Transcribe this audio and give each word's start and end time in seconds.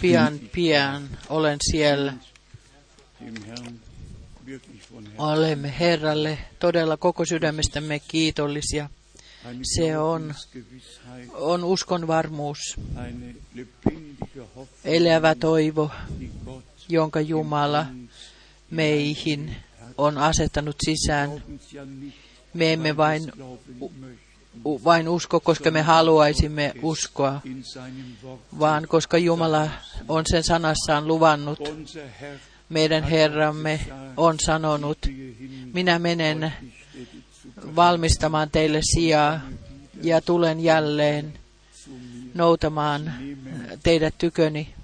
Pian, 0.00 0.38
pian 0.52 1.08
olen 1.28 1.58
siellä. 1.70 2.14
Olemme 5.18 5.74
Herralle 5.78 6.38
todella 6.58 6.96
koko 6.96 7.24
sydämestämme 7.24 7.98
kiitollisia. 8.08 8.90
Se 9.62 9.98
on, 9.98 10.34
on 11.32 11.64
uskon 11.64 12.06
varmuus, 12.06 12.76
elävä 14.84 15.34
toivo, 15.34 15.90
jonka 16.88 17.20
Jumala 17.20 17.86
meihin 18.70 19.56
on 19.98 20.18
asettanut 20.18 20.76
sisään. 20.84 21.42
Me 22.54 22.72
emme 22.72 22.96
vain, 22.96 23.32
vain 24.64 25.08
usko, 25.08 25.40
koska 25.40 25.70
me 25.70 25.82
haluaisimme 25.82 26.72
uskoa, 26.82 27.40
vaan 28.58 28.88
koska 28.88 29.18
Jumala 29.18 29.68
on 30.08 30.24
sen 30.30 30.42
sanassaan 30.42 31.08
luvannut. 31.08 31.58
Meidän 32.68 33.04
Herramme 33.04 33.80
on 34.16 34.36
sanonut, 34.40 34.98
minä 35.72 35.98
menen 35.98 36.52
valmistamaan 37.76 38.50
teille 38.50 38.80
sijaa 38.94 39.40
ja 40.02 40.20
tulen 40.20 40.60
jälleen 40.60 41.32
noutamaan 42.34 43.12
teidät 43.82 44.14
tyköni. 44.18 44.74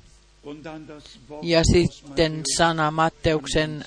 Ja 1.43 1.65
sitten 1.65 2.43
sana 2.57 2.91
Matteuksen 2.91 3.85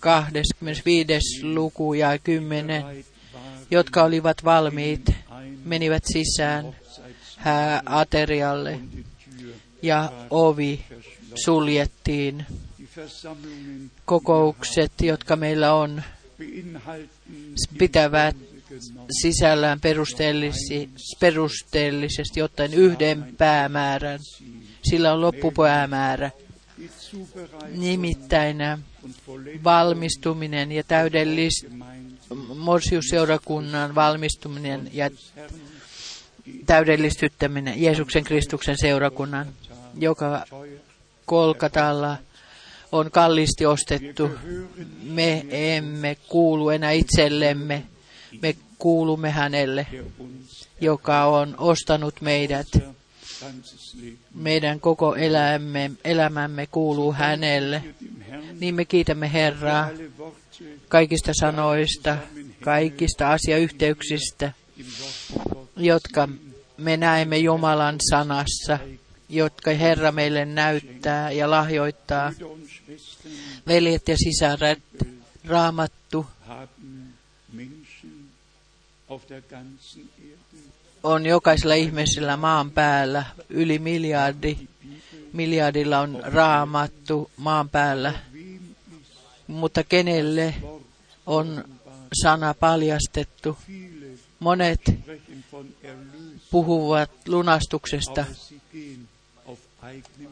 20, 0.00 0.54
25. 0.60 1.46
luku 1.46 1.94
ja 1.94 2.18
10, 2.18 2.82
bereit 2.82 3.06
war, 3.06 3.13
jotka 3.70 4.02
olivat 4.02 4.44
valmiit, 4.44 5.10
menivät 5.64 6.02
sisään 6.12 6.76
Tür 8.10 8.30
ja 9.82 10.12
ovi 10.30 10.84
suljettiin. 11.44 12.46
Kokoukset, 14.04 14.92
jotka 15.02 15.36
meillä 15.36 15.74
on, 15.74 16.02
pitävät 17.78 18.36
sisällään 19.22 19.80
perusteellisesti 21.20 22.42
ottaen 22.42 22.74
yhden 22.74 23.34
päämäärän. 23.38 24.20
Sillä 24.90 25.12
on 25.12 25.20
loppupäämäärä, 25.20 26.30
nimittäin 27.70 28.56
valmistuminen 29.64 30.72
ja 30.72 30.84
täydellis, 30.84 31.66
Gemeinde 31.70 32.03
morsiusseurakunnan 32.56 33.94
valmistuminen 33.94 34.90
ja 34.92 35.10
täydellistyttäminen 36.66 37.82
Jeesuksen 37.82 38.24
Kristuksen 38.24 38.76
seurakunnan, 38.78 39.46
joka 39.98 40.44
Kolkatalla 41.26 42.16
on 42.92 43.10
kalliisti 43.10 43.66
ostettu. 43.66 44.30
Me 45.02 45.46
emme 45.50 46.16
kuulu 46.28 46.70
enää 46.70 46.90
itsellemme, 46.90 47.82
me 48.42 48.56
kuulumme 48.78 49.30
hänelle, 49.30 49.86
joka 50.80 51.24
on 51.24 51.54
ostanut 51.58 52.20
meidät. 52.20 52.66
Meidän 54.34 54.80
koko 54.80 55.14
elämämme, 55.14 55.90
elämämme 56.04 56.66
kuuluu 56.66 57.12
hänelle. 57.12 57.84
Niin 58.60 58.74
me 58.74 58.84
kiitämme 58.84 59.32
Herraa 59.32 59.90
kaikista 60.88 61.32
sanoista, 61.40 62.16
kaikista 62.60 63.32
asiayhteyksistä, 63.32 64.52
jotka 65.76 66.28
me 66.76 66.96
näemme 66.96 67.38
Jumalan 67.38 67.96
sanassa, 68.10 68.78
jotka 69.28 69.70
Herra 69.70 70.12
meille 70.12 70.44
näyttää 70.44 71.30
ja 71.30 71.50
lahjoittaa. 71.50 72.32
Veljet 73.66 74.08
ja 74.08 74.16
sisaret, 74.16 74.82
raamattu 75.44 76.26
on 81.02 81.26
jokaisella 81.26 81.74
ihmisellä 81.74 82.36
maan 82.36 82.70
päällä 82.70 83.24
yli 83.48 83.78
miljardi. 83.78 84.56
Miljardilla 85.32 86.00
on 86.00 86.20
raamattu 86.22 87.30
maan 87.36 87.68
päällä, 87.68 88.12
mutta 89.46 89.84
kenelle 89.84 90.54
on 91.26 91.64
sana 92.22 92.54
paljastettu? 92.54 93.58
Monet 94.40 94.80
puhuvat 96.50 97.10
lunastuksesta, 97.26 98.24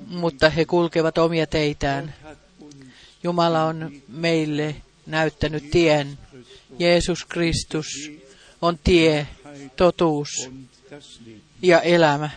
mutta 0.06 0.50
he 0.50 0.64
kulkevat 0.64 1.18
omia 1.18 1.46
teitään. 1.46 2.14
Jumala 3.22 3.64
on 3.64 3.92
meille 4.08 4.76
näyttänyt 5.06 5.70
tien. 5.70 6.18
Jeesus 6.78 7.24
Kristus 7.24 7.86
on 8.62 8.78
tie, 8.84 9.26
totuus 9.76 10.50
ja 11.62 11.80
elämä. 11.80 12.30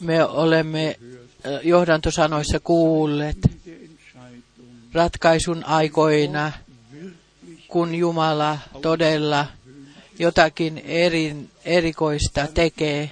Me 0.00 0.24
olemme 0.24 0.88
äh, 0.88 1.60
johdantosanoissa 1.66 2.60
kuulleet 2.60 3.38
ratkaisun 4.94 5.64
aikoina, 5.64 6.52
kun 7.68 7.94
Jumala 7.94 8.58
todella 8.82 9.46
jotakin 10.18 10.78
erin, 10.78 11.50
erikoista 11.64 12.46
tekee. 12.54 13.10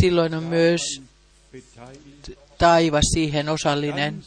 Silloin 0.00 0.34
on 0.34 0.44
myös 0.44 0.80
taivas 2.58 3.04
siihen 3.14 3.48
osallinen. 3.48 4.22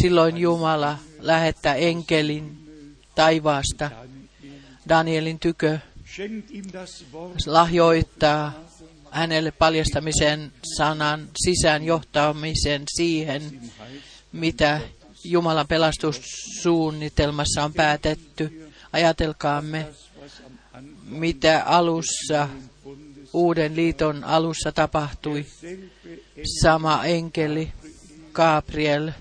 Silloin 0.00 0.36
Jumala 0.38 0.98
lähettää 1.18 1.74
enkelin 1.74 2.58
taivaasta 3.14 3.90
Danielin 4.88 5.38
tykö, 5.38 5.78
lahjoittaa 7.46 8.52
hänelle 9.10 9.50
paljastamisen 9.50 10.52
sanan 10.76 11.28
sisään 11.44 11.84
johtamisen 11.84 12.82
siihen, 12.96 13.60
mitä 14.32 14.80
Jumalan 15.24 15.66
pelastussuunnitelmassa 15.66 17.64
on 17.64 17.72
päätetty. 17.72 18.70
Ajatelkaamme, 18.92 19.86
mitä 21.04 21.62
alussa, 21.64 22.48
uuden 23.32 23.76
liiton 23.76 24.24
alussa 24.24 24.72
tapahtui. 24.72 25.46
Sama 26.62 27.04
enkeli, 27.04 27.72
Gabriel, 28.32 29.12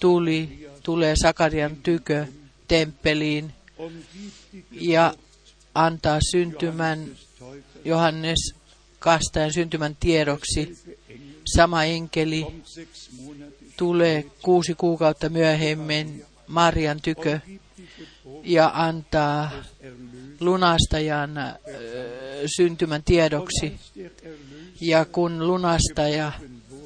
tuli, 0.00 0.68
tulee 0.82 1.14
Sakarian 1.16 1.76
tykö 1.76 2.26
temppeliin 2.68 3.52
ja 4.70 5.14
antaa 5.74 6.18
syntymän 6.30 7.06
Johannes 7.84 8.54
kastajan 8.98 9.52
syntymän 9.52 9.96
tiedoksi. 10.00 10.78
Sama 11.54 11.84
enkeli 11.84 12.46
tulee 13.76 14.24
kuusi 14.42 14.74
kuukautta 14.74 15.28
myöhemmin 15.28 16.24
Marian 16.46 17.00
tykö 17.02 17.40
ja 18.44 18.70
antaa 18.74 19.50
lunastajan 20.40 21.38
ö, 21.38 21.54
syntymän 22.56 23.02
tiedoksi. 23.04 23.78
Ja 24.80 25.04
kun 25.04 25.46
lunastaja 25.46 26.32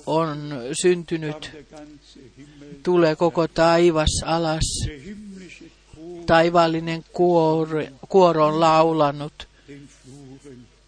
on 0.07 0.53
syntynyt, 0.83 1.51
tulee 2.83 3.17
koko 3.17 3.49
taivas 3.49 4.23
alas. 4.25 4.89
Taivaallinen 6.27 7.05
kuoro, 7.13 7.83
kuoro 8.09 8.47
on 8.47 8.61
laulanut 8.61 9.49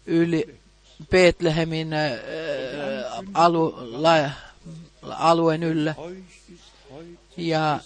yli 0.05 0.59
Betlehemin 1.09 1.93
ö, 1.93 2.19
alu, 3.33 3.73
la, 3.91 4.29
alueen 5.09 5.63
yllä 5.63 5.95
ja 7.37 7.79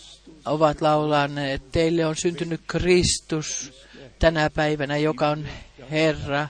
ovat 0.46 0.82
laulaneet, 0.82 1.72
teille 1.72 2.06
on 2.06 2.16
syntynyt 2.16 2.62
Kristus 2.68 3.74
tänä 4.20 4.50
päivänä, 4.50 4.98
joka 4.98 5.30
on 5.30 5.48
Herra 5.92 6.48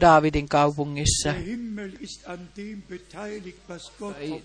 Daavidin 0.00 0.48
kaupungissa. 0.48 1.34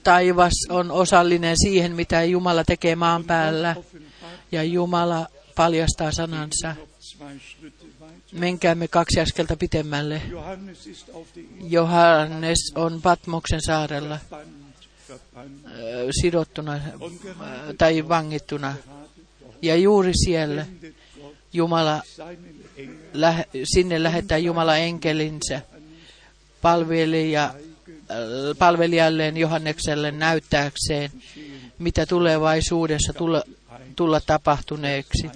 Taivas 0.04 0.54
on 0.70 0.92
osallinen 0.92 1.56
siihen, 1.58 1.96
mitä 1.96 2.24
Jumala 2.24 2.64
tekee 2.64 2.96
maan 2.96 3.24
päällä, 3.24 3.76
ja 4.52 4.64
Jumala 4.64 5.28
paljastaa 5.56 6.12
sanansa. 6.12 6.76
Menkäämme 8.32 8.88
kaksi 8.88 9.20
askelta 9.20 9.56
pitemmälle. 9.58 10.22
Johannes 11.62 12.74
on 12.76 13.02
Patmoksen 13.02 13.62
saarella 13.62 14.20
sidottuna 16.22 16.80
tai 17.78 18.10
vangittuna. 18.10 18.76
Ja 19.62 19.76
juuri 19.76 20.12
siellä 20.26 20.66
Jumala 21.54 22.02
sinne 23.64 24.04
lähettää 24.04 24.38
Jumala 24.38 24.78
enkelinsä 24.78 25.62
palvelija, 26.62 27.44
äh, 27.46 28.18
palvelijalleen 28.60 29.38
Johannekselle 29.38 30.12
näyttääkseen, 30.12 31.12
mitä 31.80 32.06
tulevaisuudessa 32.06 33.14
tulla, 33.14 33.44
tulla 33.96 34.22
tapahtuneeksi. 34.22 35.30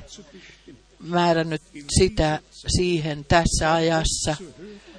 määrännyt 1.00 1.62
sitä 2.00 2.40
siihen 2.78 3.26
tässä 3.26 3.74
ajassa, 3.74 4.36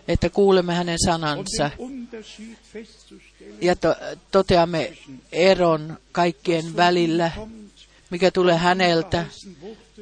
että 0.08 0.30
kuulemme 0.30 0.74
hänen 0.74 0.98
sanansa. 1.04 1.70
Ja 3.60 3.76
to, 3.76 3.94
toteamme 4.30 4.92
eron 5.32 5.98
kaikkien 6.12 6.76
välillä, 6.76 7.30
mikä 8.10 8.30
tulee 8.30 8.56
häneltä, 8.56 9.26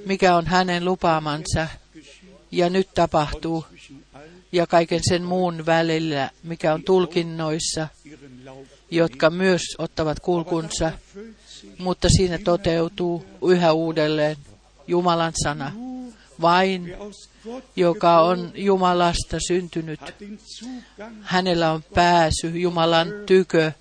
mikä 0.07 0.37
on 0.37 0.47
hänen 0.47 0.85
lupaamansa. 0.85 1.69
ja 2.51 2.71
nyt 2.71 2.89
tapahtuu, 2.95 3.65
ja 4.53 4.67
kaiken 4.67 5.01
sen 5.09 5.23
muun 5.23 5.67
välillä, 5.67 6.31
mikä 6.43 6.75
on 6.75 6.83
tulkinnoissa, 6.83 7.89
jotka 8.91 9.31
myös 9.31 9.63
ottavat 9.79 10.21
kulkunsa, 10.21 10.93
mutta 11.79 12.09
siinä 12.09 12.39
toteutuu 12.39 13.27
yhä 13.49 13.73
uudelleen 13.73 14.37
Jumalan 14.87 15.33
sana. 15.43 15.73
Vain 16.41 16.95
joka 17.77 18.21
on 18.21 18.53
Jumalasta 18.55 19.39
syntynyt, 19.49 20.01
hänellä 21.23 21.73
on 21.73 21.83
pääsy 21.95 22.49
Jumalan 22.49 23.09
tykö 23.27 23.73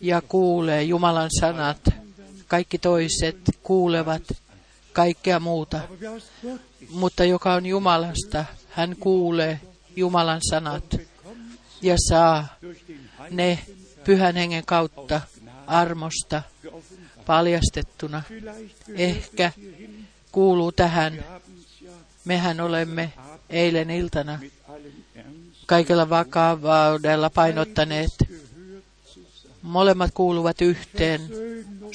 ja 0.00 0.22
kuulee 0.22 0.82
Jumalan 0.82 1.30
sanat. 1.40 1.88
Kaikki 2.48 2.78
toiset 2.78 3.38
kuulevat 3.62 4.22
kaikkea 4.92 5.40
muuta. 5.40 5.80
Mutta 6.90 7.24
joka 7.24 7.52
on 7.54 7.66
Jumalasta, 7.66 8.44
hän 8.70 8.96
kuulee 9.00 9.60
Jumalan 9.96 10.40
sanat 10.50 10.96
ja 11.82 11.96
saa 12.08 12.46
ne 13.30 13.58
pyhän 14.04 14.36
hengen 14.36 14.66
kautta 14.66 15.20
armosta 15.66 16.42
paljastettuna. 17.26 18.22
Ehkä 18.94 19.52
kuuluu 20.32 20.72
tähän. 20.72 21.24
Mehän 22.26 22.60
olemme 22.60 23.12
eilen 23.50 23.90
iltana 23.90 24.38
kaikella 25.66 26.08
vakavaudella 26.08 27.30
painottaneet. 27.30 28.12
Molemmat 29.62 30.10
kuuluvat 30.14 30.60
yhteen. 30.60 31.20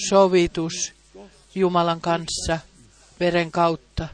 Sovitus 0.10 0.94
Jumalan 1.56 2.02
kanssa 2.02 2.60
veren 3.20 3.52
kautta. 3.52 4.08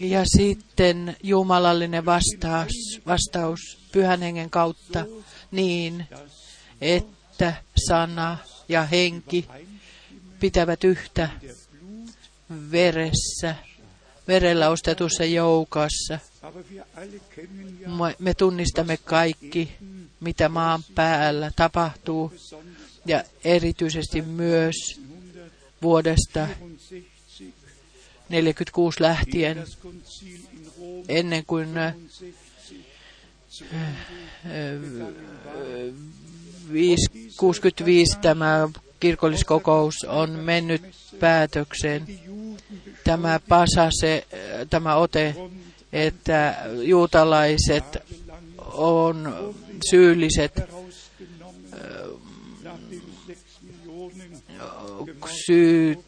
Ja 0.00 0.24
sitten 0.36 1.16
jumalallinen 1.22 2.04
vastaus, 2.04 3.00
vastaus 3.06 3.78
pyhän 3.92 4.22
hengen 4.22 4.50
kautta 4.50 5.04
niin, 5.50 6.06
että 6.80 7.54
sana 7.88 8.38
ja 8.68 8.82
henki 8.82 9.48
pitävät 10.40 10.84
yhtä 10.84 11.28
veressä, 12.70 13.54
verellä 14.32 14.70
ostetussa 14.70 15.24
joukossa. 15.24 16.18
Me 18.18 18.34
tunnistamme 18.34 18.96
kaikki, 18.96 19.72
mitä 20.20 20.48
maan 20.48 20.84
päällä 20.94 21.50
tapahtuu, 21.56 22.32
ja 23.06 23.24
erityisesti 23.44 24.22
myös 24.22 24.74
vuodesta 25.82 26.48
46 28.28 29.02
lähtien, 29.02 29.64
ennen 31.08 31.44
kuin 31.46 31.68
65 37.36 38.18
tämä 38.22 38.68
kirkolliskokous 39.02 39.94
on 40.08 40.30
mennyt 40.30 40.82
päätökseen. 41.20 42.06
Tämä 43.04 43.40
pasase, 43.48 44.26
tämä 44.70 44.96
ote, 44.96 45.34
että 45.92 46.56
juutalaiset 46.82 47.84
on 48.72 49.34
syylliset 49.90 50.52
syyt, 55.46 55.98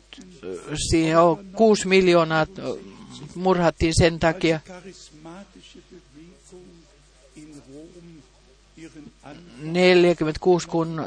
siihen 0.90 1.18
on 1.18 1.44
kuusi 1.52 1.88
miljoonaa 1.88 2.46
murhattiin 3.34 3.92
sen 3.98 4.18
takia. 4.18 4.60
46, 9.62 10.68
kun 10.68 11.06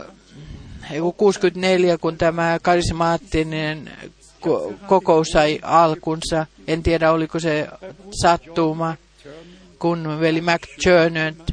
64, 1.17 1.97
kun 1.97 2.17
tämä 2.17 2.59
karismaattinen 2.61 3.91
kokous 4.87 5.27
sai 5.27 5.59
alkunsa. 5.61 6.45
En 6.67 6.83
tiedä, 6.83 7.11
oliko 7.11 7.39
se 7.39 7.67
sattuma, 8.21 8.95
kun 9.79 10.17
veli 10.19 10.41
McChurnett, 10.41 11.51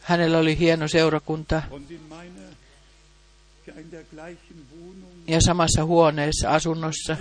hänellä 0.00 0.38
oli 0.38 0.58
hieno 0.58 0.88
seurakunta. 0.88 1.62
Ja 5.26 5.40
samassa 5.40 5.84
huoneessa, 5.84 6.50
asunnossa, 6.50 7.16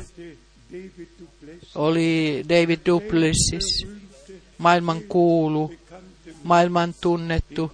oli 1.75 2.43
David 2.49 2.79
Duplessis, 2.85 3.87
maailman 4.57 5.01
kuulu, 5.01 5.73
maailman 6.43 6.95
tunnettu, 7.01 7.71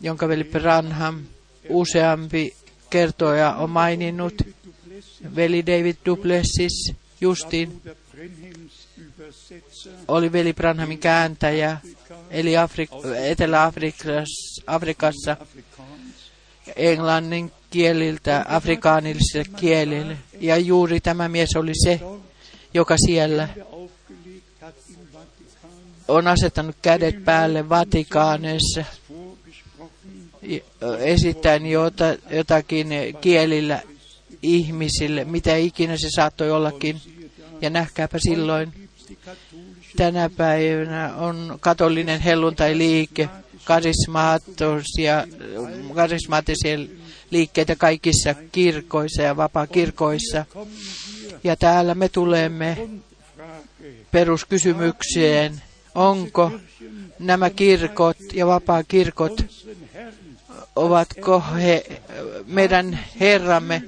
jonka 0.00 0.28
veli 0.28 0.44
Branham 0.44 1.20
useampi 1.68 2.56
kertoja 2.90 3.54
on 3.54 3.70
maininnut. 3.70 4.34
Veli 5.36 5.66
David 5.66 5.96
Duplessis 6.06 6.92
justiin 7.20 7.82
oli 10.08 10.32
veli 10.32 10.52
Branhamin 10.52 10.98
kääntäjä, 10.98 11.78
eli 12.30 12.52
Afrik- 12.56 13.16
Etelä-Afrikassa 13.16 15.36
englannin 16.76 17.52
kieliltä 17.70 18.44
afrikaanilisille 18.48 19.44
kielille. 19.56 20.16
Ja 20.40 20.56
juuri 20.56 21.00
tämä 21.00 21.28
mies 21.28 21.56
oli 21.56 21.72
se, 21.84 22.00
joka 22.74 22.96
siellä 23.06 23.48
on 26.08 26.26
asettanut 26.26 26.76
kädet 26.82 27.24
päälle 27.24 27.68
Vatikaaneissa 27.68 28.84
esittäen 30.98 31.62
jotakin 32.30 32.88
kielillä 33.20 33.82
ihmisille, 34.42 35.24
mitä 35.24 35.56
ikinä 35.56 35.96
se 35.96 36.08
saattoi 36.10 36.50
ollakin. 36.50 37.00
Ja 37.60 37.70
nähkääpä 37.70 38.18
silloin, 38.18 38.72
tänä 39.96 40.30
päivänä 40.30 41.14
on 41.16 41.56
katolinen 41.60 42.20
helluntai-liike, 42.20 43.28
karismaattisia, 43.64 45.24
liikkeitä 47.30 47.76
kaikissa 47.76 48.34
kirkoissa 48.52 49.22
ja 49.22 49.36
vapaa-kirkoissa. 49.36 50.44
Ja 51.44 51.56
täällä 51.56 51.94
me 51.94 52.08
tulemme 52.08 52.88
peruskysymykseen, 54.10 55.62
onko 55.94 56.50
nämä 57.18 57.50
kirkot 57.50 58.16
ja 58.32 58.46
vapaa-kirkot, 58.46 59.44
ovatko 60.76 61.40
he 61.40 62.02
meidän 62.46 62.98
Herramme, 63.20 63.82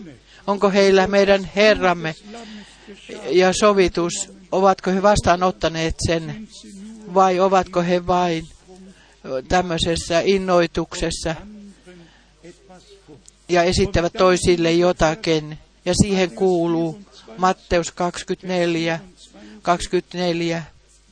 onko 0.46 0.70
heillä 0.70 1.06
meidän 1.06 1.50
Herramme? 1.56 2.14
Ja 3.30 3.52
sovitus, 3.52 4.32
ovatko 4.52 4.90
he 4.90 5.02
vastaanottaneet 5.02 5.94
sen 6.06 6.48
vai 7.14 7.40
ovatko 7.40 7.82
he 7.82 8.06
vain 8.06 8.48
tämmöisessä 9.48 10.20
innoituksessa 10.24 11.34
ja 13.48 13.62
esittävät 13.62 14.12
toisille 14.12 14.72
jotakin. 14.72 15.58
Ja 15.84 15.94
siihen 16.02 16.30
kuuluu 16.30 17.00
Matteus 17.38 17.92
24, 17.92 19.00
24, 19.62 20.62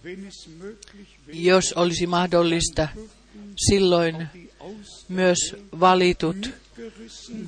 Wenn 0.05 0.27
es 0.27 0.49
möglich 0.59 1.09
wäre, 1.27 1.39
jos 1.39 1.73
olisi 1.73 2.07
mahdollista, 2.07 2.89
silloin 3.69 4.29
myös 5.09 5.57
valitut 5.81 6.51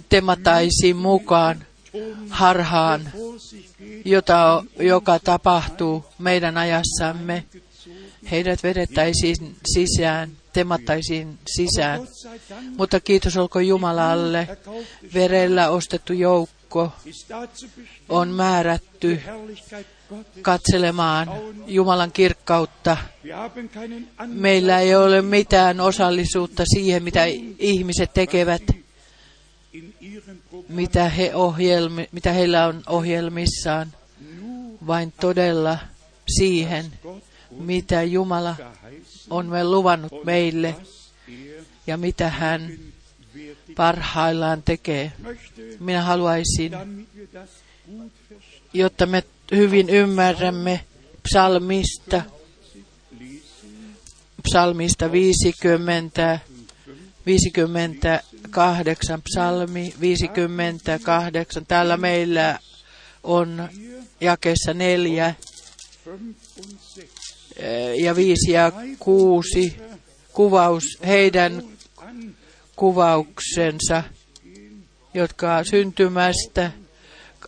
temataisiin 0.09 0.97
mukaan 0.97 1.67
harhaan, 2.31 3.11
jota, 4.05 4.65
joka 4.79 5.19
tapahtuu 5.19 6.05
meidän 6.19 6.59
ajassamme. 6.59 7.45
Heidät 8.31 8.63
vedettäisiin 8.63 9.57
sisään, 9.75 10.31
temattaisiin 10.53 11.39
sisään. 11.57 12.01
Mutta 12.77 13.01
kiitos 13.01 13.37
olkoon 13.37 13.67
Jumalalle, 13.67 14.49
verellä 15.15 15.71
ostettu 15.71 16.13
joukko 16.13 16.93
on 18.09 18.29
määrätty. 18.29 19.21
Katselemaan 20.43 21.29
Jumalan 21.67 22.13
kirkkautta. 22.13 22.97
Meillä 24.27 24.81
ei 24.81 24.95
ole 24.95 25.23
mitään 25.23 25.81
osallisuutta 25.81 26.65
siihen, 26.75 27.03
mitä 27.03 27.25
ihmiset 27.59 28.15
tekevät, 28.15 28.63
mitä, 30.69 31.09
he 31.09 31.35
ohjelmi, 31.35 32.09
mitä 32.13 32.33
heillä 32.33 32.67
on 32.67 32.83
ohjelmissaan, 32.87 33.93
vain 34.87 35.13
todella 35.21 35.79
siihen, 36.39 36.93
mitä 37.51 38.03
Jumala 38.03 38.57
on 39.31 39.47
me 39.47 39.65
luvannut 39.65 40.25
meille 40.25 40.77
ja 41.87 41.97
mitä 41.97 42.31
hän 42.31 42.71
parhaillaan 43.77 44.63
tekee. 44.63 45.13
Minä 45.81 46.03
haluaisin, 46.03 46.73
jotta 48.73 49.07
me 49.07 49.23
hyvin 49.55 49.91
ymmärrämme 49.91 50.81
psalmista, 51.23 52.23
psalmista 54.43 55.13
50, 55.13 56.39
58, 57.27 59.23
psalmi 59.23 59.95
58. 60.01 61.67
Täällä 61.67 61.97
meillä 61.97 62.59
on 63.23 63.69
jakeessa 64.21 64.75
neljä 64.75 65.35
5 66.07 66.11
und 66.11 66.35
6. 66.55 67.09
eh, 67.57 67.95
ja 68.05 68.17
viisi 68.17 68.53
ja 68.53 68.73
kuusi 68.99 69.77
kuvaus, 70.33 70.99
heidän 71.07 71.63
kuvauksensa, 72.77 74.03
jotka 75.15 75.65
syntymästä 75.65 76.73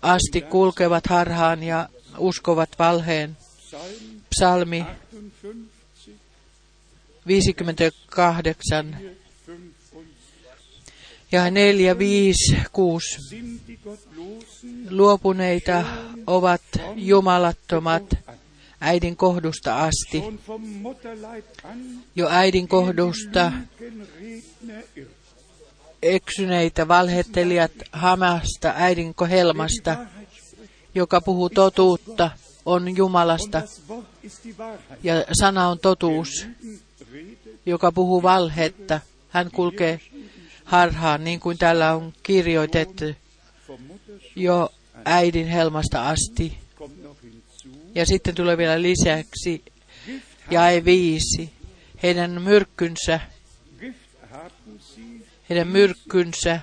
asti 0.03 0.41
kulkevat 0.41 1.07
harhaan 1.07 1.63
ja 1.63 1.89
uskovat 2.19 2.79
valheen. 2.79 3.37
Psalm 3.69 4.19
Psalmi 4.31 4.87
58, 7.27 7.75
58 8.07 8.97
5 8.97 9.93
und 9.93 10.07
ja 11.33 11.51
4, 11.51 11.99
5, 11.99 12.37
6. 12.73 13.29
sind 13.29 13.61
die 13.69 13.77
Gottlosen 13.77 14.87
Luopuneita 14.91 15.85
ovat 16.27 16.63
jumalattomat 16.97 18.05
äidin 18.81 19.17
kohdusta 19.17 19.85
asti. 19.85 20.23
Jo 22.17 22.29
äidin 22.29 22.69
kohdusta. 22.69 23.53
Eksyneitä 26.03 26.89
valhettelijat 26.89 27.73
Hamasta, 27.93 28.73
äidin 28.77 29.15
kohelmasta, 29.15 29.95
Die 29.95 30.05
Wahrheit 30.05 30.29
spricht. 30.33 30.73
joka 30.95 31.21
puhuu 31.21 31.51
totuutta, 31.51 32.31
on 32.67 32.97
Jumalasta. 32.97 33.63
Ja 35.03 35.15
sana 35.41 35.69
on 35.69 35.79
totuus, 35.79 36.47
joka 37.67 37.93
puhuu 37.93 38.23
valhetta. 38.23 39.01
Hän 39.29 39.51
kulkee 39.51 40.01
harhaan, 40.65 41.25
niin 41.25 41.41
kuin 41.41 41.59
täällä 41.59 41.95
on 41.95 42.13
kirjoitettu 42.23 43.05
jo 44.37 44.73
äidin 45.05 45.49
helmasta 45.49 46.09
asti. 46.09 46.59
Ja 47.95 48.07
sitten 48.07 48.35
tulee 48.35 48.57
vielä 48.57 48.83
lisäksi 48.83 49.65
jae 50.51 50.85
viisi. 50.85 51.51
Heidän 52.03 52.43
myrkkynsä, 52.43 53.21
heidän 55.51 55.69
myrkkynsä 55.69 56.61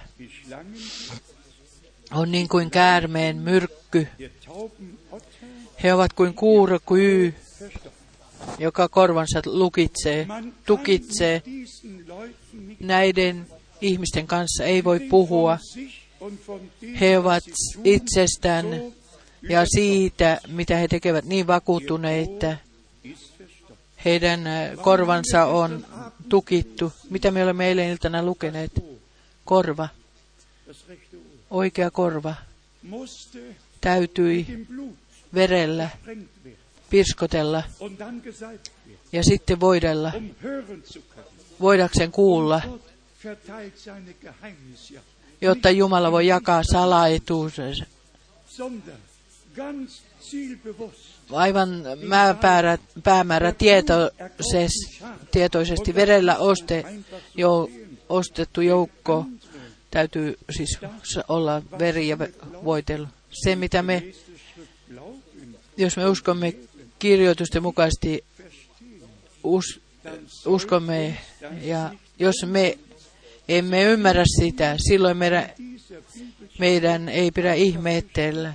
on 2.12 2.32
niin 2.32 2.48
kuin 2.48 2.72
käärmeen 2.72 3.38
myrkky. 3.38 4.08
He 5.84 5.94
ovat 5.94 6.14
kuin 6.14 6.34
kuurokyy, 6.34 7.36
joka 8.60 8.90
korvansa 8.90 9.42
lukitsee, 9.46 10.28
tukitsee. 10.66 11.44
Näiden 12.80 13.48
ihmisten 13.82 14.28
kanssa 14.28 14.64
ei 14.64 14.84
voi 14.84 15.00
puhua. 15.00 15.58
He 17.00 17.18
ovat 17.18 17.44
itsestään 17.84 18.66
ja 19.50 19.66
siitä, 19.66 20.40
mitä 20.48 20.78
he 20.78 20.88
tekevät, 20.88 21.26
niin 21.26 21.48
vakuuttuneita. 21.48 22.58
Heidän 24.06 24.42
korvansa 24.82 25.46
on 25.46 25.86
tukittu. 26.30 26.94
Mitä 27.10 27.32
me 27.32 27.44
olemme 27.44 27.68
eilen 27.68 27.90
iltana 27.90 28.24
lukeneet? 28.24 28.84
Korva, 29.46 29.88
oikea 31.50 31.92
korva, 31.92 32.36
täytyi 33.82 34.68
verellä 35.34 35.90
pirskotella 36.90 37.64
ja 39.12 39.24
sitten 39.24 39.60
voidella, 39.60 40.12
voidakseen 41.62 42.12
kuulla, 42.12 42.62
jotta 45.42 45.70
Jumala 45.70 46.12
voi 46.12 46.28
jakaa 46.28 46.64
salaetuusensa. 46.64 47.86
Aivan 51.32 51.84
päämäärä, 53.04 53.54
tietoisesti, 55.32 55.96
verellä 55.96 56.38
oste, 56.38 56.86
jo, 57.36 57.70
ostettu 58.10 58.62
joukko 58.62 59.26
täytyy 59.92 60.38
siis 60.58 60.80
olla 61.28 61.62
veri 61.80 62.08
ja 62.08 62.18
voitelu. 62.64 63.08
Se, 63.32 63.56
mitä 63.56 63.84
me, 63.84 64.04
jos 65.78 65.98
me 65.98 66.10
uskomme 66.10 66.54
kirjoitusten 67.00 67.64
mukaisesti, 67.64 68.24
us, 69.44 69.82
uskomme 70.46 71.18
ja 71.62 71.92
jos 72.20 72.36
me 72.46 72.78
emme 73.48 73.84
ymmärrä 73.84 74.24
sitä, 74.40 74.76
silloin 74.90 75.18
meidän, 75.18 75.50
meidän 76.60 77.10
ei 77.10 77.32
pidä 77.32 77.54
ihmeetellä, 77.54 78.54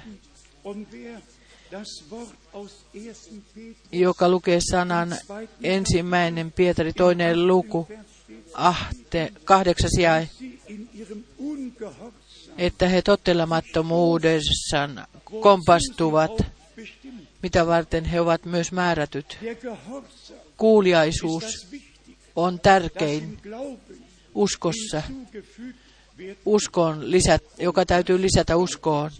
und 2.52 2.71
wer 2.92 3.02
das 3.02 3.30
Wort 3.33 3.35
aus 3.35 3.35
1. 3.35 3.42
Petrus 3.54 3.76
joka 3.92 4.28
lukee 4.28 4.61
sanan 4.61 5.16
ensimmäinen 5.62 6.52
Pietari 6.52 6.92
toinen 6.92 7.47
luku, 7.47 7.88
ahte, 8.54 9.33
kahdeksas 9.45 9.90
Ungehorsam 11.38 12.12
että 12.59 12.88
he 12.88 13.02
tottelemattomuudessaan 13.02 15.07
kompastuvat, 15.40 16.42
mitä 17.42 17.66
varten 17.66 18.04
he 18.04 18.21
ovat 18.21 18.45
myös 18.45 18.73
määrätyt. 18.73 19.38
Kuuliaisuus 20.57 21.66
on 22.37 22.61
tärkein 22.61 23.38
uskossa, 24.35 25.02
uskoon 26.45 27.11
lisät, 27.11 27.42
joka 27.59 27.87
täytyy 27.87 28.23
lisätä 28.23 28.57
uskoon. 28.57 29.11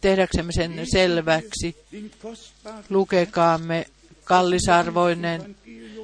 Tehdäksemme 0.00 0.52
sen 0.52 0.80
selväksi, 0.92 1.76
lukekaamme 2.88 3.86
kallisarvoinen 4.24 5.56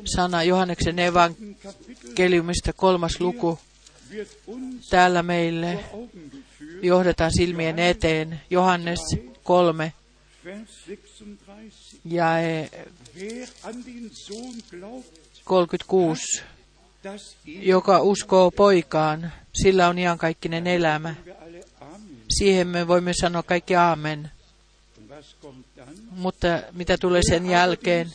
sana 0.04 0.42
Johanneksen 0.42 0.98
evankeliumista 0.98 2.72
kolmas 2.72 3.20
luku. 3.20 3.58
Täällä 4.90 5.22
meille 5.22 5.84
johdetaan 6.82 7.30
silmien 7.32 7.78
eteen 7.78 8.40
Johannes 8.50 9.00
3 9.42 9.92
Vers 10.46 10.86
36. 10.86 12.00
ja 12.04 12.26
Wer 13.16 13.48
an 13.62 13.84
den 13.86 14.10
Sohn 14.12 14.62
glaubt, 14.70 15.06
36. 15.44 16.42
das 17.04 17.36
Joka 17.44 18.00
uskoo 18.00 18.50
poikaan, 18.50 19.32
sillä 19.54 19.88
on 19.88 19.98
iankaikkinen 19.98 20.66
elämä. 20.66 21.14
Siihen 22.28 22.68
me 22.68 22.88
voimme 22.88 23.12
sanoa 23.20 23.42
kaikki 23.42 23.76
aamen. 23.76 24.30
Mutta 26.10 26.46
mitä 26.72 26.98
tulee 26.98 27.22
sen 27.28 27.46
jälkeen? 27.46 28.08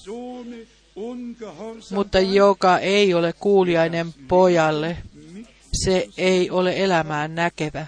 Mutta 1.91 2.19
joka 2.19 2.79
ei 2.79 3.13
ole 3.13 3.33
kuuliainen 3.33 4.13
pojalle, 4.27 4.97
se 5.73 6.07
ei 6.17 6.49
ole 6.49 6.73
elämään 6.77 7.35
näkevä. 7.35 7.87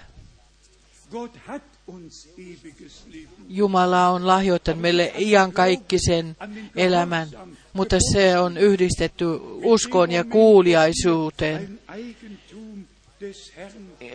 Jumala 3.50 4.08
on 4.10 4.28
lahjoittanut 4.28 4.82
meille 4.82 5.14
iankaikkisen 5.20 6.36
elämän, 6.76 7.28
mutta 7.74 7.96
se 8.14 8.38
on 8.40 8.58
yhdistetty 8.58 9.26
uskoon 9.64 10.12
ja 10.12 10.24
kuuliaisuuteen. 10.24 11.80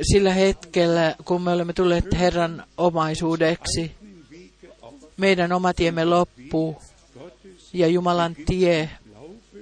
Sillä 0.03 0.33
hetkellä, 0.35 1.15
kun 1.25 1.43
me 1.43 1.51
olemme 1.53 1.73
tulleet 1.73 2.05
Herran 2.19 2.65
omaisuudeksi, 2.77 3.95
meidän 5.17 5.53
oma 5.53 5.75
tiemme 5.75 6.05
loppuu 6.05 6.83
ja 7.73 7.87
Jumalan 7.87 8.37
tie 8.47 8.91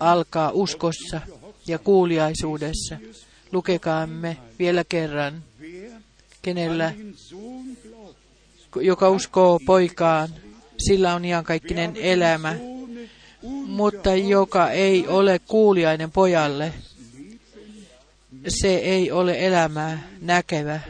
alkaa 0.00 0.50
uskossa 0.50 1.20
ja 1.66 1.78
kuuliaisuudessa. 1.78 2.96
Lukekaamme 3.52 4.36
vielä 4.58 4.84
kerran, 4.88 5.44
kenellä, 6.42 6.92
joka 8.80 9.10
uskoo 9.10 9.60
poikaan, 9.66 10.28
sillä 10.78 11.14
on 11.14 11.24
iankaikkinen 11.24 11.96
elämä, 11.96 12.56
mutta 13.66 14.14
joka 14.14 14.70
ei 14.70 15.08
ole 15.08 15.38
kuuliainen 15.38 16.12
pojalle, 16.12 16.72
se 18.48 18.76
ei 18.76 19.10
ole 19.10 19.46
elämää 19.46 20.08
näkevä. 20.20 20.80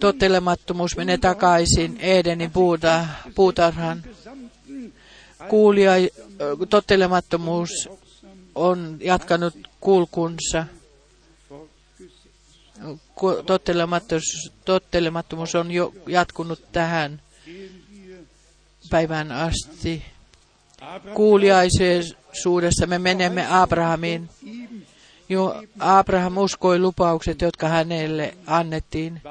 Tottelemattomuus 0.00 0.96
menee 0.96 1.18
takaisin 1.18 1.96
Edenin 2.00 2.50
puuta, 2.50 3.06
puutarhan. 3.34 4.02
Kuulija, 5.48 5.92
tottelemattomuus 6.70 7.70
on 8.54 8.98
jatkanut 9.00 9.54
kulkunsa. 9.80 10.66
Tottelemattomuus, 13.46 14.52
tottelemattomuus 14.64 15.54
on 15.54 15.70
jo 15.70 15.92
jatkunut 16.06 16.72
tähän 16.72 17.22
päivään 18.90 19.32
asti. 19.32 20.15
Kuuliaisuudessa 21.14 22.86
me 22.86 22.98
menemme 22.98 23.46
Abrahamiin. 23.50 24.28
Jo 25.28 25.62
Abraham 25.78 26.36
uskoi 26.36 26.78
lupaukset, 26.78 27.40
jotka 27.40 27.68
hänelle 27.68 28.34
annettiin. 28.46 29.22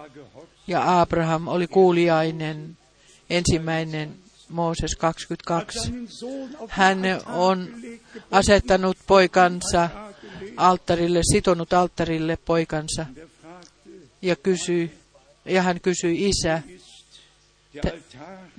Ja 0.68 1.02
Abraham 1.02 1.48
oli 1.48 1.68
kuuliainen. 1.68 2.78
Ensimmäinen 3.30 4.16
Mooses 4.50 4.96
22. 4.96 5.80
Seinen 5.80 6.08
Sohn 6.08 6.56
auf 6.60 6.72
Hän 6.72 7.00
on 7.26 7.68
asettanut 8.32 8.98
poikansa 9.08 9.90
alttarille, 10.58 11.22
sitonut 11.32 11.74
alttarille 11.74 12.38
poikansa 12.46 13.06
ja 14.22 14.36
kysyi, 14.36 14.92
ja 15.46 15.62
hän 15.62 15.82
kysyi, 15.82 16.30
isä, 16.30 16.62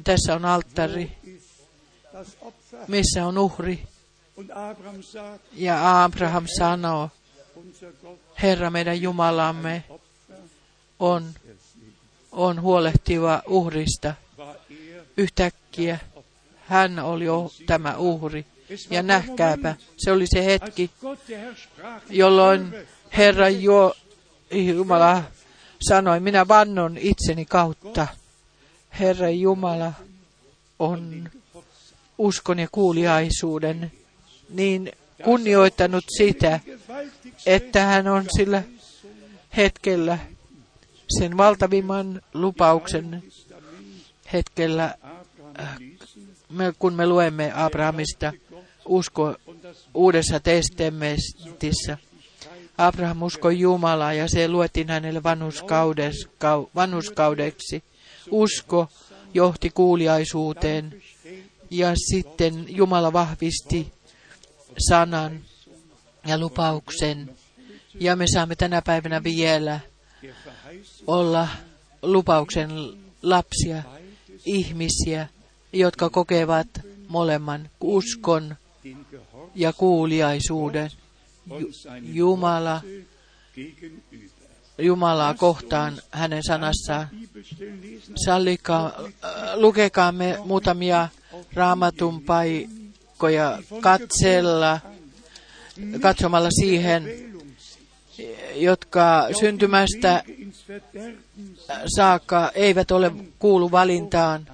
tässä 0.04 0.34
on 0.34 0.44
alttari, 0.44 1.12
missä 2.88 3.26
on 3.26 3.38
uhri? 3.38 3.82
Ja 5.52 6.04
Abraham 6.04 6.44
sanoo, 6.58 7.10
Herra 8.42 8.70
meidän 8.70 9.02
Jumalamme 9.02 9.84
on, 10.98 11.34
on 12.32 12.60
huolehtiva 12.60 13.42
uhrista. 13.46 14.14
Yhtäkkiä 15.16 15.98
hän 16.66 16.98
oli 16.98 17.24
jo 17.24 17.50
tämä 17.66 17.96
uhri. 17.96 18.46
Ja 18.90 19.02
nähkääpä, 19.02 19.74
se 19.96 20.12
oli 20.12 20.26
se 20.26 20.44
hetki, 20.44 20.90
jolloin 22.10 22.70
"Höre, 22.70 22.86
Herra 23.16 23.48
jo, 23.48 23.96
Jumala 24.50 25.22
sanoi, 25.88 26.20
minä 26.20 26.48
vannon 26.48 26.98
itseni 26.98 27.44
kautta. 27.44 28.06
Herra 29.00 29.30
Jumala 29.30 29.92
on 30.78 31.30
uskon 32.18 32.58
ja 32.58 32.68
kuuliaisuuden 32.72 33.92
niin 34.48 34.92
kunnioittanut 35.24 36.04
sitä, 36.18 36.60
että 37.46 37.84
hän 37.84 38.08
on 38.08 38.24
sillä 38.36 38.62
hetkellä 39.56 40.18
sen 41.18 41.36
valtavimman 41.36 42.22
lupauksen 42.34 43.22
hetkellä, 44.32 44.94
me, 46.50 46.72
kun 46.78 46.94
me 46.94 47.06
luemme 47.06 47.52
Abrahamista 47.54 48.32
usko 48.84 49.36
uudessa 49.94 50.40
testamentissa. 50.40 51.98
Abraham 52.78 53.22
uskoi 53.22 53.60
Jumalaa 53.60 54.12
ja 54.12 54.28
se 54.28 54.48
luettiin 54.48 54.88
hänelle 54.88 55.22
vanhuskaudeksi. 56.74 57.82
Usko 58.30 58.88
johti 59.34 59.70
kuuliaisuuteen 59.70 61.02
ja 61.70 61.94
sitten 61.96 62.64
Jumala 62.68 63.12
vahvisti 63.12 63.92
sanan 64.88 65.40
ja 66.26 66.38
lupauksen. 66.38 67.36
Ja 68.00 68.16
me 68.16 68.24
saamme 68.34 68.56
tänä 68.56 68.82
päivänä 68.82 69.24
vielä 69.24 69.80
olla 71.06 71.48
lupauksen 72.02 72.70
lapsia, 73.22 73.82
ihmisiä, 74.44 75.28
jotka 75.72 76.10
kokevat 76.10 76.68
molemman 77.08 77.70
uskon 77.80 78.56
ja 79.54 79.72
kuuliaisuuden 79.72 80.90
Jumala. 82.02 82.80
Jumalaa 84.78 85.34
kohtaan 85.34 85.98
hänen 86.10 86.42
sanassaan. 86.46 87.08
Sallikaa, 88.24 88.92
äh, 88.96 89.54
lukekaamme 89.54 90.38
muutamia 90.44 91.08
raamatun 91.54 92.22
paikkoja 92.22 93.58
katsella, 93.80 94.80
katsomalla 96.00 96.50
siihen, 96.50 97.04
jotka 98.54 99.28
syntymästä 99.40 100.22
saakka 101.96 102.50
eivät 102.54 102.90
ole 102.90 103.12
kuulu 103.38 103.70
valintaan, 103.70 104.46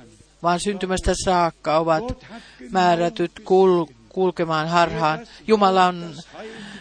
vaan 0.42 0.60
syntymästä 0.60 1.14
saakka 1.24 1.78
ovat 1.78 2.26
määrätyt 2.70 3.32
kul- 3.40 3.92
kulkemaan 4.08 4.68
harhaan. 4.68 5.26
Jumala 5.46 5.86
on 5.86 6.14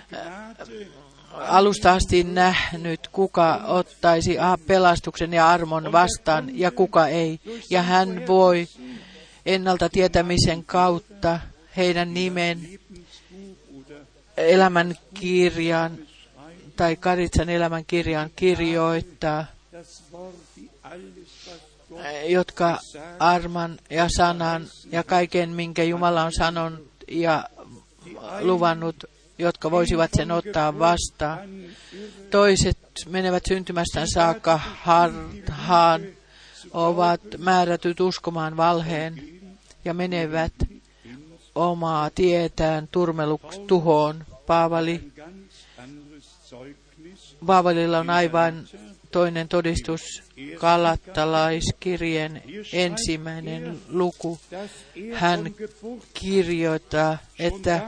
Gnade 0.09 1.01
alusta 1.33 1.93
asti 1.93 2.23
nähnyt, 2.23 3.07
kuka 3.11 3.61
ottaisi 3.67 4.37
pelastuksen 4.67 5.33
ja 5.33 5.49
armon 5.49 5.91
vastaan 5.91 6.49
ja 6.53 6.71
kuka 6.71 7.07
ei. 7.07 7.39
Ja 7.69 7.81
hän 7.81 8.27
voi 8.27 8.67
ennalta 9.45 9.89
tietämisen 9.89 10.65
kautta 10.65 11.39
heidän 11.77 12.13
nimen 12.13 12.79
elämän 14.37 14.95
kirjaan 15.13 15.97
tai 16.75 16.95
Karitsan 16.95 17.49
elämän 17.49 17.85
kirjaan 17.85 18.29
kirjoittaa, 18.35 19.45
jotka 22.27 22.79
arman 23.19 23.79
ja 23.89 24.07
sanan 24.17 24.67
ja 24.91 25.03
kaiken, 25.03 25.49
minkä 25.49 25.83
Jumala 25.83 26.23
on 26.23 26.33
sanonut 26.37 26.91
ja 27.07 27.49
luvannut, 28.41 28.95
jotka 29.37 29.71
voisivat 29.71 30.11
sen 30.13 30.31
ottaa 30.31 30.79
vastaan. 30.79 31.49
Toiset 32.29 32.77
menevät 33.09 33.43
syntymästään 33.47 34.07
saakka 34.13 34.57
harhaan, 34.57 36.01
ovat 36.73 37.21
määrätyt 37.37 37.99
uskomaan 37.99 38.57
valheen 38.57 39.23
ja 39.85 39.93
menevät 39.93 40.53
omaa 41.55 42.09
tietään 42.09 42.87
turmeluks 42.91 43.59
tuhoon. 43.59 44.25
Paavali, 44.47 45.11
Paavalilla 47.45 47.99
on 47.99 48.09
aivan 48.09 48.67
toinen 49.11 49.47
todistus 49.47 50.01
Galattalaiskirjeen 50.57 52.41
ensimmäinen 52.73 53.81
luku. 53.89 54.39
Hän 55.13 55.55
kirjoittaa, 56.13 57.17
että 57.39 57.81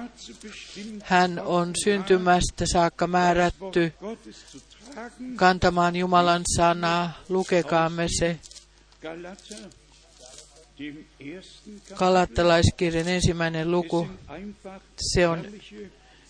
hän 1.04 1.42
on 1.46 1.72
syntymästä 1.84 2.66
saakka 2.66 3.08
määrätty 3.08 3.94
kantamaan 5.36 5.96
Jumalan 5.96 6.42
sanaa. 6.56 7.12
Lukekaamme 7.30 8.08
se 8.20 8.40
Kalattalaiskirjan 11.96 13.08
ensimmäinen 13.08 13.72
luku, 13.72 14.08
se 14.98 15.28
on 15.28 15.46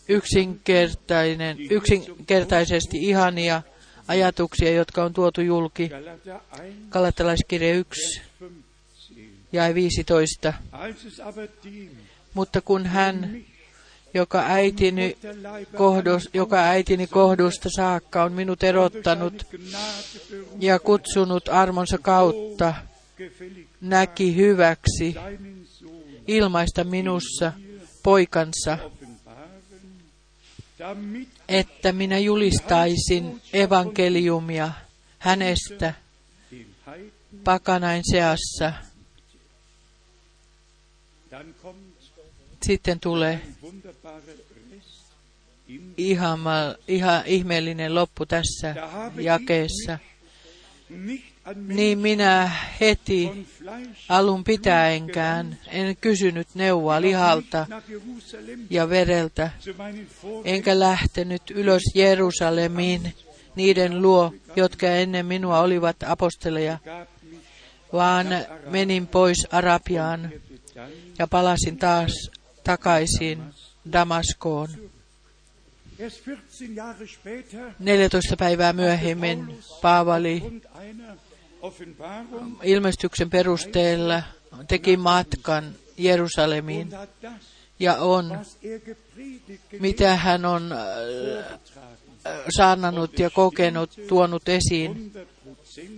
yksinkertainen, 0.10 1.58
yksinkertaisesti 1.70 2.98
ihania 2.98 3.62
ajatuksia, 4.08 4.72
jotka 4.72 5.04
on 5.04 5.14
tuotu 5.14 5.42
julki. 5.42 5.90
Galater 5.90 6.40
1, 6.66 6.76
Kalattalaiskirja 6.90 7.74
1 7.76 8.22
Vers 8.42 9.14
15. 9.16 9.34
ja 9.52 9.74
15. 9.76 10.54
Als 10.72 11.06
es 11.06 11.20
aber 11.20 11.48
dem, 11.64 11.90
Mutta 12.34 12.62
kun 12.62 12.86
hän, 12.86 13.46
joka 14.14 14.44
äitini, 14.48 15.18
kohdos, 15.76 16.30
joka 16.34 16.58
äitini 16.58 17.08
kohdusta 17.08 17.70
saakka 17.76 18.24
on 18.24 18.34
minut 18.34 18.64
erottanut 18.64 19.46
ja 20.60 20.80
kutsunut 20.80 21.50
armonsa 21.50 21.98
kautta, 21.98 22.74
näki 23.82 24.36
hyväksi 24.36 25.16
ilmaista 26.28 26.84
minussa 26.84 27.54
poikansa, 28.04 28.78
että 31.48 31.92
minä 31.92 32.18
julistaisin 32.18 33.42
evankeliumia 33.54 34.72
hänestä 35.20 35.94
pakanain 37.44 38.04
seassa. 38.12 38.74
Sitten 42.62 43.00
tulee 43.00 43.42
ihama, 45.98 46.76
ihan 46.88 47.24
ihmeellinen 47.26 47.96
loppu 47.96 48.26
tässä 48.26 48.76
jakeessa. 49.16 50.00
Niin 51.68 52.00
minä 52.00 52.52
heti 52.82 53.48
alun 54.10 54.44
pitäenkään 54.44 55.58
en 55.68 55.98
kysynyt 55.98 56.48
neuvoa 56.54 57.02
lihalta 57.02 57.68
ja 58.70 58.90
vereltä, 58.90 59.50
enkä 60.46 60.80
lähtenyt 60.80 61.52
ylös 61.52 61.84
Jerusalemiin 61.96 63.14
niiden 63.56 64.02
luo, 64.02 64.34
jotka 64.56 64.88
ennen 64.88 65.26
minua 65.26 65.60
olivat 65.60 65.96
aposteleja, 66.04 66.78
vaan 67.94 68.28
menin 68.70 69.08
pois 69.08 69.48
Arabiaan 69.52 70.32
ja 71.20 71.28
palasin 71.28 71.78
taas 71.78 72.12
takaisin 72.64 73.44
Damaskoon. 73.92 74.70
erst 76.00 76.26
14 76.26 76.76
Jahre 76.76 77.08
später 77.08 77.72
14 77.80 78.36
päivää 78.38 78.74
myöhemmin 78.74 79.60
Paavali 79.82 80.62
ilmestyksen 82.64 83.30
perusteella 83.30 84.24
teki 84.68 84.98
matkan 84.98 85.76
Jerusalemiin 85.98 86.90
ja 87.80 87.96
on, 87.96 88.40
er 88.64 88.96
mitä 89.80 90.16
hän 90.16 90.46
on 90.46 90.72
äh, 90.72 90.80
getragen, 91.50 92.52
saarnannut 92.58 93.20
ja 93.20 93.30
kokenut, 93.30 93.92
tuonut 94.08 94.50
esiin. 94.50 95.12
100 95.14 95.34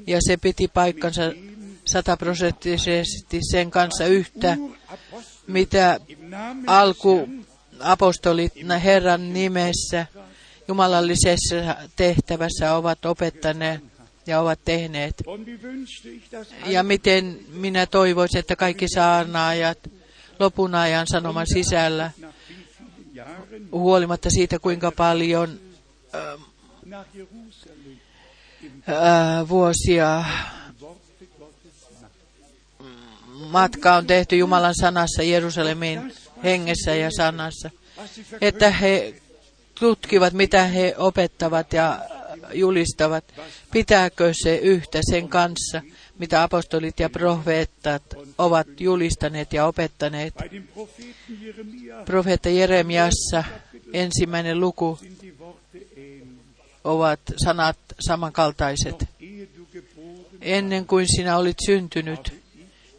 Ja 0.08 0.18
se 0.28 0.38
piti 0.38 0.68
paikkansa 0.68 1.22
sataprosenttisesti 1.86 3.40
sen 3.52 3.72
kanssa 3.72 4.06
yhtä, 4.06 4.58
mitä 5.48 6.00
alku 6.68 7.30
apostolit 7.80 8.54
Herran 8.84 9.34
nimessä 9.34 10.06
jumalallisessa 10.68 11.76
tehtävässä 11.96 12.76
ovat 12.76 13.06
opettaneet 13.06 13.84
ja 14.28 14.40
ovat 14.40 14.60
tehneet. 14.66 15.24
Ja 16.66 16.84
miten 16.84 17.40
minä 17.48 17.86
toivoisin, 17.86 18.40
että 18.40 18.56
kaikki 18.56 18.86
saarnaajat 18.88 19.78
lopun 20.40 20.76
ajan 20.76 21.08
sanoman 21.08 21.48
sisällä, 21.54 22.12
huolimatta 23.72 24.30
siitä 24.30 24.60
kuinka 24.60 24.92
paljon 24.92 25.60
Jerusalem 27.14 28.00
ää, 28.88 29.48
vuosia. 29.48 30.24
Matka 33.52 33.96
on 33.96 34.08
tehty 34.08 34.38
Jumalan 34.38 34.76
sanassa 34.82 35.24
Jerusalemin 35.24 36.14
hengessä 36.44 36.96
ja 36.96 37.10
sanassa, 37.18 37.70
että 38.42 38.72
he 38.72 39.14
tutkivat, 39.80 40.34
mitä 40.34 40.64
he 40.64 40.96
opettavat 40.98 41.74
ja 41.74 42.00
julistavat. 42.54 43.24
Pitääkö 43.72 44.34
se 44.44 44.56
yhtä 44.56 45.00
sen 45.10 45.30
kanssa, 45.30 45.82
mitä 46.20 46.44
apostolit 46.44 47.00
ja 47.00 47.10
profeettat 47.10 48.04
ovat 48.38 48.68
julistaneet 48.80 49.54
ja 49.54 49.66
opettaneet? 49.66 50.34
Profeetta 52.06 52.50
Jeremiassa 52.50 53.44
ensimmäinen 53.94 54.60
luku 54.60 55.00
ovat 56.84 57.20
sanat 57.44 57.78
samankaltaiset. 58.00 59.06
Ennen 60.42 60.86
kuin 60.86 61.08
sinä 61.16 61.38
olit 61.38 61.58
syntynyt, 61.66 62.45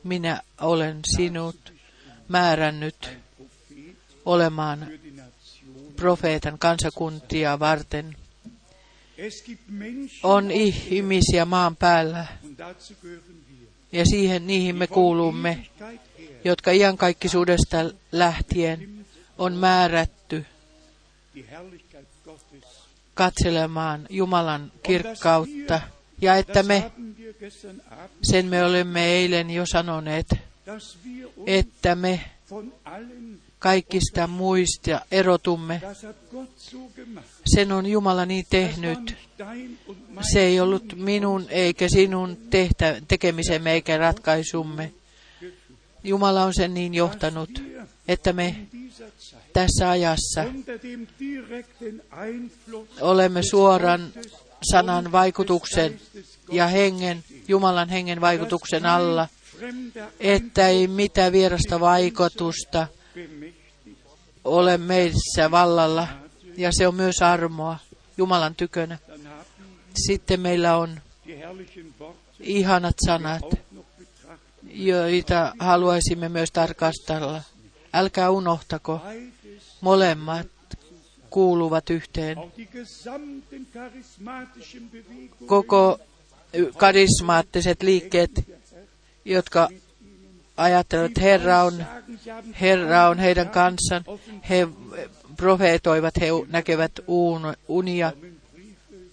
minä 0.06 0.40
olen 0.60 1.00
sinut 1.16 1.72
määrännyt 2.28 3.18
olemaan 4.24 4.86
profeetan 5.96 6.58
kansakuntia 6.58 7.58
varten. 7.58 8.16
On 10.22 10.50
ihmisiä 10.50 11.44
maan 11.44 11.76
päällä, 11.76 12.26
ja 13.92 14.06
siihen 14.06 14.46
niihin 14.46 14.76
me 14.76 14.86
kuulumme, 14.86 15.66
jotka 16.44 16.70
iankaikkisuudesta 16.70 17.76
lähtien 18.12 19.06
on 19.38 19.54
määrätty 19.54 20.46
katselemaan 23.14 24.06
Jumalan 24.10 24.72
kirkkautta, 24.82 25.80
ja 26.20 26.36
että 26.36 26.62
me, 26.62 26.92
sen 28.22 28.46
me 28.46 28.64
olemme 28.64 29.06
eilen 29.06 29.50
jo 29.50 29.64
sanoneet, 29.66 30.26
että 31.46 31.94
me 31.94 32.20
kaikista 33.58 34.26
muista 34.26 35.00
erotumme. 35.10 35.82
Sen 37.54 37.72
on 37.72 37.86
Jumala 37.86 38.26
niin 38.26 38.46
tehnyt. 38.50 39.16
Se 40.32 40.40
ei 40.40 40.60
ollut 40.60 40.92
minun 40.96 41.46
eikä 41.48 41.88
sinun 41.88 42.36
tehtä, 42.50 43.00
tekemisemme 43.08 43.72
eikä 43.72 43.98
ratkaisumme. 43.98 44.92
Jumala 46.04 46.44
on 46.44 46.54
sen 46.54 46.74
niin 46.74 46.94
johtanut, 46.94 47.50
että 48.08 48.32
me 48.32 48.56
tässä 49.52 49.90
ajassa 49.90 50.44
olemme 53.00 53.40
suoran 53.50 54.12
sanan 54.62 55.12
vaikutuksen 55.12 56.00
ja 56.52 56.66
hengen, 56.66 57.24
Jumalan 57.48 57.88
hengen 57.88 58.20
vaikutuksen 58.20 58.86
alla, 58.86 59.28
että 60.20 60.68
ei 60.68 60.86
mitään 60.86 61.32
vierasta 61.32 61.80
vaikutusta 61.80 62.86
ole 64.44 64.78
meissä 64.78 65.50
vallalla, 65.50 66.08
ja 66.56 66.70
se 66.72 66.88
on 66.88 66.94
myös 66.94 67.22
armoa 67.22 67.78
Jumalan 68.16 68.54
tykönä. 68.54 68.98
Sitten 70.06 70.40
meillä 70.40 70.76
on 70.76 71.00
ihanat 72.40 72.96
sanat, 73.06 73.42
joita 74.62 75.52
haluaisimme 75.58 76.28
myös 76.28 76.50
tarkastella. 76.52 77.42
Älkää 77.92 78.30
unohtako, 78.30 79.00
molemmat 79.80 80.46
kuuluvat 81.30 81.90
yhteen. 81.90 82.38
Koko 85.46 85.98
karismaattiset 86.76 87.82
liikkeet, 87.82 88.30
jotka 89.24 89.68
ajattelevat, 90.56 91.10
että 91.10 91.20
Herra 91.20 91.62
on, 91.62 91.84
Herra 92.60 93.08
on 93.08 93.18
heidän 93.18 93.48
kanssaan, 93.48 94.04
he 94.48 94.68
profeetoivat, 95.36 96.20
he 96.20 96.26
näkevät 96.48 96.92
unia. 97.68 98.12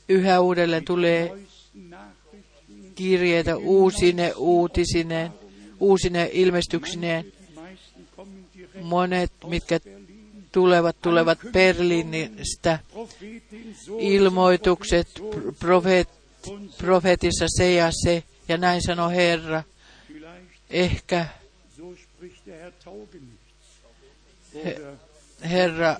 Yhä 0.09 0.39
uudelleen 0.39 0.85
tulee 0.85 1.37
kirjeitä 2.95 3.57
uusine 3.57 4.33
uutisineen, 4.37 5.31
uusine 5.79 6.29
ilmestyksineen. 6.33 7.25
Monet, 8.81 9.31
mitkä. 9.47 9.79
Tulevat, 10.53 10.95
tulevat 11.01 11.39
Berliinistä. 11.51 12.79
Ilmoitukset, 13.99 15.07
profeet, 15.59 16.09
profetissa 16.77 17.45
se 17.47 17.73
ja 17.73 17.89
se, 17.91 18.23
ja 18.47 18.57
näin 18.57 18.81
sanoo 18.81 19.09
Herra. 19.09 19.63
Ehkä 20.69 21.25
Herra. 25.43 25.97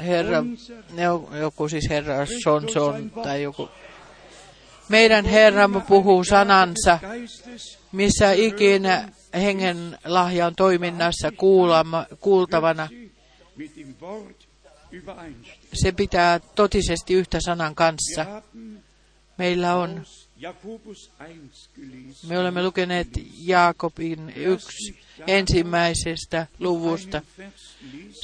Herra, 0.00 0.44
joku 1.40 1.68
siis 1.68 1.84
Herra 1.90 2.26
Sonson 2.42 3.10
tai 3.10 3.42
joku. 3.42 3.68
Meidän 4.88 5.24
Herramme 5.24 5.80
puhuu 5.80 6.24
sanansa, 6.24 6.98
missä 7.92 8.32
ikinä 8.32 9.08
hengen 9.34 9.98
lahja 10.04 10.46
on 10.46 10.54
toiminnassa 10.56 11.32
kuulama, 11.32 12.06
kuultavana. 12.20 12.88
Se 15.72 15.92
pitää 15.92 16.38
totisesti 16.38 17.14
yhtä 17.14 17.38
sanan 17.40 17.74
kanssa. 17.74 18.42
Meillä 19.38 19.76
on, 19.76 19.98
aus 19.98 20.24
Jakobus 20.36 21.10
1 21.44 21.70
gelesen. 21.76 22.28
me 22.28 22.38
olemme 22.38 22.62
lukeneet 22.62 23.08
Jaakobin 23.38 24.32
yksi 24.36 25.00
ensimmäisestä 25.26 26.46
luvusta. 26.58 27.22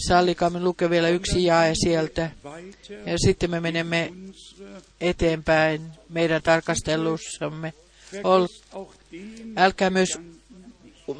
Sallikaamme 0.06 0.60
lukea 0.60 0.90
vielä 0.90 1.08
yksi 1.08 1.44
jae 1.44 1.74
sieltä. 1.74 2.30
Ja 3.06 3.18
sitten 3.18 3.50
me 3.50 3.60
menemme 3.60 4.12
eteenpäin 5.00 5.82
meidän 6.08 6.42
tarkastelussamme. 6.42 7.72
Ol, 8.24 8.46
älkää 9.56 9.90
myös, 9.90 10.18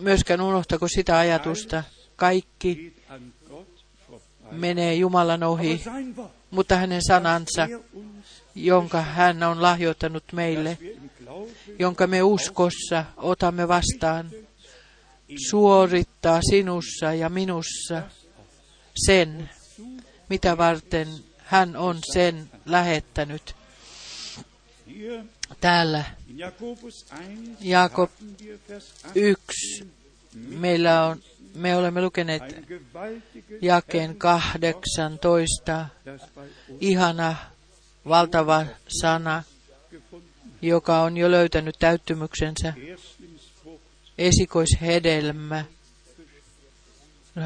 myöskään 0.01 0.41
unohtako 0.41 0.89
sitä 0.89 1.19
ajatusta. 1.19 1.85
Kaikki 2.17 2.97
menee 4.51 4.95
Jumalan 4.95 5.43
ohi, 5.43 5.85
mutta 6.51 6.77
hänen 6.77 7.01
sanansa, 7.07 7.69
jonka 8.55 9.01
hän 9.01 9.43
on 9.43 9.63
lahjoittanut 9.63 10.25
meille, 10.33 10.79
jonka 11.79 12.07
me 12.07 12.23
uskossa 12.23 13.05
otamme 13.17 13.69
vastaan, 13.69 14.31
suorittaa 15.51 16.41
sinussa 16.51 17.15
ja 17.15 17.29
minussa 17.29 18.03
sen, 19.07 19.51
mitä 20.29 20.59
varten 20.59 21.09
hän 21.39 21.77
on 21.77 21.99
sen 22.13 22.51
lähettänyt. 22.67 23.55
Täällä 25.61 26.05
Jakobus 26.37 27.07
1 27.31 27.57
Jakob 27.61 28.11
haben 28.11 28.37
wir 28.45 28.59
Vers 28.69 28.93
8 29.03 29.23
yksi. 29.23 29.87
Meillä 30.35 31.07
on, 31.07 31.23
me 31.55 31.77
olemme 31.77 32.01
lukeneet 32.03 32.43
jakeen 33.63 34.17
18, 34.17 35.87
das 36.05 36.21
bei 36.35 36.45
uns 36.69 36.79
ihana 36.81 37.37
valtava 38.09 38.67
sana, 38.89 39.43
joka 40.63 41.01
on 41.03 41.17
jo 41.17 41.31
löytänyt 41.31 41.77
täyttymyksensä, 41.79 42.75
esikoishedelmä 44.19 45.65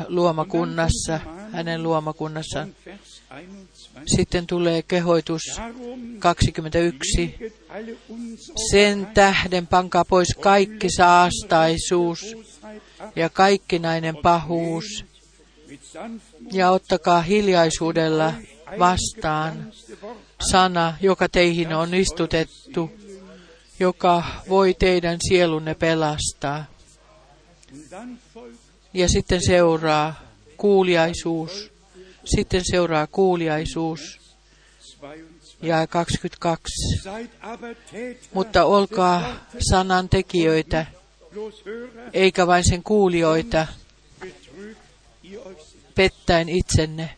luomakunnassa, 0.08 1.20
hänen 1.52 1.82
luomakunnassaan. 1.82 2.68
und 2.68 2.74
Vers 2.86 3.22
21 3.28 4.16
Sitten 4.16 4.46
tulee 4.46 4.82
kehoitus 4.82 5.42
Darum 5.56 6.18
21. 6.18 7.34
Sen 8.70 9.06
tähden 9.14 9.66
pankaa 9.66 10.04
pois 10.04 10.28
kaikki 10.40 10.88
saastaisuus 10.96 12.36
ja 13.16 13.28
kaikkinainen 13.28 14.16
pahuus 14.16 15.04
ja 16.52 16.70
ottakaa 16.70 17.22
hiljaisuudella 17.22 18.34
vastaan 18.78 19.72
sana, 20.50 20.96
joka 21.00 21.28
teihin 21.28 21.74
on 21.74 21.94
istutettu, 21.94 22.90
joka 23.80 24.24
voi 24.48 24.74
teidän 24.74 25.18
sielunne 25.28 25.74
pelastaa. 25.74 26.64
Ja 28.94 29.08
sitten 29.08 29.40
seuraa 29.46 30.20
kuuliaisuus. 30.56 31.72
Sitten 32.24 32.62
seuraa 32.64 33.06
kuuliaisuus. 33.06 34.20
22 35.60 35.66
Ja 35.66 35.86
22. 35.86 37.02
Seid 37.02 37.30
aber 37.40 37.74
Täter 37.74 38.14
Mutta 38.34 38.64
olkaa 38.64 39.46
sanan 39.70 40.08
tekijöitä, 40.08 40.86
eikä 42.12 42.46
vain 42.46 42.64
sen 42.64 42.82
kuulijoita, 42.82 43.66
pettäen 45.94 46.48
itsenne. 46.48 47.16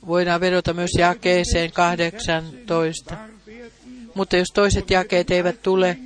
voidaan 0.08 0.42
vedota 0.42 0.74
myös 0.74 0.92
jakeeseen 0.98 1.72
18. 1.72 3.16
Wahr 3.16 3.30
werden, 3.48 3.72
Mutta 4.16 4.38
jos 4.38 4.48
toiset 4.54 4.90
jakeet 4.90 5.32
eivät 5.32 5.62
tule 5.62 5.98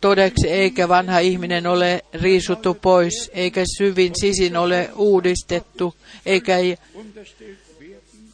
todeksi, 0.00 0.48
eikä 0.48 0.88
vanha 0.88 1.18
ihminen 1.18 1.66
ole 1.66 2.04
riisuttu 2.14 2.74
pois, 2.74 3.30
eikä 3.34 3.64
syvin 3.78 4.12
sisin 4.20 4.56
ole 4.56 4.90
uudistettu, 4.96 5.94
eikä 6.26 6.56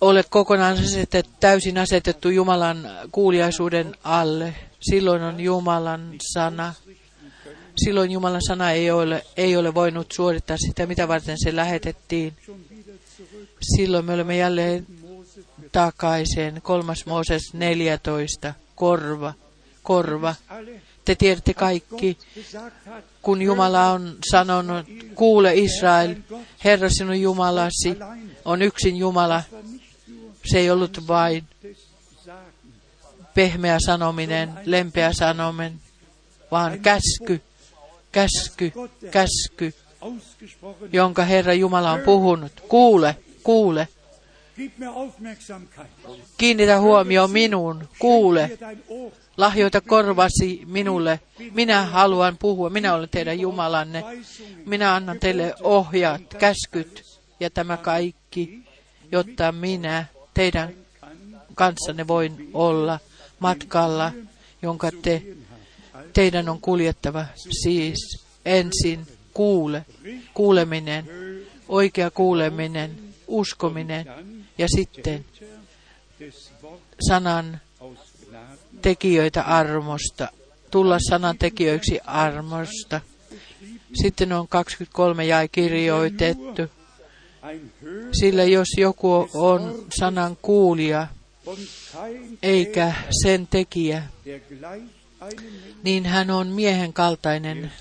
ole 0.01 0.25
kokonaan 0.31 0.79
asetettu, 0.79 1.33
täysin 1.41 1.79
asetettu 1.79 2.31
Jumalan 2.31 2.91
kuuliaisuuden 3.13 3.95
alle. 4.05 4.55
Silloin 4.81 5.23
on 5.23 5.41
Jumalan 5.41 6.13
sana. 6.33 6.75
Silloin 7.85 8.11
Jumalan 8.11 8.41
sana 8.49 8.71
ei 8.71 8.91
ole, 8.91 9.25
ei 9.37 9.57
ole 9.57 9.75
voinut 9.75 10.13
suorittaa 10.13 10.57
sitä, 10.57 10.87
mitä 10.87 11.09
varten 11.09 11.37
se 11.39 11.57
lähetettiin. 11.57 12.33
Silloin 13.77 14.05
me 14.05 14.13
olemme 14.13 14.37
jälleen 14.37 14.87
takaisin. 15.73 16.63
Kolmas 16.63 17.07
Mooses 17.07 17.55
14. 17.55 18.55
Korva. 18.75 19.35
Korva. 19.83 20.35
Te 21.05 21.15
tiedätte 21.15 21.55
kaikki, 21.55 22.19
kun 23.23 23.43
Jumala 23.43 23.91
on 23.91 24.17
sanonut, 24.31 24.87
kuule 25.15 25.55
Israel, 25.55 26.15
Herra 26.65 26.89
sinun 26.91 27.21
Jumalasi 27.21 27.97
on 28.45 28.63
yksin 28.63 28.97
Jumala. 28.97 29.43
Se 30.45 30.59
ei 30.59 30.71
ollut 30.71 31.09
vain 31.09 31.45
pehmeä 33.35 33.79
sanominen, 33.87 34.51
lempeä 34.65 35.13
sanominen, 35.13 35.81
vaan 36.51 36.81
käsky, 36.81 37.41
käsky, 38.13 38.73
käsky, 39.11 39.75
jonka 40.93 41.25
Herra 41.25 41.53
Jumala 41.53 41.93
on 41.93 42.01
puhunut. 42.01 42.53
Kuule, 42.69 43.17
kuule, 43.43 43.89
kiinnitä 46.37 46.81
huomio 46.81 47.29
minuun, 47.29 47.89
kuule, 47.99 48.59
lahjoita 49.37 49.81
korvasi 49.81 50.63
minulle. 50.67 51.21
Minä 51.53 51.83
haluan 51.83 52.37
puhua, 52.39 52.71
minä 52.71 52.95
olen 52.95 53.09
teidän 53.09 53.41
Jumalanne. 53.41 54.05
Minä 54.67 54.95
annan 54.95 55.21
teille 55.21 55.55
ohjat, 55.63 56.35
käskyt 56.39 57.05
ja 57.41 57.51
tämä 57.51 57.77
kaikki, 57.77 58.63
jotta 59.13 59.53
minä 59.53 60.07
teidän 60.35 60.75
kanssanne 61.55 62.07
voin 62.07 62.51
olla 62.55 62.99
matkalla, 63.39 64.13
jonka 64.63 64.91
te, 65.03 65.23
teidän 66.13 66.49
on 66.49 66.61
kuljettava. 66.61 67.27
Siis 67.63 68.25
ensin 68.45 69.07
kuule, 69.35 69.85
kuuleminen, 70.35 71.05
oikea 71.69 72.11
kuuleminen, 72.11 72.99
uskominen 73.27 74.07
ja 74.59 74.69
sitten 74.69 75.25
sanan 77.09 77.61
tekijöitä 78.85 79.43
armosta, 79.43 80.29
tulla 80.71 80.99
sanan 81.09 81.39
tekijöiksi 81.39 82.01
armosta. 82.07 83.01
Sitten 84.03 84.33
on 84.33 84.49
23 84.49 85.25
jae 85.25 85.49
kirjoitettu, 85.49 86.63
sillä 88.21 88.45
jos 88.45 88.69
joku 88.77 89.29
on 89.35 89.87
sanan 89.99 90.37
kuulija 90.43 91.07
eikä 92.43 92.93
sen 93.23 93.47
tekijä, 93.47 94.03
niin 95.83 96.07
hän 96.07 96.31
on 96.31 96.47
miehen 96.47 96.93
kaltainen, 96.93 97.73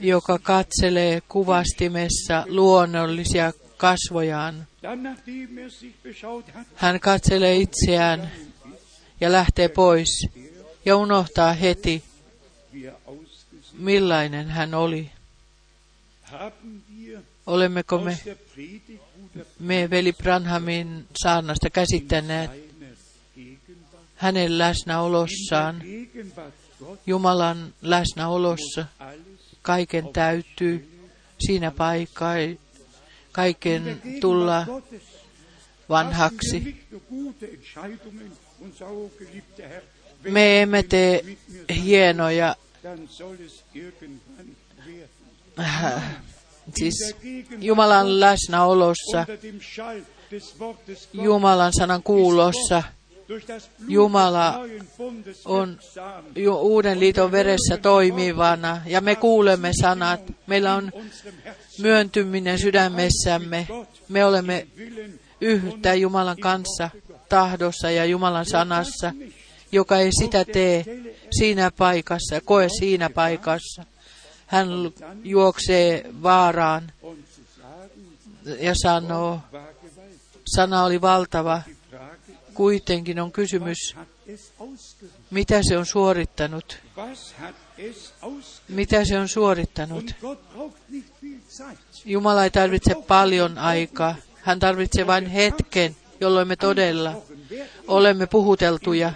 joka 0.00 0.38
katselee 0.38 1.22
kuvastimessa 1.28 2.44
luonnollisia 2.48 3.52
kasvojaan. 3.76 4.66
Hän 6.74 7.00
katselee 7.00 7.56
itseään 7.56 8.30
ja 9.20 9.32
lähtee 9.32 9.68
pois 9.68 10.28
ja 10.84 10.96
unohtaa 10.96 11.52
heti, 11.52 12.04
millainen 13.72 14.48
hän 14.48 14.74
oli. 14.74 15.10
Olemmeko 17.46 17.98
me, 17.98 18.18
me 19.58 19.90
veli 19.90 20.12
Branhamin 20.12 21.06
saarnasta 21.22 21.70
käsittäneet 21.70 22.50
hänen 24.16 24.58
läsnäolossaan, 24.58 25.82
Jumalan 27.06 27.74
läsnäolossa. 27.82 28.86
Kaiken 29.62 30.08
täytyy 30.12 31.00
siinä 31.38 31.70
paikkaa, 31.70 32.34
kaiken 33.32 34.02
tulla. 34.20 34.66
Vanhaksi. 35.88 36.86
Me 40.30 40.62
emme 40.62 40.82
tee 40.82 41.24
hienoja 41.84 42.56
äh, 45.60 46.02
siis 46.78 47.16
Jumalan 47.58 48.20
läsnäolossa, 48.20 49.26
Jumalan 51.12 51.72
sanan 51.78 52.02
kuulossa, 52.02 52.82
Jumala 53.88 54.60
on 55.44 55.78
uuden 56.60 57.00
liiton 57.00 57.32
veressä 57.32 57.76
toimivana, 57.76 58.80
ja 58.86 59.00
me 59.00 59.16
kuulemme 59.16 59.70
sanat. 59.80 60.20
Meillä 60.46 60.74
on 60.74 60.92
myöntyminen 61.78 62.58
sydämessämme. 62.58 63.68
Me 64.08 64.24
olemme 64.24 64.66
yhtä 65.40 65.94
Jumalan 65.94 66.36
kanssa 66.36 66.90
tahdossa 67.28 67.90
ja 67.90 68.04
Jumalan 68.04 68.46
sanassa, 68.46 69.12
joka 69.72 69.98
ei 69.98 70.10
sitä 70.12 70.44
tee 70.44 70.84
siinä 71.38 71.70
paikassa 71.70 72.40
koe 72.44 72.68
siinä 72.68 73.10
paikassa. 73.10 73.84
Hän 74.46 74.68
juoksee 75.24 76.10
vaaraan 76.22 76.92
ja 78.60 78.74
sanoo, 78.82 79.40
sana 80.56 80.84
oli 80.84 81.00
valtava. 81.00 81.62
Kuitenkin 82.54 83.20
on 83.20 83.32
kysymys, 83.32 83.96
mitä 85.30 85.60
se 85.62 85.78
on 85.78 85.86
suorittanut. 85.86 86.78
Mitä 88.68 89.04
se 89.04 89.18
on 89.18 89.28
suorittanut. 89.28 90.14
Jumala 92.04 92.44
ei 92.44 92.50
tarvitse 92.50 92.94
paljon 93.08 93.58
aikaa. 93.58 94.14
Hän 94.46 94.58
tarvitsee 94.58 95.06
vain 95.06 95.26
hetken, 95.26 95.96
jolloin 96.20 96.48
me 96.48 96.56
todella 96.56 97.12
olemme 97.88 98.26
puhuteltuja, 98.26 99.12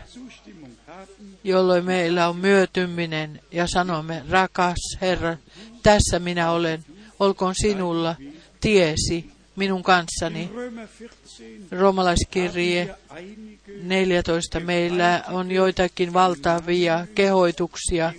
jolloin 1.44 1.84
meillä 1.84 2.28
on 2.28 2.36
myötyminen 2.36 3.40
ja 3.52 3.66
sanomme, 3.66 4.22
rakas 4.30 4.98
Herra, 5.00 5.36
tässä 5.82 6.18
minä 6.18 6.50
olen, 6.50 6.84
olkoon 7.20 7.54
sinulla 7.54 8.16
tiesi 8.60 9.30
minun 9.56 9.82
kanssani. 9.82 10.42
in 10.42 10.50
Römer 10.54 10.88
14 10.88 11.76
Roomalaiskirje 11.80 12.84
wir 12.84 12.94
einige 13.16 13.72
14. 13.82 14.60
Meillä 14.60 15.24
on 15.28 15.50
joitakin 15.50 16.12
valtavia 16.12 17.06
kehoituksia, 17.14 18.12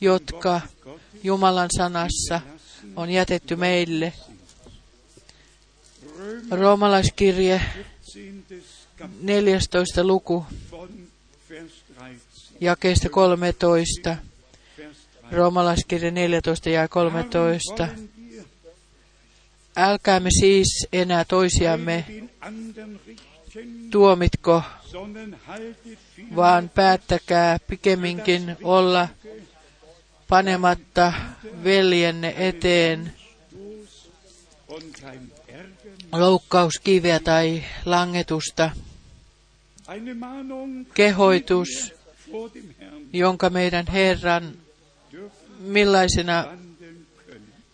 jotka 0.00 0.60
Jumalan 1.22 1.70
sanassa 1.76 2.40
on 2.96 3.10
jätetty 3.10 3.56
meille. 3.56 4.12
Roomalaiskirje 6.50 7.60
14. 8.14 8.88
Kapitel 8.96 9.22
14. 9.22 10.02
luku 10.02 10.46
von 10.70 10.88
Vers 11.50 11.72
13. 11.98 12.56
jakeesta 12.60 13.08
13. 13.08 14.16
Vers 14.78 14.98
13. 15.18 15.32
Roomalaiskirje 15.32 16.10
14 16.10 16.70
ja 16.70 16.88
13. 16.88 17.76
Darum 17.76 17.94
wollen 17.94 18.10
wir 18.28 18.34
Älkäämme 19.76 20.30
siis 20.40 20.86
enää 20.92 21.24
toisiamme 21.24 22.04
tuomitko, 23.90 24.62
vaan 26.36 26.68
päättäkää 26.68 27.58
pikemminkin 27.66 28.56
olla 28.62 29.08
panematta 30.28 31.12
veljenne 31.64 32.34
eteen 32.36 33.12
loukkauskiveä 36.20 37.20
tai 37.20 37.64
langetusta, 37.84 38.70
kehoitus, 40.94 41.94
jonka 43.12 43.50
meidän 43.50 43.86
Herran 43.86 44.52
millaisena 45.58 46.44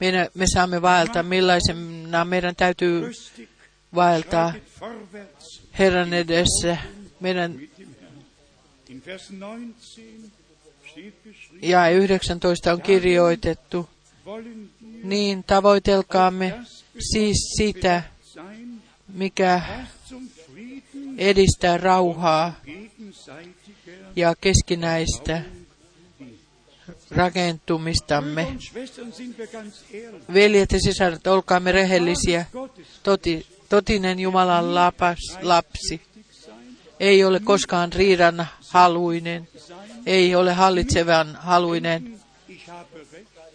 meidän, 0.01 0.29
me 0.35 0.45
saamme 0.55 0.83
vaeltaa, 0.83 1.23
millaisena 1.23 2.25
meidän 2.25 2.57
täytyy 2.57 3.11
vaeltaa 3.95 4.53
Herran 5.79 6.13
edessä. 6.13 6.77
Meidän 7.21 7.53
mit 7.53 7.79
dem 7.79 7.95
Herrn. 8.01 8.25
In 8.89 9.03
Vers 9.07 9.31
19 9.31 10.31
steht 10.91 11.15
geschrieben, 11.25 11.71
ja 11.71 11.89
19 11.91 12.73
on 12.73 12.83
kirjoitettu, 12.83 13.89
niin 15.03 15.45
tavoitelkaamme 15.45 16.61
siis 17.13 17.55
sitä, 17.57 18.03
mikä 19.13 19.63
edistää 21.19 21.77
rauhaa 21.77 22.55
ja 24.17 24.35
keskinäistä 24.41 25.43
rakentumistamme. 27.11 28.57
Veljet 30.35 30.73
ja 30.73 30.81
sisaret, 30.81 31.27
olkaamme 31.27 31.73
rehellisiä. 31.73 32.47
Toti, 33.03 33.47
totinen 33.69 34.21
Jumalan 34.21 34.75
lapas, 34.75 35.19
lapsi 35.43 36.11
ei 37.01 37.25
ole 37.25 37.41
koskaan 37.41 37.93
riidan 37.93 38.47
haluinen, 38.69 39.49
ei 40.07 40.35
ole 40.35 40.53
hallitsevan 40.53 41.39
haluinen, 41.41 42.21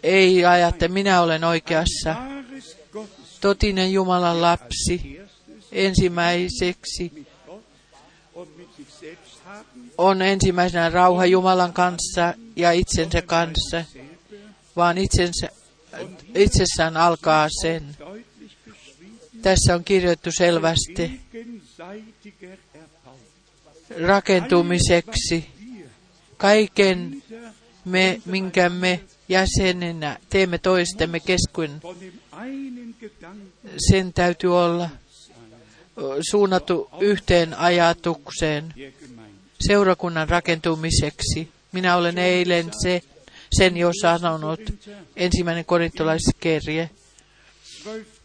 ei 0.03 0.45
ajatte, 0.45 0.87
minä 0.87 1.21
olen 1.21 1.43
oikeassa. 1.43 2.15
Totinen 3.41 3.93
Jumalan 3.93 4.41
lapsi 4.41 5.14
ensimmäiseksi 5.75 7.27
on 9.97 10.21
ensimmäisenä 10.21 10.89
rauha 10.89 11.25
Jumalan 11.25 11.73
kanssa 11.73 12.33
ja 12.55 12.71
itsensä 12.71 13.21
kanssa, 13.21 13.83
vaan 14.75 14.97
itsensä, 14.97 15.49
itsessään 16.35 16.97
alkaa 16.97 17.47
sen. 17.61 17.97
Tässä 19.41 19.75
on 19.75 19.83
kirjoittu 19.83 20.29
selvästi 20.37 21.21
rakentumiseksi. 24.07 25.49
Kaiken 26.37 27.23
me, 27.85 28.21
minkä 28.25 28.69
me 28.69 28.99
jäsenenä 29.29 30.17
teemme 30.29 30.57
toistemme 30.57 31.19
Gedanken 31.19 31.81
sen 33.89 34.13
täytyy 34.13 34.57
olla 34.57 34.89
suunnattu 36.31 36.89
yhteen 36.99 37.53
ajatukseen 37.53 38.73
seurakunnan 39.67 40.29
rakentumiseksi. 40.29 41.49
Minä 41.71 41.95
olen 41.95 42.17
eilen 42.17 42.71
se, 42.83 43.01
sen 43.57 43.77
jo 43.77 43.91
sanonut, 44.01 44.59
ensimmäinen 45.15 45.65
korintolaiskirje, 45.65 46.89
12. 47.83 48.15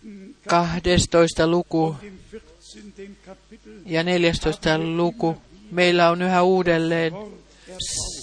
12. 0.49 1.47
luku 1.47 1.97
dem 2.03 2.19
14. 2.33 3.27
Kapitel 3.27 3.73
ja 3.87 4.03
14. 4.03 4.79
luku. 4.79 5.37
Meillä 5.71 6.11
on 6.11 6.23
yhä 6.23 6.43
uudelleen 6.43 7.13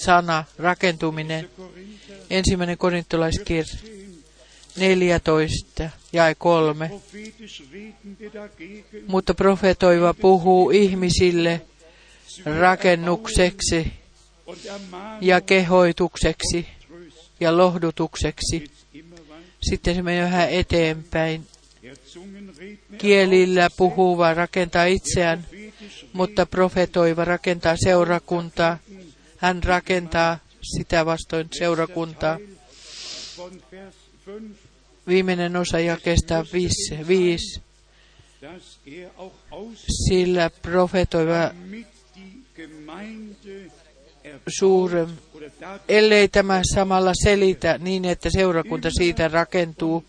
sana 0.06 0.44
rakentuminen. 0.58 1.50
Ensimmäinen 2.30 2.78
korintolaiskirje 2.78 3.97
14 4.78 5.90
ja 6.14 6.36
3. 6.36 6.88
prophetisch 6.88 7.64
reden 7.72 8.18
wir 8.20 8.34
dagegen 8.34 9.04
Mutta 9.08 9.34
profetoiva 9.34 10.14
puhuu 10.14 10.70
ihmisille 10.72 11.62
rakennukseksi 12.46 13.92
ja 15.22 15.42
kehoitukseksi 15.42 16.68
ja 17.40 17.58
lohdutukseksi. 17.58 18.72
Sitten 19.70 19.96
se 19.96 20.02
menee 20.02 20.28
yhä 20.28 20.48
eteenpäin. 20.48 21.48
Kielillä 22.98 23.70
puhuva 23.78 24.34
rakentaa 24.34 24.86
itseään, 24.86 25.46
mutta 26.14 26.46
profetoiva 26.46 27.26
rakentaa 27.26 27.76
seurakuntaa. 27.84 28.78
Hän 29.38 29.64
rakentaa 29.64 30.40
sitä 30.78 31.06
vastoin 31.06 31.48
seurakuntaa. 31.58 32.38
Teil 35.08 35.26
von 35.26 35.38
Vers 35.38 35.48
5, 35.48 35.48
Viimeinen 35.48 35.56
osa 35.56 35.80
jakeesta 35.80 36.46
5. 36.54 37.62
dass 38.42 38.80
er 38.86 39.10
auch 39.18 39.36
aus 39.52 39.86
Sillä 39.88 40.50
profetoiva 40.62 41.52
da 45.62 45.80
ellei 45.88 46.28
tämä 46.28 46.62
samalla 46.74 47.12
selitä 47.24 47.78
niin, 47.78 48.06
että 48.06 48.30
seurakunta 48.30 48.90
siitä 48.92 49.28
rakentuu 49.28 50.04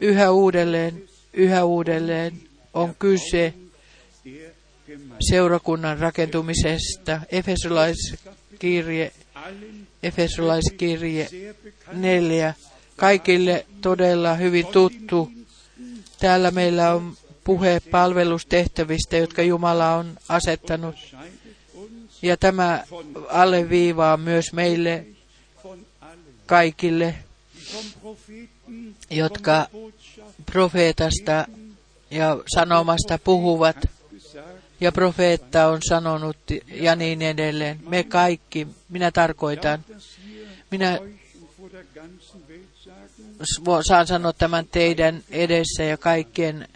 yhä 0.00 0.30
uudelleen, 0.30 1.02
yhä 1.32 1.64
uudelleen 1.64 2.40
on 2.74 2.94
kyse 2.94 3.54
seurakunnan 5.30 5.98
rakentumisesta. 5.98 7.20
Efesolaiskirje, 7.28 9.12
Efesolaiskirje 10.02 11.28
sehr 11.28 11.54
bekannt 11.64 12.00
4. 12.00 12.54
Kaikille 13.00 13.66
todella 13.80 14.34
hyvin 14.34 14.66
tuttu. 14.66 15.30
Täällä 16.18 16.50
meillä 16.50 16.94
on 16.94 17.16
puhe 17.44 17.80
palvelustehtävistä, 17.90 19.16
jotka 19.16 19.42
Jumala 19.42 19.94
on 19.94 20.16
asettanut. 20.28 20.96
Ja 22.22 22.36
tämä 22.36 22.84
alleviivaa 23.28 24.16
myös 24.16 24.52
meille 24.52 25.06
kaikille, 26.46 27.14
jotka 29.10 29.66
profeetasta 30.52 31.46
ja 32.10 32.36
sanomasta 32.54 33.18
puhuvat, 33.18 33.76
ja 34.80 34.92
profeetta 34.92 35.66
on 35.66 35.78
sanonut 35.88 36.36
ja 36.66 36.96
niin 36.96 37.22
edelleen. 37.22 37.80
Me 37.88 38.04
kaikki, 38.04 38.66
minä 38.88 39.10
tarkoitan, 39.10 39.84
minä 40.70 40.98
saan 43.88 44.06
sanoa 44.06 44.32
tämän 44.32 44.66
teidän 44.66 45.22
edessä 45.30 45.82
ja 45.82 45.96
kaikkien 45.96 46.68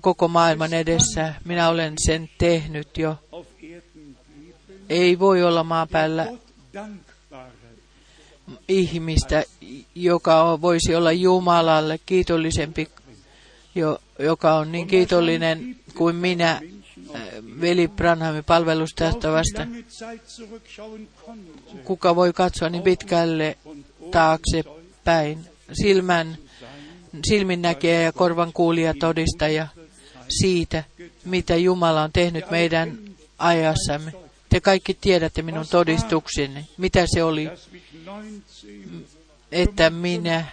koko 0.00 0.28
maailman 0.28 0.74
edessä. 0.74 1.34
Minä 1.44 1.68
olen 1.68 1.94
sen 2.06 2.30
tehnyt 2.38 2.98
jo. 2.98 3.16
Ei 4.88 5.18
voi 5.18 5.42
olla 5.42 5.64
maan 5.64 5.88
päällä 5.88 6.26
ihmistä, 8.68 9.44
joka 9.94 10.60
voisi 10.60 10.94
olla 10.94 11.12
Jumalalle 11.12 12.00
kiitollisempi, 12.06 12.88
jo, 13.74 13.98
joka 14.18 14.54
on 14.54 14.72
niin 14.72 14.86
kiitollinen 14.86 15.76
kuin 15.94 16.16
minä 16.16 16.60
veli 17.60 17.88
Branhamin 17.88 18.44
palvelustehtävästä. 18.44 19.66
Kuka 21.84 22.16
voi 22.16 22.32
katsoa 22.32 22.68
niin 22.68 22.82
pitkälle 22.82 23.58
taaksepäin? 24.10 25.46
Silmän, 25.72 26.38
silminnäkijä 27.24 28.02
ja 28.02 28.12
korvan 28.12 28.52
kuulija 28.52 28.94
todistaja 29.00 29.66
siitä, 30.28 30.84
mitä 31.24 31.56
Jumala 31.56 32.02
on 32.02 32.12
tehnyt 32.12 32.50
meidän 32.50 32.98
ajassamme. 33.38 34.12
Te 34.48 34.60
kaikki 34.60 34.94
tiedätte 35.00 35.42
minun 35.42 35.66
todistukseni. 35.70 36.66
Mitä 36.76 37.06
se 37.06 37.24
oli, 37.24 37.50
että 39.52 39.90
minä 39.90 40.44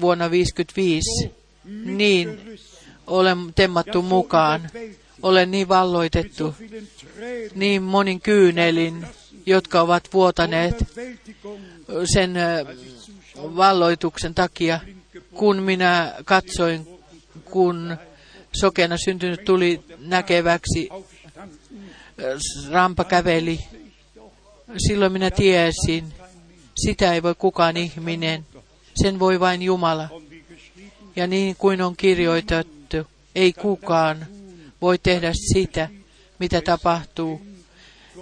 vuonna 0.00 0.24
1955 0.24 1.40
niin 1.84 2.58
olen 3.06 3.38
temmattu 3.54 4.02
mukaan 4.02 4.70
olen 5.22 5.50
niin 5.50 5.68
valloitettu, 5.68 6.54
niin 7.54 7.82
monin 7.82 8.20
kyynelin, 8.20 9.06
jotka 9.46 9.80
ovat 9.80 10.04
vuotaneet 10.12 10.84
sen 12.14 12.34
valloituksen 13.42 14.34
takia, 14.34 14.80
kun 15.34 15.62
minä 15.62 16.14
katsoin, 16.24 16.88
kun 17.44 17.96
sokena 18.60 18.96
syntynyt 19.04 19.44
tuli 19.44 19.80
näkeväksi, 19.98 20.88
rampa 22.70 23.04
käveli. 23.04 23.60
Silloin 24.88 25.12
minä 25.12 25.30
tiesin, 25.30 26.12
sitä 26.84 27.14
ei 27.14 27.22
voi 27.22 27.34
kukaan 27.34 27.76
ihminen, 27.76 28.46
sen 29.02 29.18
voi 29.18 29.40
vain 29.40 29.62
Jumala. 29.62 30.08
Ja 31.16 31.26
niin 31.26 31.56
kuin 31.56 31.82
on 31.82 31.96
kirjoitettu, 31.96 32.96
ei 33.34 33.52
kukaan 33.52 34.26
voi 34.82 34.98
tehdä 34.98 35.32
sitä, 35.54 35.88
mitä 36.38 36.60
tapahtuu, 36.60 37.42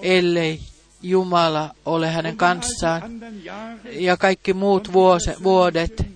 ellei 0.03 0.61
Jumala 1.03 1.75
ole 1.87 2.11
hänen 2.11 2.37
kanssaan. 2.37 3.03
Ja 3.91 4.17
kaikki 4.17 4.53
muut 4.53 4.93
vuodet, 5.43 6.07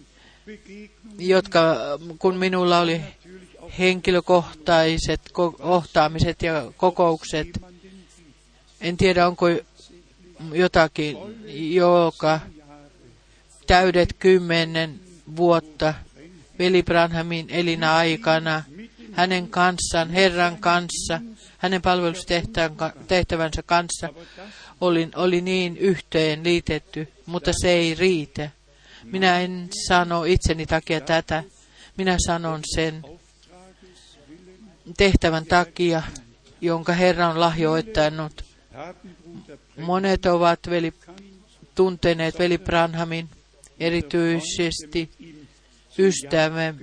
jotka 1.19 1.77
kun 2.19 2.37
minulla 2.37 2.79
oli 2.79 3.01
henkilökohtaiset 3.79 5.21
kohtaamiset 5.33 6.43
ja 6.43 6.73
kokoukset, 6.77 7.49
en 8.81 8.97
tiedä 8.97 9.27
onko 9.27 9.47
jotakin, 10.53 11.17
joka 11.75 12.41
täydet 13.67 14.13
kymmenen 14.19 15.01
vuotta 15.37 15.95
veli 16.59 16.83
Branhamin 16.83 17.47
elina 17.51 17.97
aikana 17.97 18.63
hänen 19.13 19.49
kanssaan, 19.49 20.11
Herran 20.11 20.57
kanssa, 20.57 21.21
hänen 21.59 21.83
palvelustehtävänsä 21.83 23.63
kanssa 23.67 24.09
oli, 24.83 25.09
oli 25.17 25.41
niin 25.41 25.77
yhteen 25.77 26.45
liitetty, 26.45 27.09
mutta 27.27 27.53
se 27.61 27.71
ei 27.71 27.95
riitä. 27.95 28.51
Minä 29.05 29.41
en 29.41 29.69
sano 29.89 30.25
itseni 30.25 30.67
takia 30.67 31.01
tätä. 31.01 31.45
Minä 31.97 32.17
sanon 32.27 32.61
sen 32.75 33.03
tehtävän 34.97 35.47
takia, 35.47 36.03
jonka 36.61 36.93
Herra 36.93 37.29
on 37.29 37.41
lahjoittanut. 37.41 38.45
Monet 39.77 40.27
ovat 40.27 40.61
veli, 40.71 40.93
tunteneet 41.75 42.39
veli 42.39 42.59
Branhamin, 42.59 43.29
erityisesti 43.81 45.11
ystävämme, 45.99 46.75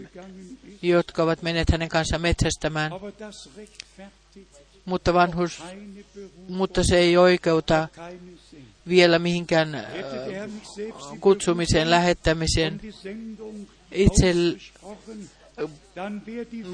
jotka 0.82 1.24
ovat 1.24 1.42
menneet 1.42 1.72
hänen 1.72 1.90
kanssaan 1.90 2.22
metsästämään. 2.22 2.92
Mutta 4.86 5.14
vanhus, 5.14 5.64
mutta 6.50 6.84
se 6.84 6.98
ei 6.98 7.18
oikeuta 7.18 7.88
vielä 8.88 9.20
mihinkään 9.20 9.76
äh, 9.76 9.86
kutsumiseen, 11.20 11.90
lähettämiseen. 11.90 12.82
Itse 13.92 14.34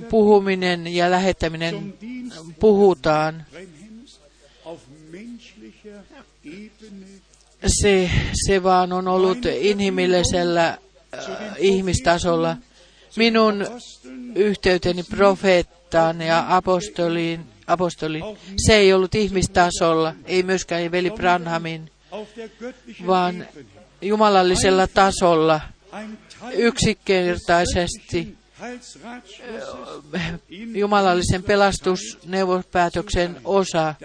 puhuminen 0.10 0.88
ja 0.88 1.12
lähettäminen 1.12 1.94
puhutaan. 2.60 3.46
Se, 7.82 8.12
se 8.48 8.64
vaan 8.64 8.94
on 8.94 9.08
ollut 9.08 9.46
inhimillisellä 9.46 10.68
äh, 10.68 10.78
ihmistasolla 11.58 12.58
minun 13.16 13.66
yhteyteni 14.36 15.04
profeettaan 15.04 16.22
ja 16.22 16.46
apostoliin, 16.56 17.46
apostoliin, 17.68 18.24
se 18.58 18.76
ei 18.76 18.94
ollut 18.94 19.16
ihmistasolla, 19.16 20.14
ei 20.26 20.44
myöskään 20.44 20.92
veli 20.92 21.12
Branhamin, 21.12 21.92
vaan 23.08 23.48
jumalallisella 24.02 24.88
tasolla 24.88 25.62
yksinkertaisesti 26.54 28.38
jumalallisen 30.74 31.44
pelastusneuvospäätöksen 31.44 33.38
osa 33.46 33.96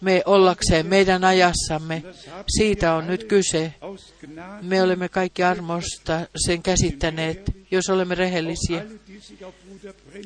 me 0.00 0.22
ollakseen 0.26 0.86
meidän 0.86 1.24
ajassamme. 1.24 2.02
Siitä 2.58 2.94
on 2.94 3.06
nyt 3.06 3.24
kyse. 3.24 3.74
Me 4.62 4.82
olemme 4.82 5.08
kaikki 5.08 5.42
armosta 5.42 6.26
sen 6.36 6.62
käsittäneet, 6.62 7.50
jos 7.70 7.88
olemme 7.90 8.14
rehellisiä. 8.14 8.86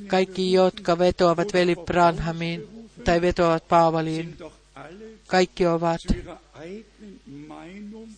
Kaikki, 0.06 0.52
jotka 0.52 0.98
vetoavat 0.98 1.52
veli 1.52 1.76
Branhamiin 1.76 2.88
tai 3.04 3.20
vetoavat 3.20 3.68
Paavaliin, 3.68 4.36
kaikki 5.26 5.66
ovat, 5.66 6.00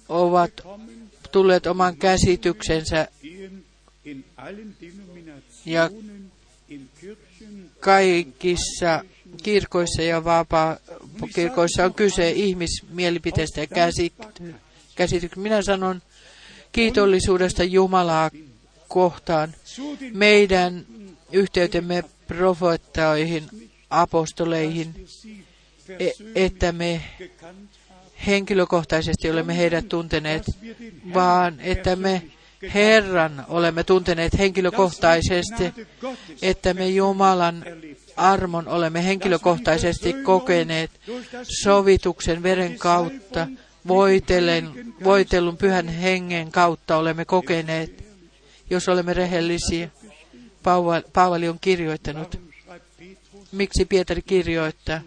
ovat 0.08 0.52
tulleet 1.32 1.66
oman 1.66 1.96
käsityksensä 1.96 3.08
ja 5.66 5.90
kaikissa 7.80 9.04
kirkoissa 9.42 10.02
ja 10.02 10.24
vapaa-kirkoissa 11.20 11.84
on 11.84 11.94
kyse 11.94 12.30
ihmismielipiteestä 12.30 13.60
ja 13.60 13.66
käsityksestä. 14.94 15.40
Minä 15.40 15.62
sanon 15.62 16.02
kiitollisuudesta 16.72 17.64
Jumalaa 17.64 18.30
kohtaan. 18.88 19.54
Meidän 20.12 20.86
yhteytemme 21.32 22.04
profeettoihin, 22.26 23.44
apostoleihin, 23.90 25.06
e, 25.98 26.10
että 26.34 26.72
me 26.72 27.02
henkilökohtaisesti 28.26 29.30
olemme 29.30 29.56
heidät 29.56 29.88
tunteneet, 29.88 30.44
vaan 31.14 31.60
että 31.60 31.96
me 31.96 32.22
Herran 32.74 33.44
olemme 33.48 33.84
tunteneet 33.84 34.38
henkilökohtaisesti, 34.38 35.64
että 36.42 36.74
me 36.74 36.88
Jumalan 36.88 37.64
armon 38.16 38.68
olemme 38.68 39.04
henkilökohtaisesti 39.04 40.12
kokeneet 40.12 40.90
sovituksen 41.42 42.42
veren 42.42 42.78
kautta, 42.78 43.48
voitellen, 43.88 44.94
voitellun 45.04 45.56
pyhän 45.56 45.88
hengen 45.88 46.52
kautta 46.52 46.96
olemme 46.96 47.24
kokeneet, 47.24 48.04
jos 48.70 48.88
olemme 48.88 49.14
rehellisiä. 49.14 49.88
Paavali 51.12 51.48
on 51.48 51.58
kirjoittanut. 51.60 52.40
Miksi 53.52 53.84
Pietari 53.84 54.22
kirjoittaa 54.22 55.00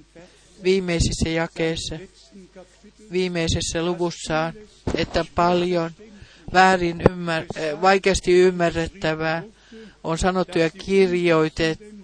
viimeisissä 0.64 1.30
jakeissa, 1.30 2.00
viimeisessä 3.12 3.84
luvussaan, 3.86 4.54
että 4.96 5.26
paljon 5.36 5.92
väärin 6.54 7.02
ymmär, 7.12 7.44
vaikeasti 7.82 8.34
ymmärrettävää 8.34 9.44
on 10.04 10.18
sanottu 10.18 10.60
ja 10.60 10.70
kirjoitettu 10.70 11.99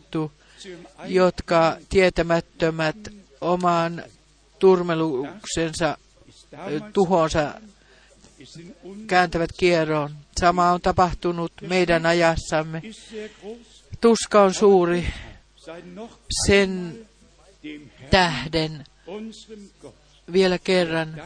jotka 1.05 1.77
tietämättömät 1.89 2.95
omaan 3.41 4.03
turmeluksensa, 4.59 5.97
tuhonsa 6.93 7.53
kääntävät 9.07 9.49
kierroon. 9.57 10.11
Sama 10.39 10.71
on 10.71 10.81
tapahtunut 10.81 11.51
meidän 11.61 12.05
ajassamme. 12.05 12.81
Tuska 14.01 14.41
on 14.41 14.53
suuri 14.53 15.07
sen 16.47 16.99
tähden 18.11 18.83
vielä 20.33 20.59
kerran. 20.59 21.21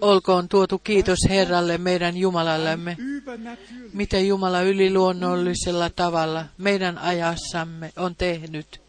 Olkoon 0.00 0.48
tuotu 0.48 0.78
kiitos 0.78 1.18
Herralle, 1.28 1.78
meidän 1.78 2.16
Jumalallemme, 2.16 2.96
mitä 3.92 4.18
Jumala 4.18 4.60
yliluonnollisella 4.60 5.90
tavalla 5.90 6.44
meidän 6.58 6.98
ajassamme 6.98 7.92
on 7.96 8.16
tehnyt. 8.16 8.80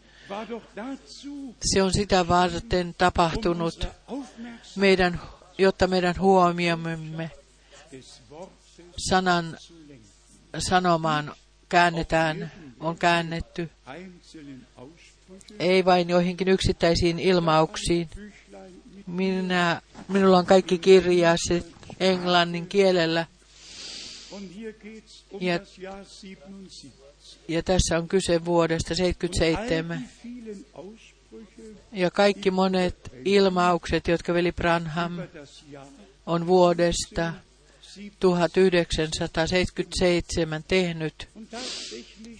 Se 1.72 1.82
on 1.82 1.92
sitä 1.92 2.28
varten 2.28 2.94
tapahtunut, 2.98 3.88
meidän, 4.76 5.20
jotta 5.58 5.86
meidän 5.86 6.14
huomiomme 6.18 7.30
sanan 9.08 9.58
sanomaan 10.58 11.34
käännetään, 11.68 12.52
on 12.80 12.98
käännetty, 12.98 13.70
ei 15.58 15.84
vain 15.84 16.08
joihinkin 16.08 16.48
yksittäisiin 16.48 17.18
ilmauksiin. 17.18 18.08
Minä, 19.08 19.82
minulla 20.08 20.38
on 20.38 20.46
kaikki 20.46 20.78
kirjaset 20.78 21.66
englannin 22.00 22.66
kielellä, 22.66 23.26
Ja- 25.40 25.58
das 25.58 25.78
Jahr 25.78 26.04
77. 26.04 26.98
ja 27.48 27.62
tässä 27.62 27.98
on 27.98 28.08
kyse 28.08 28.44
vuodesta 28.44 28.90
All 28.90 28.96
77. 28.96 30.08
die 30.24 30.34
vielen 30.34 30.66
Aussprüche 30.74 31.62
Ja 31.92 32.10
kaikki 32.10 32.50
monet 32.50 32.96
ilmaukset, 33.24 34.08
jotka 34.08 34.34
veli 34.34 34.52
Branham 34.52 35.12
on 36.26 36.46
vuodesta 36.46 37.32
77. 37.82 38.18
1977 38.20 40.64
tehnyt. 40.68 41.28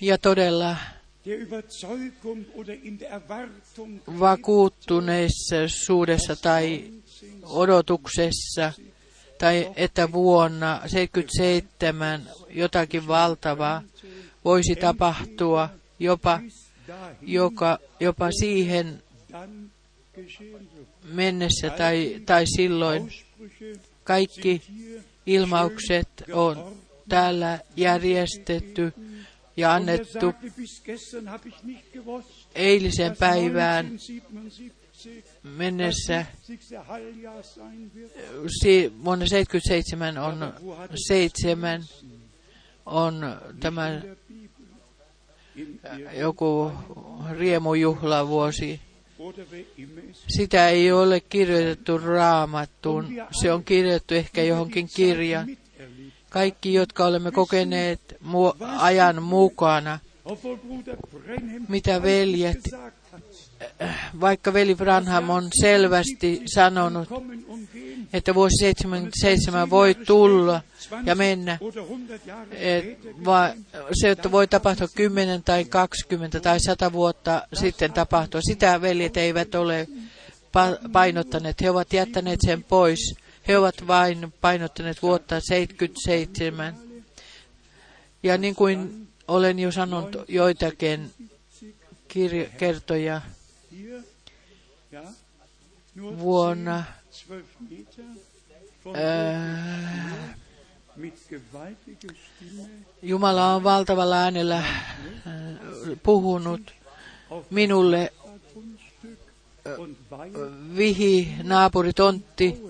Ja 0.01 0.19
todella 0.19 0.77
vakuuttuneisuudessa 4.21 6.37
tai 6.43 6.93
odotuksessa, 7.43 8.73
tai 9.39 9.73
että 9.77 10.13
vuonna 10.13 10.81
77 10.87 12.23
jotakin 12.51 13.09
valtavaa 13.09 13.83
voisi 14.45 14.77
tapahtua 14.77 15.69
jopa, 15.99 16.41
joka, 17.23 17.79
jopa 18.01 18.31
siihen 18.31 19.03
mennessä 21.05 21.71
tai, 21.71 22.23
tai 22.27 22.47
silloin. 22.47 23.13
Kaikki 24.05 24.63
ilmaukset 25.27 26.09
on 26.33 26.77
täällä 27.09 27.59
järjestetty 27.77 28.93
ja 29.59 29.75
annettu 29.75 30.33
eilisen 32.55 33.17
päivään 33.17 33.87
1977 33.87 35.57
mennessä. 35.57 36.15
das 36.15 36.47
70. 36.47 36.83
Halljahr 36.83 37.43
sein 37.43 37.91
wird. 37.95 38.11
Si- 38.63 38.93
vuonna 39.05 39.27
77 39.27 40.19
on 40.19 40.53
seitsemän 41.09 41.83
on 42.87 43.41
tämä. 43.61 44.01
In 45.57 45.81
joku 46.13 46.73
riemujuhlavuosi. 47.31 48.81
Sitä 50.37 50.69
ei 50.69 50.93
ole 50.93 51.21
kirjoitettu 51.21 51.99
raamattuun. 51.99 53.15
Se 53.43 53.53
on 53.53 53.65
kirjoitettu 53.65 54.15
ehkä 54.15 54.43
johonkin 54.43 54.89
kirjaan. 54.97 55.47
Kaikki, 56.31 56.75
jotka 56.75 57.07
olemme 57.07 57.31
kokeneet 57.33 58.01
ajan 58.79 59.23
mukana, 59.23 59.99
Mitä 61.69 61.99
veljet- 61.99 62.79
vaikka 64.21 64.53
veli 64.53 64.75
Branham 64.75 65.31
on 65.31 65.49
selvästi 65.61 66.43
sanonut, 66.55 67.09
että 68.13 68.35
vuosi 68.35 68.57
77 68.61 69.71
voi 69.71 69.95
tulla 69.95 70.61
ja 71.05 71.15
mennä, 71.15 71.59
Oder 71.61 71.83
100 71.85 72.27
Jahre 72.27 72.77
et, 72.79 72.99
va, 73.25 73.51
se, 74.01 74.11
että 74.11 74.33
voi 74.33 74.47
tapahtua 74.49 74.89
10 74.95 75.43
tai 75.43 75.65
20 75.65 76.41
tai 76.41 76.61
100 76.61 76.93
vuotta 76.93 77.43
sitten 77.55 77.93
tapahtua. 77.93 78.41
Sitä 78.41 78.81
veljet 78.81 79.17
eivät 79.17 79.55
ole 79.55 79.89
pa- 80.47 80.89
painottaneet. 80.93 81.61
He 81.61 81.71
ovat 81.71 81.93
jättäneet 81.93 82.41
sen 82.47 82.65
pois. 82.65 83.15
He 83.49 83.57
ovat 83.59 83.87
vain 83.87 84.33
painottaneet 84.41 85.03
vuotta 85.03 85.41
77. 85.41 86.75
Ja 88.23 88.39
niin 88.39 88.55
kuin 88.55 89.09
olen 89.29 89.59
jo 89.59 89.73
sanonut 89.73 90.17
joitakin 90.29 91.11
kirjo- 92.09 92.49
kertoja 92.59 93.21
vuonna 96.19 96.85
12 97.29 97.49
Meter 97.71 98.05
von 98.85 98.97
ää, 98.97 100.35
mit 100.97 101.15
gewaltiger 101.29 102.15
Stimme 102.37 102.69
Jumala 103.03 103.55
on 103.55 103.65
valtavalla 103.65 104.17
äänellä 104.17 104.59
äh, 104.59 104.65
puhunut 106.03 106.75
minulle 107.51 108.13
Weih 109.79 110.99
vihi 110.99 111.35
naapuritontti 111.43 112.68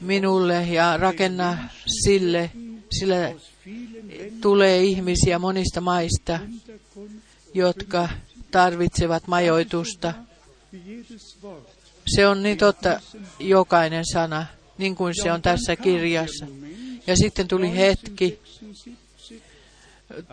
minulle 0.00 0.62
ja 0.62 0.96
rakenna 0.96 1.58
sille, 1.86 2.50
sillä 2.90 3.32
tulee 4.40 4.82
ihmisiä 4.82 5.38
monista 5.38 5.80
maista, 5.80 6.40
jotka 7.54 8.08
tarvitsevat 8.50 9.26
majoitusta. 9.26 10.14
Se 12.06 12.26
on 12.26 12.42
niin 12.42 12.58
totta 12.58 13.00
jokainen 13.38 14.04
sana, 14.12 14.46
niin 14.78 14.96
kuin 14.96 15.14
se 15.22 15.32
on 15.32 15.42
tässä 15.42 15.76
kirjassa. 15.76 16.46
Ja 17.06 17.16
sitten 17.16 17.48
tuli 17.48 17.76
hetki 17.76 18.38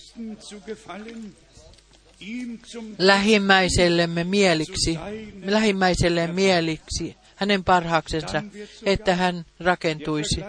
lähimmäisellemme 2.97 4.23
mieliksi, 4.23 4.97
lähimmäiselleen 5.45 6.35
mieliksi, 6.35 7.15
hänen 7.43 7.63
parhaaksensa, 7.63 8.43
että 8.85 9.15
hän 9.15 9.45
rakentuisi. 9.59 10.41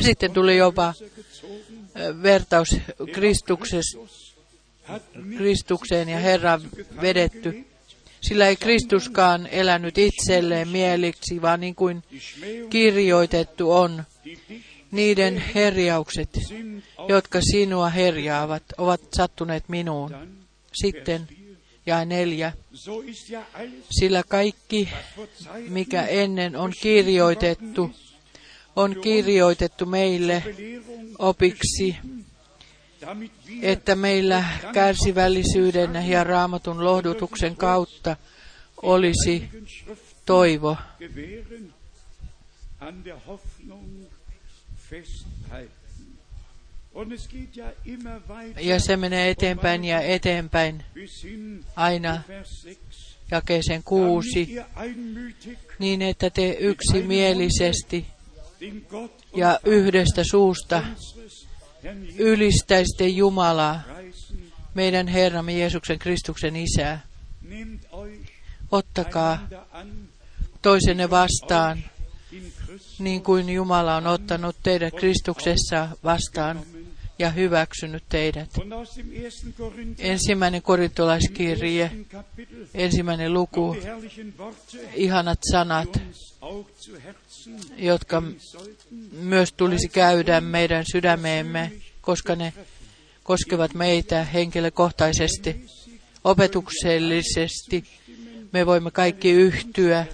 Sitten 0.06 0.32
tuli 0.32 0.56
jopa 0.56 0.94
ö, 1.96 2.22
vertaus 2.22 2.76
Kristukseen 5.38 6.08
ja 6.08 6.18
Herran 6.18 6.62
vedetty. 7.02 7.64
Sillä 8.20 8.48
ei 8.48 8.56
Kristuskaan 8.56 9.46
elänyt 9.46 9.98
itselleen 9.98 10.68
mieliksi, 10.68 11.42
vaan 11.42 11.60
niin 11.60 11.74
kuin 11.74 12.02
kirjoitettu 12.70 13.72
on, 13.72 14.04
niiden 14.90 15.42
herjaukset, 15.54 16.30
jotka 17.08 17.40
sinua 17.40 17.88
herjaavat, 17.88 18.62
ovat 18.78 19.00
sattuneet 19.16 19.68
minuun. 19.68 20.14
Sitten 20.72 21.28
ja 21.86 22.04
neljä, 22.04 22.52
sillä 23.90 24.22
kaikki, 24.28 24.88
mikä 25.68 26.02
ennen 26.02 26.56
on 26.56 26.72
kirjoitettu, 26.82 27.90
on 28.76 28.96
kirjoitettu 29.02 29.86
meille 29.86 30.42
opiksi, 31.18 31.96
että 33.62 33.94
meillä 33.94 34.44
kärsivällisyyden 34.72 36.08
ja 36.08 36.24
raamatun 36.24 36.84
lohdutuksen 36.84 37.56
kautta 37.56 38.16
olisi 38.82 39.48
toivo. 40.26 40.76
Ja 48.60 48.80
se 48.80 48.96
menee 48.96 49.30
eteenpäin 49.30 49.84
ja 49.84 50.00
eteenpäin. 50.00 50.84
aina 51.76 52.16
zu 52.16 52.28
Vers 52.28 52.62
6. 52.62 53.08
jakeeseen 53.30 53.82
kuusi, 53.82 54.56
niin 55.78 56.02
että 56.02 56.30
te 56.30 56.56
yksimielisesti 56.60 58.06
ja 59.36 59.60
yhdestä 59.64 60.24
suusta 60.24 60.82
ylistäisitte 62.18 63.08
Jumalaa, 63.08 63.82
meidän 64.74 65.08
Herramme 65.08 65.58
Jeesuksen 65.58 65.98
Kristuksen 65.98 66.56
Isää. 66.56 67.00
Ottakaa 68.70 69.48
toisenne 70.62 71.10
vastaan, 71.10 71.84
niin 72.98 73.22
kuin 73.22 73.48
Jumala 73.48 73.96
on 73.96 74.06
ottanut 74.06 74.56
teidät 74.62 74.94
Kristuksessa 74.94 75.88
vastaan 76.04 76.60
ja 77.22 77.30
hyväksynyt 77.30 78.02
teidät. 78.08 78.50
Ensimmäinen 79.98 80.62
korintolaiskirje, 80.62 81.90
ensimmäinen 82.74 83.32
luku, 83.32 83.76
ihanat 84.94 85.38
sanat, 85.50 86.00
jotka 87.76 88.22
myös 89.12 89.52
tulisi 89.52 89.88
käydä 89.88 90.40
meidän 90.40 90.84
sydämeemme, 90.92 91.72
koska 92.00 92.36
ne 92.36 92.52
koskevat 93.22 93.74
meitä 93.74 94.24
henkilökohtaisesti, 94.24 95.66
opetuksellisesti. 96.24 97.84
Me 98.52 98.66
voimme 98.66 98.90
kaikki 98.90 99.30
yhtyä, 99.30 100.06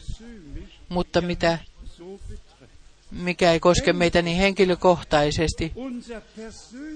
mutta 0.89 1.21
mitä. 1.21 1.59
Mikä 3.11 3.53
ei 3.53 3.61
koske 3.61 3.93
meitä 3.93 4.23
niin 4.23 4.37
henkilökohtaisesti. 4.37 5.73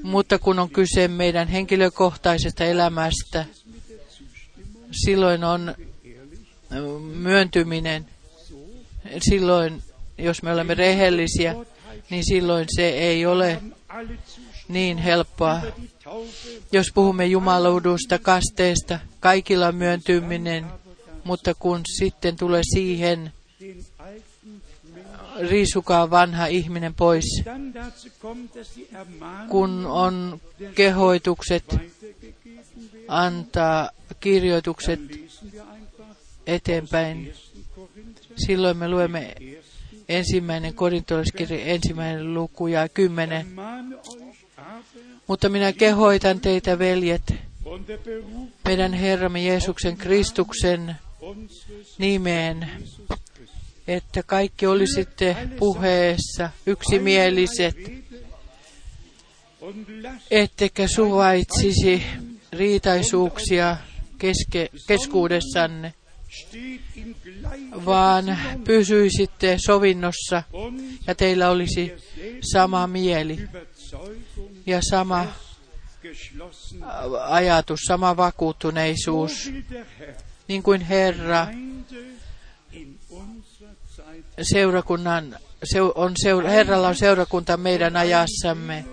Mutta 0.03 0.39
kun 0.39 0.59
on 0.59 0.71
kyse 0.71 1.09
meidän 1.09 1.49
henkilökohtaisesta 1.49 2.65
elämästä, 2.65 3.45
silloin 5.05 5.45
on 5.45 5.75
myöntyminen. 7.15 8.07
Silloin, 9.19 9.83
jos 10.19 10.43
me 10.43 10.53
olemme 10.53 10.75
rehellisiä, 10.75 11.55
niin 12.11 12.25
silloin 12.25 12.67
se 12.77 12.89
ei 12.89 13.27
ole 13.27 13.63
niin 14.69 14.99
helppoa. 14.99 15.61
Jos 16.73 16.87
puhumme 16.95 17.27
jumaluudusta, 17.27 18.19
kasteesta, 18.19 18.99
kaikilla 19.21 19.73
myöntyminen, 19.73 20.67
mutta 21.25 21.55
kun 21.55 21.81
sitten 21.99 22.37
tulee 22.37 22.63
siihen, 22.75 23.33
riisukaa 25.41 26.11
vanha 26.11 26.47
ihminen 26.47 26.95
pois, 26.95 27.25
kun 29.49 29.87
on 29.87 30.41
kehoitukset 30.75 31.77
antaa 33.09 33.91
kirjoitukset 34.21 35.01
eteenpäin. 36.47 37.27
1. 37.29 37.53
Korinther, 37.75 38.25
Silloin 38.37 38.77
me 38.77 38.89
luemme 38.89 39.35
ensimmäinen 40.09 40.75
korintolaiskirja, 40.75 41.65
ensimmäinen 41.65 42.35
luku 42.35 42.67
ja 42.67 42.89
kymmenen. 42.89 43.47
Mutta 45.27 45.49
minä 45.49 45.73
kehoitan 45.73 46.41
teitä, 46.41 46.79
veljet, 46.79 47.35
meidän 48.65 48.93
Herramme 48.93 49.45
Jeesuksen 49.45 49.97
Kristuksen 49.97 50.97
nimeen, 51.99 52.69
että 53.89 54.23
kaikki 54.23 54.67
olisitte 54.67 55.37
puheessa 55.59 56.51
yksimieliset, 56.67 57.77
ettekä 60.31 60.89
suvaitsisi 60.89 62.03
riitaisuuksia 62.53 63.77
keske, 64.19 64.71
keskuudessanne, 64.89 65.95
vaan 67.87 68.39
pysyisitte 68.65 69.57
sovinnossa 69.67 70.43
ja 71.07 71.15
teillä 71.15 71.51
olisi 71.51 71.93
sama 72.53 72.87
mieli 72.87 73.49
ja 74.67 74.81
sama 74.91 75.27
ajatus, 77.29 77.81
sama 77.87 78.17
vakuuttuneisuus, 78.17 79.51
niin 80.49 80.63
kuin 80.63 80.81
Herra 80.81 81.47
seurakunnan, 84.45 85.37
se 85.65 85.83
on 85.83 86.13
seura, 86.23 86.49
Herralla 86.49 86.89
on 86.89 86.97
seurakunta 86.97 87.57
meidän 87.57 87.97
ajassamme. 87.97 88.85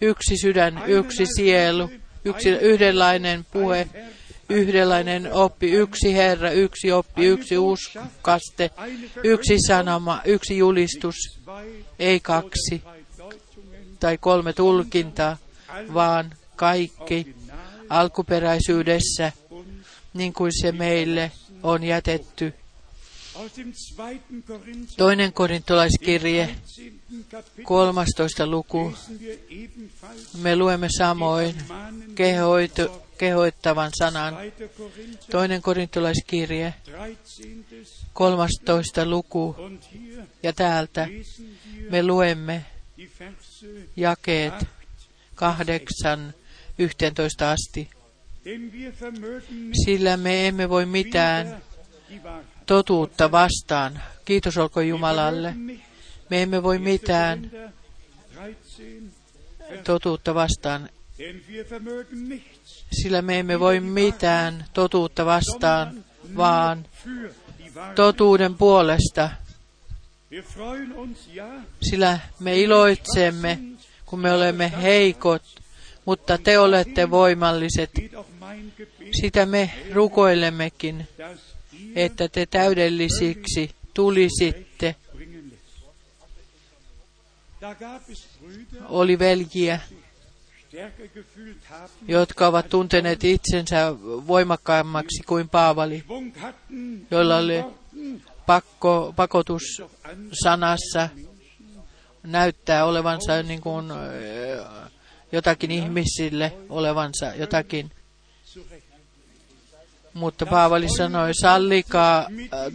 Yksi 0.00 0.36
sydän, 0.36 0.82
yksi 0.86 1.26
sielu, 1.36 1.90
yksi 2.24 2.48
yhdenlainen 2.48 3.46
puhe, 3.52 3.88
yhdenlainen 4.48 5.32
oppi, 5.32 5.70
yksi 5.70 6.14
Herra, 6.14 6.50
yksi 6.50 6.92
oppi, 6.92 7.26
yksi 7.26 7.58
uskaste, 7.58 8.70
yksi 9.24 9.56
sanoma, 9.66 10.20
yksi 10.24 10.58
julistus, 10.58 11.14
ei 11.98 12.20
kaksi 12.20 12.82
tai 14.00 14.18
kolme 14.18 14.52
tulkintaa, 14.52 15.36
vaan 15.94 16.34
kaikki 16.56 17.34
alkuperäisyydessä, 17.88 19.32
niin 20.14 20.32
kuin 20.32 20.52
se 20.60 20.72
meille 20.72 21.32
on 21.62 21.84
jätetty. 21.84 22.54
Toinen 24.96 25.32
korintolaiskirje, 25.32 26.46
13. 26.46 27.26
Kapitel 27.30 27.64
13. 27.64 28.46
luku. 28.46 28.94
Me 30.42 30.56
luemme 30.56 30.88
samoin 30.98 31.54
kehoitu, 32.14 32.82
kehoittavan 33.18 33.90
sanan. 33.98 34.36
Toinen 35.30 35.62
korintolaiskirje, 35.62 36.74
13. 36.84 38.06
13. 38.12 39.10
luku. 39.10 39.56
Ja 40.42 40.52
täältä 40.52 41.08
me 41.90 42.02
luemme 42.02 42.64
jakeet 43.96 44.54
8, 45.34 46.34
11 46.78 47.50
asti. 47.50 47.90
Sillä 49.84 50.16
me 50.16 50.48
emme 50.48 50.68
voi 50.68 50.86
mitään. 50.86 51.62
Totuutta 52.72 53.32
vastaan. 53.32 54.02
Kiitos 54.24 54.58
olkoon 54.58 54.88
Jumalalle. 54.88 55.54
Me 56.30 56.42
emme 56.42 56.62
voi 56.62 56.78
mitään 56.78 57.50
Korinther 57.50 57.70
13, 58.34 59.84
totuutta 59.84 60.34
vastaan, 60.34 60.88
sillä 62.92 63.22
me 63.22 63.38
emme 63.38 63.60
voi 63.60 63.80
mitään 63.80 64.64
totuutta 64.72 65.26
vastaan, 65.26 66.04
vaan 66.36 66.86
totuuden 67.94 68.54
puolesta, 68.54 69.30
sillä 71.82 72.18
me 72.40 72.60
iloitsemme, 72.60 73.58
kun 74.06 74.20
me 74.20 74.32
olemme 74.32 74.72
heikot, 74.82 75.42
mutta 76.04 76.38
te 76.38 76.58
olette 76.58 77.10
voimalliset. 77.10 77.90
Sitä 79.20 79.46
me 79.46 79.70
rukoilemmekin, 79.92 81.08
että 81.94 82.28
te 82.28 82.46
täydellisiksi 82.46 83.70
tulisitte. 83.94 84.94
Oli 88.88 89.18
veljiä, 89.18 89.80
jotka 92.08 92.46
ovat 92.46 92.68
tunteneet 92.68 93.24
itsensä 93.24 93.94
voimakkaammaksi 94.02 95.22
kuin 95.26 95.48
Paavali, 95.48 96.04
joilla 97.10 97.36
oli 97.36 97.64
pakko, 98.46 99.12
pakotus 99.16 99.62
sanassa 100.42 101.08
näyttää 102.22 102.84
olevansa 102.84 103.42
niin 103.42 103.60
kuin 103.60 103.90
ö, 103.90 104.64
jotakin 105.32 105.70
ihmisille 105.70 106.52
olevansa 106.68 107.26
jotakin. 107.34 107.90
Mutta 110.14 110.46
Paavali 110.46 110.88
sanoi, 110.96 111.34
sallikaa 111.34 112.18
äh, 112.18 112.26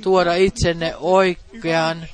tuoda 0.01 0.33
itsenne 0.35 0.95
oikean, 0.95 2.07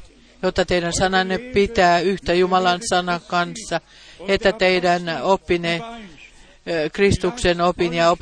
jotta 0.43 0.65
teidän 0.65 0.93
sananne 0.93 1.38
pitää 1.38 1.99
yhtä 1.99 2.34
Jumalan 2.34 2.80
sanan 2.89 3.21
kanssa, 3.28 3.82
että 4.28 4.51
teidän 4.51 5.03
oppine 5.21 5.82
ö, 6.67 6.89
Kristuksen 6.89 7.61
opin 7.61 7.93
ja 7.93 8.15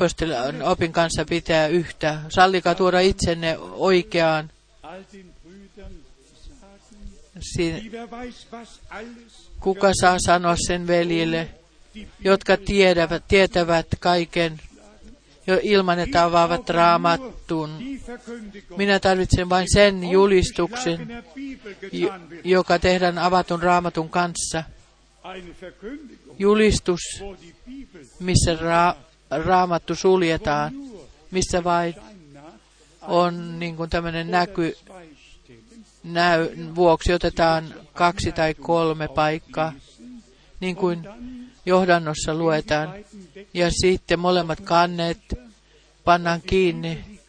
opin 0.63 0.91
kanssa 0.91 1.25
pitää 1.29 1.67
yhtä. 1.67 2.19
Sallikaa 2.29 2.75
tuoda 2.75 2.99
itsenne 2.99 3.57
oikeaan. 3.71 4.49
all 4.83 5.03
den 5.13 5.25
Brüdern 5.45 5.93
sagen, 6.59 7.09
Si- 7.39 7.81
die 7.83 7.91
wer 7.91 8.07
weiß, 8.07 8.51
was 8.51 8.79
alles 8.89 9.51
Kuka 9.59 9.91
saa 10.01 10.17
sanoa 10.25 10.55
sen 10.67 10.87
veljille, 10.87 11.47
jotka 12.23 12.57
tiedävät, 12.57 13.23
tietävät 13.27 13.87
kaiken 13.99 14.61
jo 15.47 15.59
ilman, 15.61 15.99
että 15.99 16.23
avaavat 16.23 16.69
raamattun. 16.69 17.69
Minä 18.77 18.99
tarvitsen 18.99 19.49
vain 19.49 19.67
sen 19.73 20.09
julistuksen, 20.09 21.23
joka 22.43 22.79
tehdään 22.79 23.17
avatun 23.17 23.63
raamatun 23.63 24.09
kanssa. 24.09 24.63
Julistus, 26.39 27.01
missä 28.19 28.53
ra- 28.53 28.97
raamattu 29.45 29.95
suljetaan, 29.95 30.73
missä 31.31 31.63
vain 31.63 31.95
on 33.01 33.59
niin 33.59 33.75
kuin 33.75 33.89
tämmöinen 33.89 34.31
näky 34.31 34.77
näy 36.03 36.49
vuoksi 36.75 37.13
otetaan 37.13 37.73
kaksi 37.93 38.31
tai 38.31 38.53
kolme 38.53 39.07
paikkaa, 39.07 39.73
niin 40.59 40.75
kuin 40.75 41.07
johdannossa 41.65 42.33
luetaan. 42.33 42.93
Ja 43.53 43.71
sitten 43.71 44.19
molemmat 44.19 44.59
kannet 44.59 45.39
pannaan 46.03 46.41
kiinni 46.41 47.19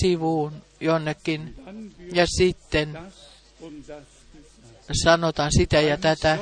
sivuun 0.00 0.52
jonnekin. 0.80 1.54
Ja 2.12 2.26
sitten 2.26 2.98
sanotaan 5.04 5.52
sitä 5.52 5.80
ja 5.80 5.96
tätä. 5.96 6.38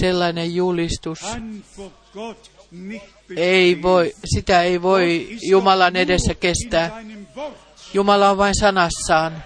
Sellainen 0.00 0.54
julistus 0.54 1.20
ei 3.36 3.82
voi, 3.82 4.14
sitä 4.34 4.62
ei 4.62 4.82
voi 4.82 5.38
Jumalan 5.42 5.96
edessä 5.96 6.34
kestää. 6.34 7.02
Jumala 7.94 8.30
on 8.30 8.38
vain 8.38 8.54
sanassaan 8.54 9.44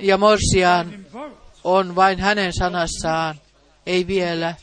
ja 0.00 0.18
morsian 0.18 1.06
on 1.64 1.94
vain 1.94 2.20
hänen 2.20 2.52
sanassaan, 2.52 3.40
ei 3.86 4.06
vielä 4.06 4.54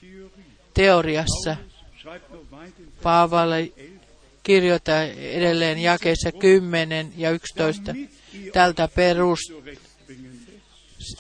teoriassa. 0.74 1.56
Paavali 3.04 3.74
kirjoittaa 4.44 5.04
edelleen 5.04 5.80
jakeessa 5.80 6.32
10 6.32 7.14
ja 7.18 7.32
11 7.32 7.86
damit 7.86 8.10
ihr 8.34 8.52
tältä 8.54 8.88
perus, 8.88 9.40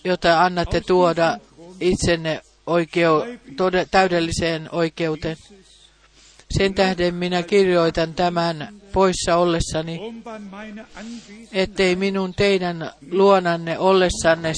jota 0.03 0.43
annatte 0.43 0.81
tuoda 0.81 1.37
itsenne 1.79 2.41
oikeu, 2.65 3.23
tode, 3.57 3.87
täydelliseen 3.91 4.69
oikeuteen. 4.71 5.37
Sen 6.57 6.73
tähden 6.73 7.15
minä 7.15 7.43
kirjoitan 7.43 8.13
tämän 8.13 8.73
poissa 8.93 9.35
ollessani, 9.35 9.99
ettei 11.53 11.95
minun 11.95 12.33
teidän 12.33 12.91
luonanne 13.11 13.79
ollessanne 13.79 14.53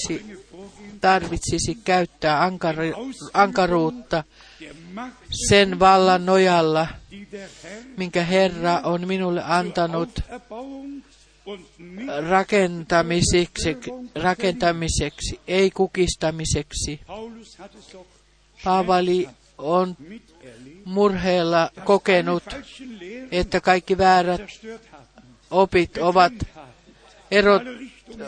tarvitsisi 1.04 1.76
käyttää 1.84 2.49
ankaruutta 3.34 4.24
sen 5.47 5.80
vallan 5.80 6.26
nojalla, 6.26 6.88
minkä 7.97 8.24
Herra 8.24 8.80
on 8.84 9.08
minulle 9.08 9.43
antanut 9.45 10.20
rakentamiseksi, 12.30 13.78
rakentamiseksi, 14.16 15.39
ei 15.47 15.72
kukistamiseksi. 15.72 16.99
Paavali 18.64 19.30
on 19.58 19.97
murheella 20.86 21.70
kokenut, 21.86 22.43
että 23.32 23.62
kaikki 23.62 23.97
väärät 23.97 24.41
opit 25.51 25.97
ovat, 25.97 26.34
erot, 27.32 27.62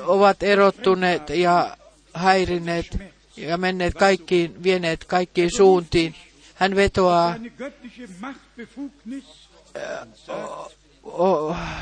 ovat 0.06 0.44
erottuneet 0.44 1.30
ja 1.30 1.78
häirineet 2.16 2.98
ja 3.38 3.58
menneet 3.58 3.94
kaikkiin, 3.94 4.64
vieneet 4.64 5.06
kaikkiin 5.06 5.52
suuntiin. 5.56 6.16
Hän 6.56 6.76
vetoaa 6.76 7.36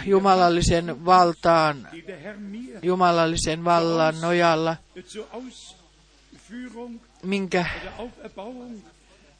jumalallisen 0.05 1.05
valtaan, 1.05 1.87
jumalallisen 2.81 3.65
vallan 3.65 4.21
nojalla, 4.21 4.75
minkä, 7.23 7.65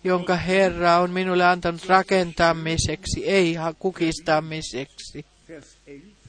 jonka 0.04 0.36
Herra 0.36 0.98
on 0.98 1.12
minulle 1.12 1.46
antanut 1.46 1.86
rakentamiseksi, 1.86 3.26
ei 3.26 3.56
kukistamiseksi. 3.80 5.26
Vers 5.50 5.78
11. 5.86 6.24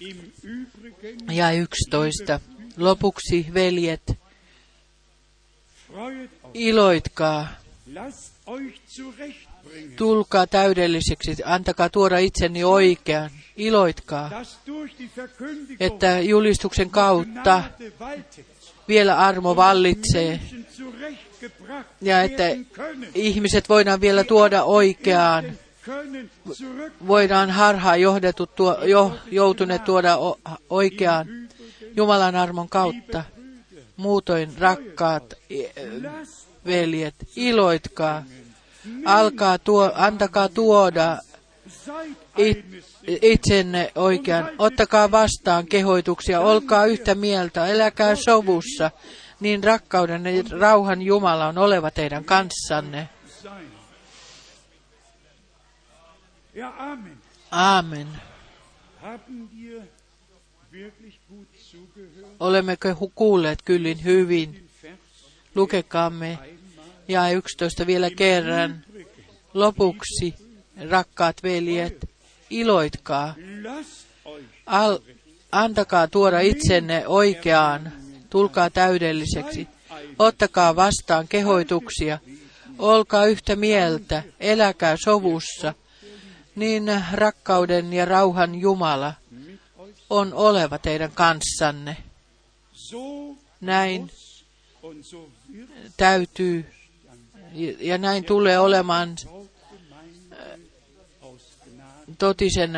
Im 0.00 0.16
Übrigen 0.44 1.36
Ja 1.36 1.50
11. 1.50 2.40
Lopuksi, 2.78 3.46
veljet, 3.54 4.18
iloitkaa, 6.54 7.48
tulkaa 9.96 10.46
täydelliseksi, 10.46 11.36
antakaa 11.44 11.88
tuoda 11.88 12.18
itseni 12.18 12.64
oikean, 12.64 13.30
iloitkaa, 13.56 14.30
että 15.80 16.20
julistuksen 16.20 16.90
kautta 16.90 17.62
vielä 18.88 19.18
armo 19.18 19.56
vallitsee 19.56 20.40
ja 22.00 22.22
että 22.22 22.44
ihmiset 23.14 23.68
voidaan 23.68 24.00
vielä 24.00 24.24
tuoda 24.24 24.64
oikeaan, 24.64 25.44
voidaan 27.06 27.50
harhaan 27.50 28.00
johdetut 28.00 28.54
tuo, 28.54 28.78
jo, 28.84 29.18
joutuneet 29.30 29.84
tuoda 29.84 30.18
oikeaan 30.70 31.48
Jumalan 31.96 32.36
armon 32.36 32.68
kautta. 32.68 33.24
Muutoin 33.96 34.58
rakkaat 34.58 35.34
veljet, 36.66 37.14
iloitkaa, 37.36 38.24
alkaa 39.04 39.58
tuo, 39.58 39.92
antakaa 39.94 40.48
tuoda 40.48 41.18
it, 42.36 42.64
itsenne 43.06 43.92
oikean, 43.94 44.50
ottakaa 44.58 45.10
vastaan 45.10 45.66
kehoituksia, 45.66 46.40
olkaa 46.40 46.86
yhtä 46.86 47.14
mieltä, 47.14 47.66
eläkää 47.66 48.14
sovussa, 48.14 48.90
niin 49.40 49.64
rakkauden 49.64 50.26
ja 50.26 50.44
rauhan 50.58 51.02
Jumala 51.02 51.46
on 51.46 51.58
oleva 51.58 51.90
teidän 51.90 52.24
kanssanne. 52.24 53.08
Aamen. 57.50 58.08
Olemmeko 62.40 63.10
kuulleet 63.14 63.62
kyllin 63.62 64.04
hyvin? 64.04 64.68
Lukekaamme 65.54 66.38
ja 67.08 67.30
11 67.30 67.86
vielä 67.86 68.10
kerran. 68.10 68.84
Lopuksi, 69.54 70.34
rakkaat 70.90 71.42
veljet, 71.42 72.10
iloitkaa. 72.50 73.34
Al, 74.66 74.98
antakaa 75.52 76.08
tuoda 76.08 76.40
itsenne 76.40 77.06
oikeaan, 77.06 77.92
tulkaa 78.30 78.70
täydelliseksi. 78.70 79.68
Ottakaa 80.18 80.76
vastaan 80.76 81.28
kehoituksia. 81.28 82.18
Olkaa 82.78 83.26
yhtä 83.26 83.56
mieltä, 83.56 84.22
eläkää 84.40 84.96
sovussa. 85.04 85.74
Niin 86.56 86.84
rakkauden 87.12 87.92
ja 87.92 88.04
rauhan 88.04 88.54
Jumala 88.54 89.14
on 90.10 90.34
oleva 90.34 90.78
teidän 90.78 91.12
kanssanne. 91.12 91.96
Näin 93.60 94.10
täytyy 95.96 96.64
Ja- 97.78 97.98
näin 97.98 98.24
tulee 98.24 98.58
olemaan 98.58 99.16
totisen 102.18 102.70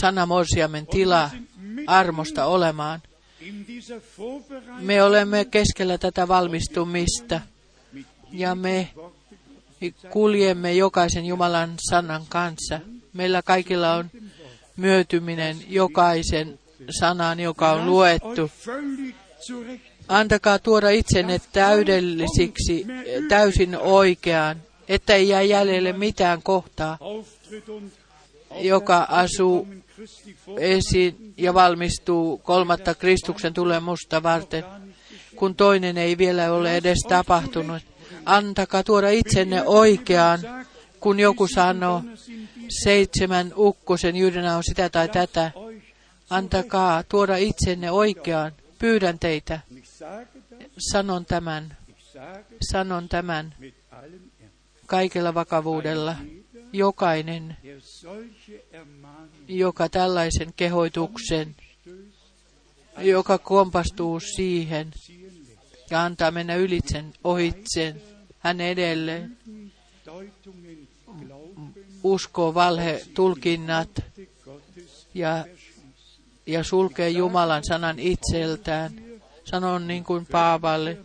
sanamorsiamen 0.00 0.86
tila 0.86 1.30
armosta 1.86 2.44
olemaan. 2.44 3.02
Me 4.80 5.02
olemme 5.02 5.44
keskellä 5.44 5.98
tätä 5.98 6.28
valmistumista 6.28 7.40
ja 8.32 8.54
me 8.54 8.88
kuljemme 10.10 10.72
jokaisen 10.72 11.26
Jumalan 11.26 11.74
sanan 11.90 12.22
kanssa. 12.28 12.80
Meillä 13.12 13.42
kaikilla 13.42 13.94
on 13.94 14.10
myötyminen 14.76 15.56
jokaisen 15.68 16.58
sanan, 16.90 17.40
joka 17.40 17.72
on 17.72 17.86
luettu. 17.86 18.50
Antakaa 20.08 20.58
tuoda 20.58 20.90
itsenne 20.90 21.40
täydellisiksi, 21.52 22.86
täysin 23.28 23.76
oikeaan, 23.76 24.62
että 24.88 25.14
ei 25.14 25.28
jää 25.28 25.42
jäljelle 25.42 25.92
mitään 25.92 26.42
kohtaa, 26.42 26.98
joka 28.60 29.06
asuu 29.08 29.68
esiin 30.58 31.34
ja 31.36 31.54
valmistuu 31.54 32.38
kolmatta 32.38 32.94
Kristuksen 32.94 33.54
tulemusta 33.54 34.22
varten, 34.22 34.64
kun 35.36 35.54
toinen 35.54 35.98
ei 35.98 36.18
vielä 36.18 36.52
ole 36.52 36.76
edes 36.76 36.98
tapahtunut. 37.08 37.82
Antakaa 38.24 38.82
tuoda 38.82 39.10
itsenne 39.10 39.62
oikeaan, 39.66 40.40
kun 41.00 41.20
joku 41.20 41.46
sanoo, 41.54 42.02
seitsemän 42.84 43.52
ukkosen 43.56 44.16
jyrnä 44.16 44.56
on 44.56 44.64
sitä 44.64 44.88
tai 44.88 45.08
tätä. 45.08 45.50
Antakaa 46.30 47.02
tuoda 47.02 47.36
itsenne 47.36 47.90
oikeaan. 47.90 48.52
Pyydän 48.78 49.18
teitä. 49.18 49.60
Sanon 50.92 51.24
tämän. 51.24 51.76
Sanon 52.72 53.08
tämän 53.08 53.54
kaikella 54.86 55.34
vakavuudella. 55.34 56.16
Jokainen, 56.72 57.56
joka 59.48 59.88
tällaisen 59.88 60.52
kehoituksen, 60.56 61.56
joka 62.98 63.38
kompastuu 63.38 64.20
siihen 64.20 64.90
ja 65.90 66.04
antaa 66.04 66.30
mennä 66.30 66.54
ylitsen, 66.54 67.12
ohitsen, 67.24 68.02
hän 68.38 68.60
edelleen 68.60 69.38
uskoo 72.02 72.54
valhe 72.54 73.02
tulkinnat 73.14 73.90
ja, 75.14 75.44
ja 76.48 76.64
sulkee 76.64 77.08
Jumalan 77.08 77.64
sanan 77.64 77.98
itseltään. 77.98 78.92
Sanon 79.44 79.88
niin 79.88 80.04
kuin 80.04 80.26
Paavalle 80.26 80.98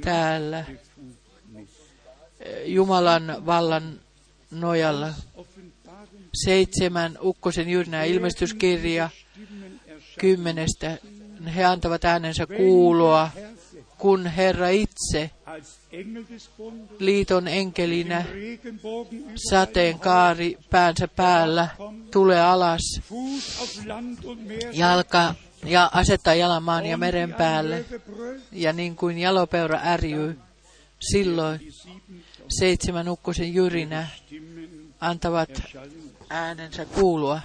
täällä 0.00 0.64
Jumalan 2.64 3.46
vallan 3.46 4.00
nojalla. 4.50 5.08
Seitsemän 6.44 7.18
ukkosen 7.22 7.68
jyrnää 7.68 8.04
ilmestyskirja 8.04 9.10
kymmenestä. 10.18 10.98
He 11.56 11.64
antavat 11.64 12.04
äänensä 12.04 12.46
kuulua, 12.46 13.30
kun 13.98 14.26
Herra 14.26 14.68
itse 14.68 15.30
liiton 16.98 17.48
enkelinä 17.48 18.24
sateenkaari 19.50 20.58
päänsä 20.70 21.08
päällä 21.08 21.68
tulee 22.12 22.40
alas 22.40 23.00
jalka 24.72 25.34
ja 25.64 25.90
asettaa 25.92 26.34
jalan 26.34 26.62
maan 26.62 26.86
ja 26.86 26.96
meren 26.96 27.34
päälle. 27.34 27.84
Ja 28.52 28.72
niin 28.72 28.96
kuin 28.96 29.18
jalopeura 29.18 29.80
ärjyy, 29.84 30.38
silloin 31.00 31.60
seitsemän 32.48 33.08
ukkosen 33.08 33.54
jyrinä 33.54 34.06
antavat 35.00 35.50
äänensä 36.30 36.84
kuulua. 36.84 37.40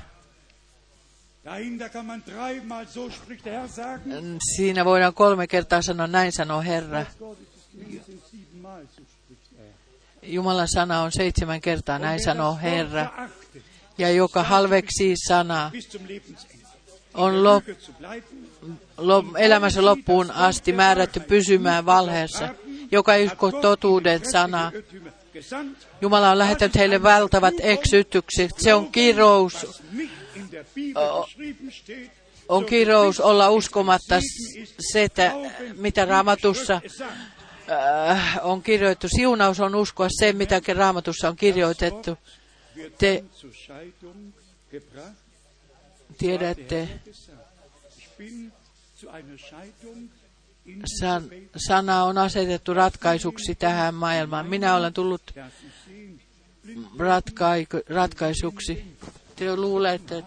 Siinä 4.56 4.86
voidaan 4.86 5.14
kolme 5.14 5.48
kertaa 5.48 5.82
sanoa, 5.82 6.08
näin 6.08 6.32
sanoo 6.32 6.62
Herra. 6.62 7.06
Jumalan 10.24 10.68
sana 10.68 11.02
on 11.02 11.12
seitsemän 11.12 11.62
kertaa, 11.62 12.00
näin 12.00 12.24
sanoo 12.24 12.58
Herra. 12.62 13.30
Ja 13.98 14.10
joka 14.12 14.44
halveksii 14.44 15.16
sanaa, 15.28 15.72
on 17.14 17.44
lop, 17.44 17.64
lop, 18.98 19.26
elämänsä 19.38 19.86
loppuun 19.86 20.32
asti 20.32 20.74
määrätty 20.74 21.20
pysymään 21.20 21.86
valheessa. 21.86 22.50
Joka 22.92 23.16
ei 23.16 23.26
usko 23.26 23.52
totuuden 23.52 24.32
sanaa. 24.32 24.72
Jumala 26.02 26.32
on 26.32 26.38
lähettänyt 26.38 26.76
heille 26.76 27.04
valtavat 27.04 27.54
eksytykset. 27.60 28.52
Se 28.58 28.74
on 28.74 28.92
kirous, 28.92 29.84
on 32.50 32.66
kirous 32.66 33.20
olla 33.20 33.50
uskomatta 33.50 34.20
se, 34.80 35.04
että 35.04 35.32
mitä 35.76 36.06
raamatussa 36.06 36.82
on 38.42 38.64
kirjoitettu. 38.64 39.08
Siunaus 39.16 39.60
on 39.60 39.76
uskoa 39.76 40.08
se, 40.20 40.34
mitä 40.34 40.62
raamatussa 40.76 41.30
on 41.30 41.36
kirjoitettu. 41.36 42.18
Te 42.98 43.24
tiedätte, 46.18 46.90
san, 51.00 51.24
sana 51.68 52.04
on 52.04 52.18
asetettu 52.18 52.74
ratkaisuksi 52.74 53.56
tähän 53.56 53.96
maailmaan. 53.96 54.48
Minä 54.50 54.76
olen 54.76 54.94
tullut 54.94 55.22
ratkai, 56.98 57.68
ratkaisuksi. 57.90 58.98
Te 59.36 59.56
luulette, 59.56 60.24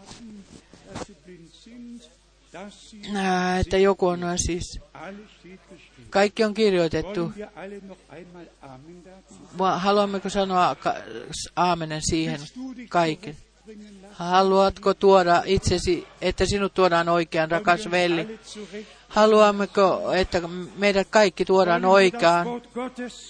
sie 2.71 3.17
äh, 3.17 3.61
että 3.61 3.79
joku 3.79 4.07
on 4.07 4.21
siis. 4.47 4.81
Kaikki 6.11 6.45
on 6.45 6.55
kirjoitettu. 6.55 7.33
Haluammeko 9.77 10.29
sanoa 10.29 10.77
aamenen 11.57 12.01
siihen 12.03 12.41
kaiken? 12.89 13.37
Haluatko 14.13 14.95
tuoda 14.95 15.43
itsesi, 15.47 16.07
että 16.21 16.47
sinut 16.47 16.75
tuodaan 16.75 17.09
oikean, 17.09 17.51
rakas 17.51 17.91
veli? 17.91 18.39
Haluammeko, 19.09 20.13
että 20.13 20.43
meidät 20.77 21.09
kaikki 21.11 21.45
tuodaan 21.45 21.85
oikeaan? 21.85 22.47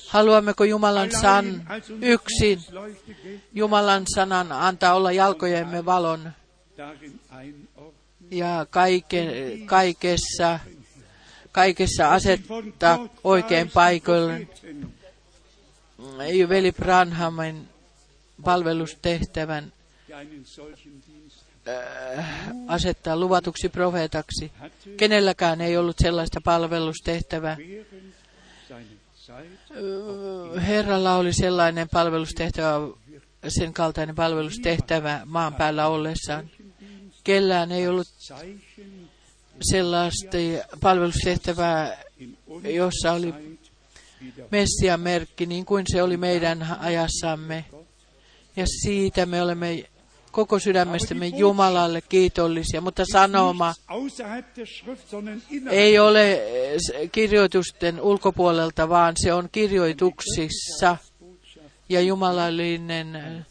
Haluammeko 0.09 0.65
Jumalan 0.65 1.11
san 1.21 1.69
yksin, 2.01 2.59
Jumalan 3.55 4.05
sanan 4.15 4.53
antaa 4.53 4.95
olla 4.95 5.13
jalkojemme 5.13 5.85
valon 5.85 6.33
ja 8.31 8.67
kaike, 8.71 9.33
kaikessa, 9.67 10.61
kaikessa 11.59 12.13
asettaa 12.13 13.09
oikein 13.25 13.71
paikoille. 13.71 14.39
Propheten 14.39 14.95
Ei 16.21 16.49
Veli 16.49 16.73
Branhamin 16.73 17.69
palvelustehtävän 18.45 19.73
Dienst 20.09 20.61
asettaa 22.67 23.17
luvatuksi 23.17 23.69
profeetaksi. 23.69 24.53
Kenelläkään 24.97 25.61
ei 25.61 25.77
ollut 25.77 25.97
sellaista 25.99 26.41
palvelustehtävää. 26.45 27.57
Zeit 29.27 29.59
Herralla 30.67 31.17
oli 31.17 31.33
sellainen 31.33 31.89
palvelustehtävä, 31.89 32.73
sen 33.49 33.73
kaltainen 33.73 34.15
palvelustehtävä 34.15 35.21
maan 35.25 35.55
päällä 35.55 35.87
ollessaan. 35.87 36.51
Kellään 37.25 37.73
ei 37.73 37.89
ollut 37.89 38.09
sellaista 39.61 40.39
palvelustehtävää, 40.81 41.99
jossa 42.63 43.13
oli 43.13 43.35
Messian 44.51 45.01
merkki, 45.01 45.47
niin 45.47 45.65
kuin 45.65 45.85
se 45.93 46.03
oli 46.03 46.17
meidän 46.17 46.77
ajassamme. 46.81 47.65
Ja 48.57 48.67
siitä 48.67 49.27
me 49.27 49.43
olemme 49.43 49.85
koko 50.31 50.59
sydämestämme 50.59 51.27
Jumalalle 51.27 52.01
kiitollisia, 52.01 52.81
mutta 52.81 53.05
sanoma 53.13 53.75
ei 55.71 55.99
ole 55.99 56.33
eh, 56.33 57.11
kirjoitusten 57.13 58.01
ulkopuolelta, 58.01 58.89
vaan 58.89 59.15
se 59.17 59.33
on 59.33 59.49
kirjoituksissa. 59.53 60.97
Ja 61.89 62.01
jumalallinen 62.01 63.17
eh, 63.17 63.45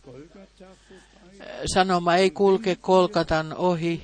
sanoma 1.74 2.16
ei 2.16 2.32
kulke 2.32 2.76
Kolkatan 2.76 3.54
ohi. 3.54 4.04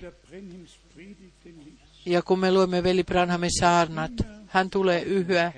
Ja 2.05 2.21
kun 2.21 2.39
me 2.39 2.51
luemme 2.51 2.83
veli 2.83 3.03
Branhamin 3.03 3.59
saarnat, 3.59 4.11
hän 4.47 4.69
tulee 4.69 5.01
yhä 5.01 5.53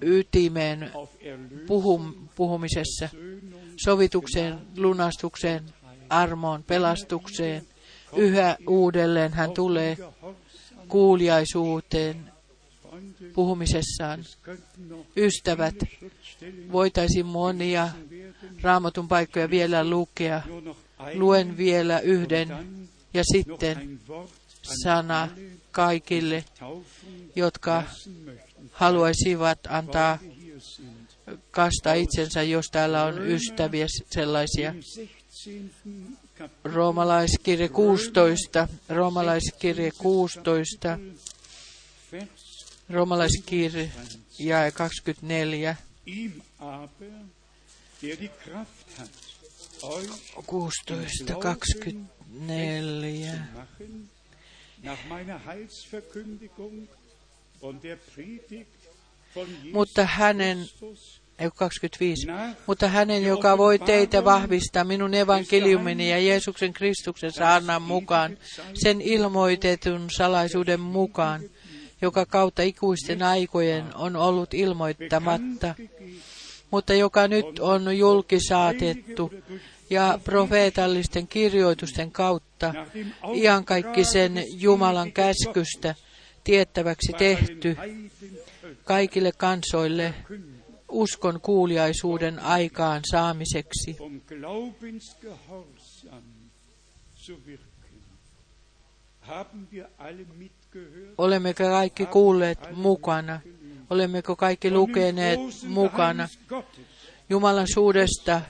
ytimeen 0.00 0.90
puhum, 1.66 2.14
puhumisessa, 2.36 3.08
sovitukseen, 3.84 4.58
lunastukseen, 4.76 5.64
armoon, 6.08 6.62
pelastukseen. 6.62 7.66
Yhä 8.16 8.56
uudelleen 8.68 9.32
hän 9.32 9.50
tulee 9.50 9.96
kuuliaisuuteen 10.88 12.32
puhumisessaan. 13.34 14.24
Ystävät, 15.16 15.74
voitaisiin 16.72 17.26
monia 17.26 17.88
raamatun 18.62 19.08
paikkoja 19.08 19.50
vielä 19.50 19.84
lukea. 19.84 20.42
Luen 21.14 21.56
vielä 21.56 22.00
yhden 22.00 22.48
ja 23.14 23.22
sitten 23.32 24.00
sana 24.82 25.28
kaikille, 25.70 26.44
jotka 27.36 27.82
haluaisivat 28.72 29.58
antaa 29.68 30.18
kastaa 31.50 31.94
itsensä, 31.94 32.42
jos 32.42 32.66
täällä 32.72 33.04
on 33.04 33.26
ystäviä 33.26 33.86
sellaisia. 34.10 34.74
Im 35.46 35.70
16. 35.70 36.18
Kapitel 36.38 36.72
Roomalaiskirje 36.72 37.68
16, 37.68 38.68
roomalaiskirje 38.88 39.90
16, 39.98 40.98
Vers 42.12 42.66
roomalaiskirje 42.90 43.92
jae 44.38 44.70
24, 44.70 45.76
ihm 46.06 46.32
aber, 46.58 47.06
der 48.02 48.20
die 48.20 48.28
Kraft 48.28 48.98
hat, 48.98 49.10
euch 49.82 50.10
16, 50.46 51.26
24. 51.26 53.32
Mutta 59.72 60.04
hänen, 60.04 60.58
Christus. 60.58 61.20
Ei 61.38 61.50
kun 61.50 61.58
25, 61.58 62.26
nach 62.26 62.56
mutta 62.66 62.88
hänen, 62.88 63.22
joka 63.22 63.58
voi 63.58 63.78
teitä 63.78 64.24
vahvistaa 64.24 64.84
minun 64.84 65.14
evankeliumini 65.14 66.10
ja 66.10 66.18
Jeesuksen 66.18 66.72
Kristuksen 66.72 67.32
saarnan 67.32 67.82
mukaan, 67.82 68.38
sen 68.74 69.00
ilmoitetun 69.00 70.10
salaisuuden 70.16 70.80
mukaan, 70.80 71.40
joka 72.02 72.26
kautta 72.26 72.62
ikuisten 72.62 73.22
aikojen 73.22 73.94
on 73.94 74.16
ollut 74.16 74.54
ilmoittamatta, 74.54 75.74
mutta 76.70 76.94
joka 76.94 77.28
nyt 77.28 77.58
on 77.58 77.98
julkisaatettu 77.98 79.32
ja 79.90 80.18
profeetallisten 80.24 81.28
kirjoitusten 81.28 82.12
kautta 82.12 82.74
iankaikkisen 83.34 84.44
Jumalan 84.52 85.12
käskystä 85.12 85.94
tiettäväksi 86.44 87.12
tehty 87.18 87.76
kaikille 88.84 89.32
kansoille 89.32 90.14
uskon 90.88 91.40
kuuliaisuuden 91.40 92.38
aikaan 92.38 93.00
saamiseksi. 93.10 93.96
Olemmeko 101.18 101.64
kaikki 101.64 102.06
kuulleet 102.06 102.58
mukana? 102.72 103.40
Olemmeko 103.90 104.36
kaikki 104.36 104.70
lukeneet 104.70 105.40
mukana 105.66 106.28
Jumalan 107.30 107.66
suuresta 107.74 108.40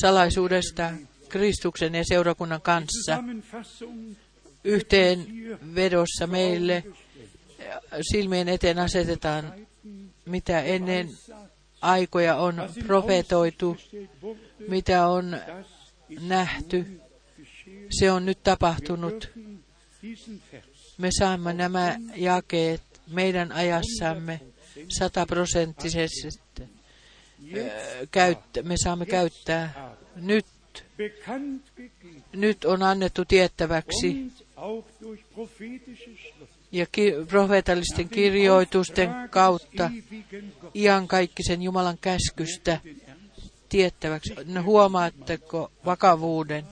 salaisuudesta 0.00 0.90
Kristuksen 1.28 1.94
ja 1.94 2.04
seurakunnan 2.04 2.62
kanssa? 2.62 3.12
Zusammenfassung 3.12 4.14
Yhteen 4.64 5.26
vedossa 5.74 6.26
meille 6.26 6.84
silmien 8.12 8.48
eteen 8.48 8.78
asetetaan, 8.78 9.52
mitä 10.26 10.60
ennen 10.60 11.08
aikoja 11.80 12.36
on 12.36 12.68
profetoitu, 12.86 13.76
mitä 14.68 15.06
on 15.06 15.36
nähty. 16.20 17.00
Se 17.90 18.10
on 18.12 18.26
nyt 18.26 18.42
tapahtunut. 18.42 19.30
Me 20.98 21.08
saamme 21.18 21.52
nämä 21.52 21.96
jakeet 22.16 22.82
meidän 23.06 23.52
ajassamme 23.52 24.40
sataprosenttisesti. 24.88 26.77
Ö, 27.56 28.06
käyttä- 28.10 28.62
Me 28.62 28.74
saamme 28.84 29.06
käyttää 29.06 29.90
nyt. 30.16 30.46
bekannt 30.96 31.62
gegeben 31.76 32.22
Nyt 32.32 32.64
on 32.64 32.82
annettu 32.82 33.24
tiettäväksi. 33.24 34.32
Ja 36.72 36.86
ki- 36.92 37.12
profeetallisten 37.28 38.08
kirjoitusten 38.08 39.10
kautta 39.30 39.90
iankaikkisen 40.74 41.62
Jumalan 41.62 41.98
käskystä 42.00 42.80
tiettäväksi. 43.68 44.34
No, 44.44 44.62
huomaatteko 44.62 45.70
vakavuuden? 45.84 46.64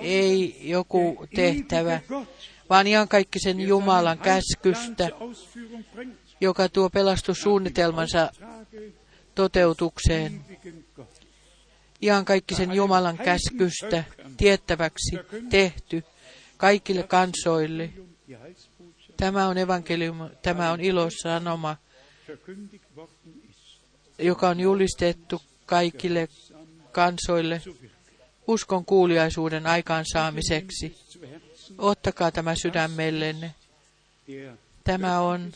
Ei 0.00 0.60
joku 0.70 1.26
tehtävä, 1.34 2.00
vaan 2.70 2.86
iankaikkisen 2.86 3.60
Jumalan 3.60 4.18
käskystä, 4.18 5.10
joka 6.40 6.68
tuo 6.68 6.90
pelastussuunnitelmansa 6.90 8.30
toteutukseen. 9.34 10.44
ewigen 10.48 10.84
Gott. 10.96 11.24
Iankaikkisen 12.02 12.72
Jumalan 12.72 13.18
käskystä 13.18 14.04
tiettäväksi 14.36 15.16
tehty 15.50 16.02
kaikille 16.56 17.02
kansoille. 17.02 17.90
Tämä 19.16 19.48
on 19.48 19.58
evankelium, 19.58 20.16
tämä 20.42 20.72
on 20.72 20.80
ilosanoma, 20.80 21.76
joka 24.18 24.48
on 24.48 24.60
julistettu 24.60 25.42
kaikille 25.66 26.28
kansoille 26.92 27.62
uskon 28.46 28.84
kuuliaisuuden 28.84 29.66
aikaansaamiseksi. 29.66 30.96
Ottakaa 31.78 32.30
tämä 32.32 32.54
sydämellenne. 32.62 33.54
Tämä 34.84 35.20
on 35.20 35.52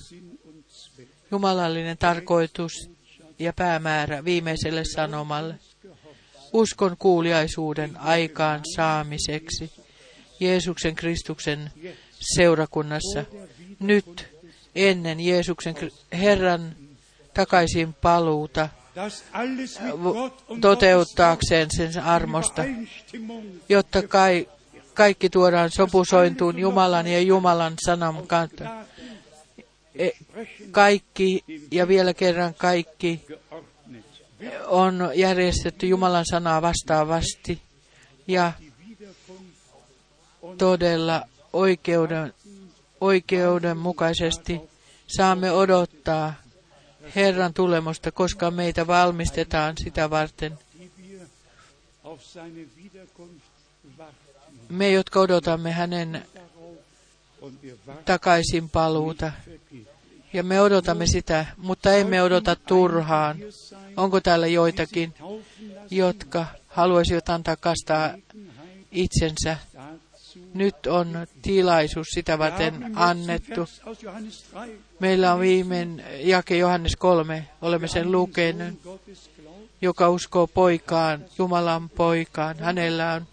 jumalallinen 1.31 1.99
tarkoitus 1.99 2.73
ja 3.39 3.53
päämäärä 3.53 4.25
viimeiselle 4.25 4.85
sanomalle. 4.85 5.55
Uskon 6.53 6.97
kuuliaisuuden 6.99 7.97
aikaan 7.97 8.61
saamiseksi 8.75 9.73
Jeesuksen 10.41 10.95
Kristuksen 10.95 11.71
seurakunnassa. 12.21 13.25
Nyt 13.81 14.29
ennen 14.75 15.21
Jeesuksen 15.21 15.75
Herran 16.13 16.77
takaisin 17.35 17.95
paluuta 17.95 18.69
toteuttaakseen 20.61 21.69
sen 21.77 22.03
armosta, 22.03 22.65
jotta 23.69 24.03
kai, 24.03 24.49
kaikki 24.95 25.31
tuodaan 25.31 25.71
sopusointuun 25.71 26.59
Jumalan 26.59 27.07
ja 27.07 27.21
Jumalan 27.21 27.75
sanan 27.85 28.27
kanssa. 28.27 28.65
E- 29.99 30.11
Kaikki 30.71 31.45
ja 31.71 31.89
vielä 31.89 32.15
kerran 32.15 32.55
kaikki 32.55 33.27
on 34.67 35.11
järjestetty 35.15 35.87
Jumalan 35.87 36.25
sanaa 36.31 36.63
vastaavasti 36.63 37.63
ja 38.27 38.53
todella 40.59 41.23
oikeuden, 41.53 42.35
oikeudenmukaisesti 43.01 44.61
saamme 45.07 45.53
odottaa 45.53 46.35
Herran 47.17 47.55
tulemusta, 47.55 48.13
koska 48.13 48.51
meitä 48.51 48.87
valmistetaan 48.87 49.75
sitä 49.85 50.11
varten. 50.11 50.59
Me, 54.69 54.91
jotka 54.91 55.21
odotamme 55.21 55.73
hänen 55.73 56.27
takaisin 58.05 58.71
paluuta. 58.71 59.33
Ja 60.33 60.43
me 60.43 60.61
odotamme 60.61 61.07
sitä, 61.07 61.47
mutta 61.57 61.93
emme 61.93 62.23
odota 62.23 62.57
turhaan. 62.57 63.37
Onko 63.97 64.21
täällä 64.21 64.47
joitakin, 64.47 65.15
jotka 65.91 66.47
haluaisivat 66.69 67.29
antaa 67.29 67.57
kastaa 67.57 68.15
itsensä? 68.93 69.57
Nyt 70.55 70.87
on 70.87 71.27
tilaisuus 71.43 72.07
sitä 72.11 72.39
varten 72.39 72.93
annettu. 72.95 73.61
Vers 73.61 73.81
aus 73.87 74.03
Johannes 74.03 74.45
3. 74.53 74.73
Meillä 75.01 75.35
on 75.35 75.41
viimein 75.41 76.03
jake 76.21 76.57
Johannes 76.57 76.97
3, 76.97 77.49
olemme 77.63 77.89
sen 77.89 78.13
lukeneet, 78.13 78.75
joka 79.83 80.11
uskoo 80.11 80.47
poikaan, 80.47 81.25
Jumalan 81.39 81.89
poikaan. 81.89 82.59
Hänellä 82.59 83.13
on 83.13 83.27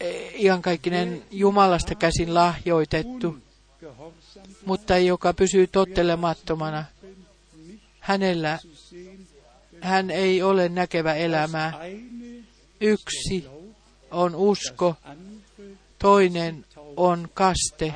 eh, 0.00 0.42
iankaikkinen 0.42 1.22
Jumalasta 1.30 1.94
käsin 1.94 2.34
lahjoitettu, 2.34 3.38
mutta 4.66 4.98
joka 4.98 5.34
pysyy 5.34 5.66
tottelemattomana. 5.66 6.84
Hänellä 8.00 8.58
hän 9.80 10.10
ei 10.10 10.42
ole 10.42 10.68
näkevä 10.68 11.14
elämää. 11.14 11.72
Yksi 12.80 13.46
on 14.10 14.34
usko, 14.34 14.96
toinen 15.98 16.64
on 16.96 17.28
kaste. 17.34 17.94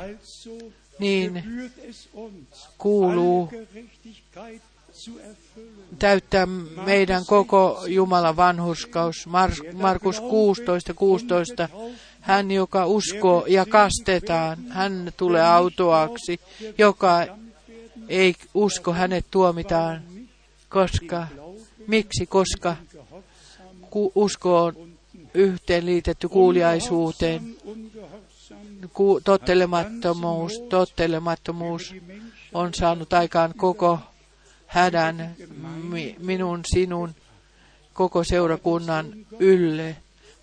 Niin 0.99 1.45
kuuluu 2.79 3.51
täyttää 5.99 6.47
meidän 6.87 7.27
koko 7.27 7.85
Jumalan 7.87 8.37
vanhurskaus. 8.37 9.27
Mar- 9.27 9.77
Markus 9.77 10.21
16, 10.21 10.95
16. 10.95 11.69
Hän, 12.23 12.51
joka 12.51 12.87
uskoo 12.87 13.45
ja 13.47 13.67
kastetaan, 13.67 14.59
hän 14.69 15.13
tulee 15.17 15.43
autoaksi, 15.43 16.41
joka 16.79 17.27
ei 18.09 18.35
usko, 18.55 18.93
hänet 18.93 19.27
tuomitaan. 19.31 20.03
Koska, 20.69 21.27
miksi? 21.87 22.27
Koska 22.27 22.77
ku, 23.91 24.13
usko 24.15 24.63
on 24.65 24.75
yhteenliitetty 25.35 26.29
kuuliaisuuteen. 26.29 27.57
Ku, 28.93 29.21
tottelemattomuus, 29.25 30.53
tottelemattomuus 30.69 31.95
on 32.53 32.75
saanut 32.75 33.13
aikaan 33.13 33.55
koko 33.57 33.99
hädän 34.67 35.37
mi, 35.83 36.17
minun, 36.19 36.61
sinun, 36.75 37.15
koko 37.93 38.25
seurakunnan 38.25 39.13
ylle. 39.39 39.97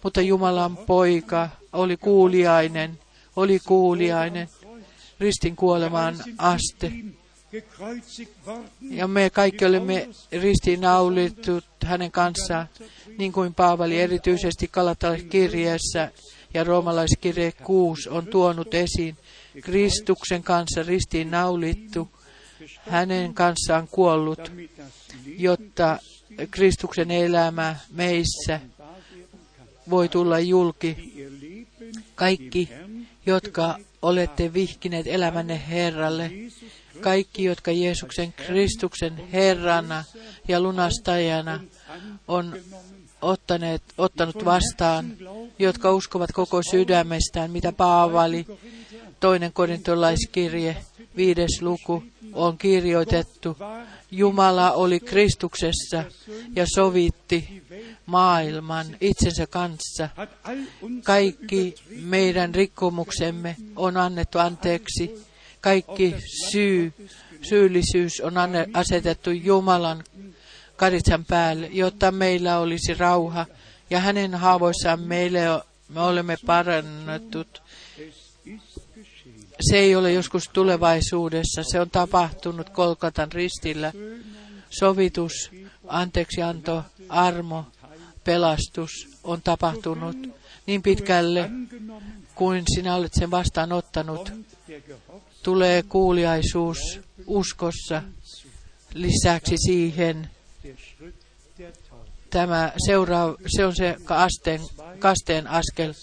Mutta 0.03 0.21
Jumalan 0.21 0.77
poika 0.77 1.49
oli 1.73 1.97
kuuliainen, 1.97 2.99
oli 3.35 3.59
kuuliainen 3.59 4.49
ristin 5.19 5.55
kuolemaan 5.55 6.15
asti. 6.37 7.05
Ja 8.81 9.07
me 9.07 9.29
kaikki 9.29 9.65
olemme 9.65 10.09
ristiinnaulitut 10.31 11.65
hänen 11.85 12.11
kanssaan, 12.11 12.69
niin 13.17 13.31
kuin 13.31 13.53
Paavali 13.53 14.01
erityisesti 14.01 14.67
Kalatalaiskirjeessä 14.67 16.11
ja 16.53 16.63
roomalaiskirje 16.63 17.51
6 17.51 18.09
on 18.09 18.27
tuonut 18.27 18.73
esiin. 18.73 19.17
Kristuksen 19.61 20.43
kanssa 20.43 20.83
ristiinnaulittu, 20.83 22.09
hänen 22.79 23.33
kanssaan 23.33 23.87
kuollut, 23.87 24.51
jotta 25.37 25.99
Kristuksen 26.51 27.11
elämä 27.11 27.75
meissä 27.91 28.59
voi 29.89 30.09
tulla 30.09 30.39
julki. 30.39 31.13
Kaikki, 32.15 32.69
jotka 33.25 33.77
olette 34.01 34.53
vihkineet 34.53 35.07
elämänne 35.07 35.61
Herralle, 35.69 36.31
kaikki, 37.01 37.43
jotka 37.43 37.71
Jeesuksen 37.71 38.33
Kristuksen 38.33 39.31
Herrana 39.33 40.03
ja 40.47 40.61
lunastajana 40.61 41.59
on 42.27 42.55
ottaneet, 43.21 43.83
ottanut 43.97 44.45
vastaan, 44.45 45.17
jotka 45.59 45.91
uskovat 45.91 46.31
koko 46.31 46.63
sydämestään, 46.63 47.51
mitä 47.51 47.71
Paavali, 47.71 48.45
toinen 49.19 49.53
korintolaiskirje, 49.53 50.77
viides 51.19 51.61
luku, 51.61 52.03
on 52.33 52.57
kirjoitettu. 52.57 53.57
Jumala 54.11 54.71
oli 54.71 54.99
Kristuksessa 54.99 56.03
ja 56.55 56.65
sovitti 56.75 57.63
maailman 58.05 58.85
itsensä 59.01 59.47
kanssa. 59.47 60.09
Kaikki 61.03 61.75
meidän 62.01 62.55
rikkomuksemme 62.55 63.55
on 63.75 63.97
annettu 63.97 64.39
anteeksi. 64.39 65.25
Kaikki 65.61 66.15
syy, 66.51 66.93
syyllisyys 67.41 68.21
on 68.21 68.33
asetettu 68.73 69.31
Jumalan 69.31 70.03
karitsan 70.75 71.25
päälle, 71.25 71.69
jotta 71.71 72.11
meillä 72.11 72.59
olisi 72.59 72.93
rauha. 72.93 73.45
Ja 73.89 73.99
hänen 73.99 74.35
haavoissaan 74.35 74.99
meille 74.99 75.39
me 75.89 76.01
olemme 76.01 76.35
parannetut. 76.45 77.61
Se 79.59 79.77
ei 79.77 79.95
ole 79.95 80.13
joskus 80.13 80.49
tulevaisuudessa, 80.53 81.63
se 81.63 81.79
on 81.79 81.89
tapahtunut 81.89 82.69
Kolkatan 82.69 83.31
ristillä. 83.31 83.93
Sovitus, 84.69 85.51
anteeksianto, 85.87 86.83
armo, 87.09 87.65
pelastus 88.23 88.91
on 89.23 89.41
tapahtunut 89.41 90.17
niin 90.65 90.81
pitkälle 90.81 91.49
kuin 92.35 92.63
sinä 92.75 92.95
olet 92.95 93.13
sen 93.13 93.31
vastaanottanut. 93.31 94.31
Tulee 95.43 95.83
kuuliaisuus 95.83 96.99
uskossa 97.27 98.03
lisäksi 98.93 99.55
siihen. 99.57 100.29
Tämä 102.29 102.73
seuraa, 102.85 103.35
se 103.47 103.65
on 103.65 103.75
se 103.75 103.95
kasteen, 104.03 104.61
kasteen 104.99 105.47
askel. 105.47 105.93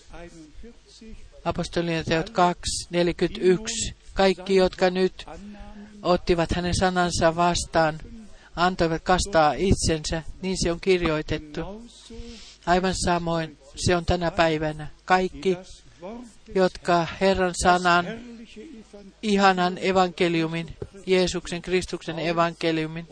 Apostolien 1.47 2.05
teot 2.05 2.31
2, 2.31 2.61
41. 2.91 3.95
Kaikki, 4.15 4.57
jotka 4.57 4.91
nyt 4.91 5.27
ottivat 6.03 6.53
hänen 6.53 6.75
sanansa 6.75 7.37
vastaan, 7.37 7.99
antoivat 8.57 9.03
kastaa 9.03 9.53
itsensä, 9.53 10.23
niin 10.43 10.57
se 10.63 10.73
on 10.73 10.81
kirjoitettu. 10.81 11.61
Aivan 12.67 12.95
samoin 13.05 13.59
se 13.77 13.97
on 13.97 14.05
tänä 14.05 14.31
päivänä. 14.31 14.89
Kaikki, 15.05 15.59
jotka 16.55 17.07
Herran 17.21 17.55
sanan, 17.63 18.07
ihanan 19.23 19.79
evankeliumin, 19.81 20.77
Jeesuksen 21.07 21.63
Kristuksen 21.63 22.19
evankeliumin, 22.19 23.09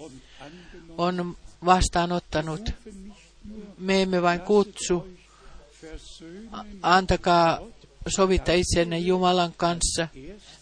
on 0.98 1.36
vastaanottanut. 1.64 2.70
Me 3.78 4.02
emme 4.02 4.22
vain 4.22 4.40
kutsu, 4.40 5.08
antakaa 6.82 7.60
sovitta 8.08 8.52
itsenne 8.52 8.98
Jumalan 8.98 9.52
kanssa. 9.56 10.08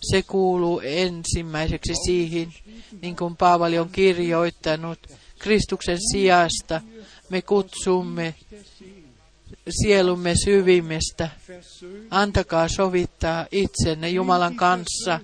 Se 0.01 0.23
kuuluu 0.23 0.81
ensimmäiseksi 0.85 1.95
siihen, 2.07 2.55
niin 3.03 3.17
kuin 3.17 3.37
Paavali 3.37 3.79
on 3.79 3.91
kirjoittanut, 3.91 4.99
Kristuksen 5.39 5.99
sijasta 6.13 6.81
me 7.31 7.43
kutsumme 7.43 8.35
sielumme 9.71 10.35
syvimmestä. 10.45 11.29
Antakaa 12.11 12.69
sovittaa 12.69 13.47
itsenne 13.53 14.09
Jumalan 14.09 14.57
kanssa. 14.57 15.21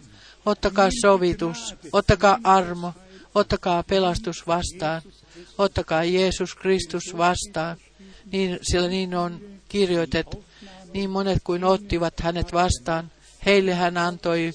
Ottakaa 0.46 0.88
sovitus, 1.00 1.74
ottakaa 1.92 2.38
armo, 2.44 2.92
ottakaa 3.34 3.82
pelastus 3.82 4.46
vastaan, 4.46 5.02
ottakaa 5.58 6.04
Jeesus 6.04 6.54
Kristus 6.54 7.16
vastaan. 7.16 7.76
Niin, 8.32 8.58
sillä 8.62 8.88
niin 8.88 9.14
on 9.14 9.40
kirjoitettu. 9.68 10.44
Niin 10.95 11.11
monet 11.11 11.39
kuin 11.45 11.64
ottivat 11.64 12.20
hänet 12.20 12.53
vastaan, 12.53 13.11
heille 13.47 13.74
hän 13.74 13.97
antoi 13.97 14.53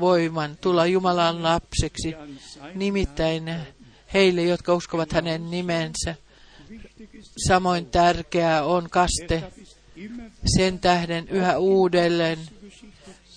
voiman 0.00 0.56
tulla 0.60 0.86
Jumalan 0.86 1.42
lapseksi, 1.42 2.14
nimittäin 2.74 3.54
heille, 4.14 4.42
jotka 4.42 4.74
uskovat 4.74 5.12
hänen 5.12 5.50
nimensä. 5.50 6.14
Samoin 7.48 7.86
tärkeää 7.86 8.64
on 8.64 8.90
kaste. 8.90 9.42
Sen 10.56 10.78
tähden 10.78 11.28
yhä 11.28 11.58
uudelleen 11.58 12.38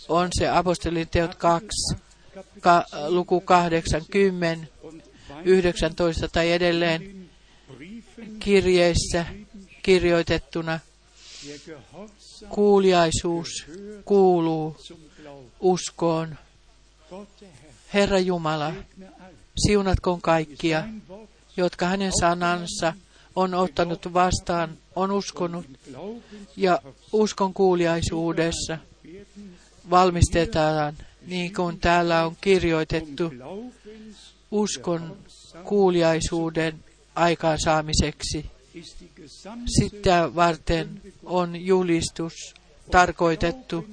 on 0.10 0.30
se 0.40 0.50
apostolin 0.50 1.08
teot 1.10 1.36
2, 1.36 1.68
ka, 2.62 2.86
luku 3.08 3.42
80, 3.42 4.68
19 5.46 6.28
tai 6.28 6.52
edelleen 6.52 7.30
kirjeissä 8.40 9.26
kirjoitettuna. 9.84 10.80
Kuuliaisuus 12.50 13.66
kuuluu 14.06 14.78
uskoon. 15.60 16.36
Herra 17.94 18.20
Jumala, 18.20 18.74
siunatkoon 19.58 20.22
kaikkia, 20.22 20.84
jotka 21.58 21.86
hänen 21.86 22.12
sanansa 22.20 22.94
on 23.36 23.54
ottanut 23.54 24.14
vastaan, 24.14 24.78
on 24.96 25.12
uskonut 25.12 25.66
ja 26.58 26.80
uskon 27.12 27.54
kuuliaisuudessa 27.54 28.78
valmistetaan, 29.90 30.98
niin 31.28 31.54
kuin 31.54 31.80
täällä 31.80 32.26
on 32.26 32.36
kirjoitettu, 32.42 33.34
uskon 34.52 35.18
kuuliaisuuden 35.64 36.84
aikaansaamiseksi. 37.16 38.57
Sitä 39.80 40.30
varten 40.36 41.02
on 41.24 41.66
julistus 41.66 42.34
tarkoitettu 42.92 43.86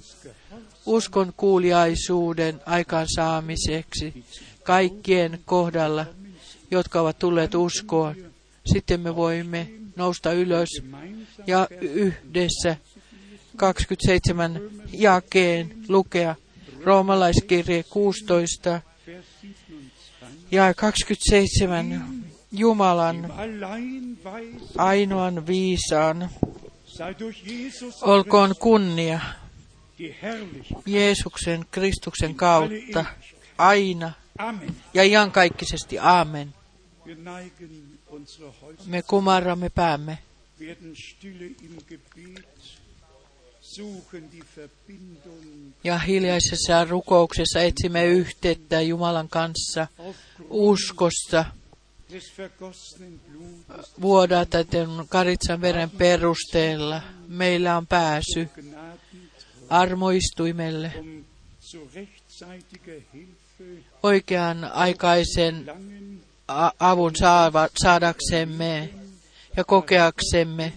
uskon 0.86 1.32
kuuliaisuuden 1.36 2.60
aikaansaamiseksi 2.66 4.24
kaikkien 4.62 5.40
kohdalla, 5.44 6.06
jotka 6.70 7.00
ovat 7.00 7.18
tulleet 7.18 7.54
uskoon. 7.54 8.14
Sitten 8.72 9.00
me 9.00 9.16
voimme 9.16 9.68
nousta 9.96 10.32
ylös 10.32 10.68
ja 11.46 11.68
yhdessä 11.80 12.76
27 13.56 14.60
jakeen 14.92 15.76
lukea 15.88 16.34
roomalaiskirje 16.84 17.82
16 17.82 18.80
ja 20.50 20.74
27 20.74 22.24
Jumalan 22.56 23.32
ainoan 24.78 25.46
viisaan. 25.46 26.30
Olkoon 28.02 28.54
kunnia 28.58 29.20
Jeesuksen 30.86 31.64
Kristuksen 31.70 32.34
kautta 32.34 33.04
aina 33.58 34.12
ja 34.94 35.04
iankaikkisesti. 35.04 35.98
Aamen. 35.98 36.54
Me 38.86 39.02
kumarramme 39.02 39.70
päämme. 39.70 40.18
Ja 45.84 45.98
hiljaisessa 45.98 46.84
rukouksessa 46.84 47.60
etsimme 47.60 48.06
yhteyttä 48.06 48.80
Jumalan 48.80 49.28
kanssa 49.28 49.86
uskossa 50.50 51.44
vuodatetun 54.00 55.06
karitsan 55.08 55.60
veren 55.60 55.90
perusteella. 55.90 57.02
Meillä 57.28 57.76
on 57.76 57.86
pääsy 57.86 58.48
armoistuimelle 59.68 60.92
oikean 64.02 64.64
aikaisen 64.64 65.66
avun 66.78 67.12
saadaksemme 67.82 68.90
ja 69.56 69.64
kokeaksemme, 69.64 70.72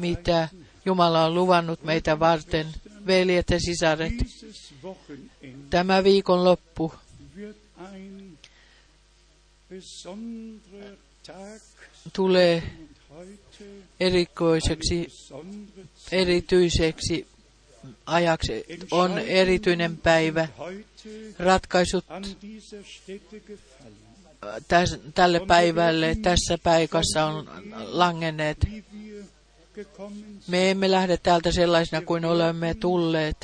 mitä 0.00 0.48
Jumala 0.84 1.24
on 1.24 1.34
luvannut 1.34 1.82
meitä 1.82 2.20
varten. 2.20 2.66
Veljet 3.06 3.50
ja 3.50 3.60
sisaret, 3.60 4.12
tämä 5.70 6.02
besonderer 6.04 6.58
Tag 6.74 8.17
tulee 12.12 12.62
erikoiseksi, 14.00 15.08
erityiseksi 16.12 17.26
ajaksi. 18.06 18.64
On 18.90 19.18
erityinen 19.18 19.96
päivä. 19.96 20.48
Ratkaisut 21.38 22.04
tälle 25.14 25.40
päivälle 25.46 26.16
tässä 26.22 26.58
paikassa 26.62 27.24
on 27.24 27.48
langenneet. 27.76 28.58
Me 30.48 30.70
emme 30.70 30.90
lähde 30.90 31.16
täältä 31.16 31.52
sellaisina 31.52 32.02
kuin 32.02 32.24
olemme 32.24 32.74
tulleet. 32.74 33.36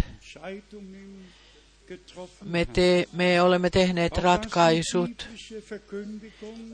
Me, 2.44 2.64
te, 2.64 3.06
me 3.12 3.42
olemme 3.42 3.70
tehneet 3.70 4.18
ratkaisut, 4.18 5.28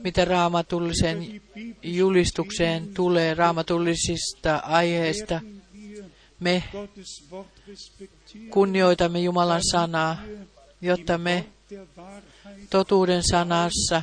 mitä 0.03 0.25
raamatullisen 0.25 1.41
julistukseen 1.83 2.93
tulee 2.93 3.33
raamatullisista 3.33 4.55
aiheista. 4.55 5.41
Me 6.39 6.63
kunnioitamme 8.49 9.19
Jumalan 9.19 9.61
sanaa, 9.71 10.17
jotta 10.81 11.17
me 11.17 11.45
totuuden 12.69 13.23
sanassa 13.31 14.01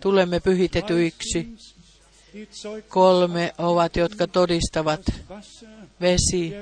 tulemme 0.00 0.40
pyhitetyiksi. 0.40 1.48
Kolme 2.88 3.52
ovat, 3.58 3.96
jotka 3.96 4.26
todistavat 4.26 5.02
vesi, 6.00 6.52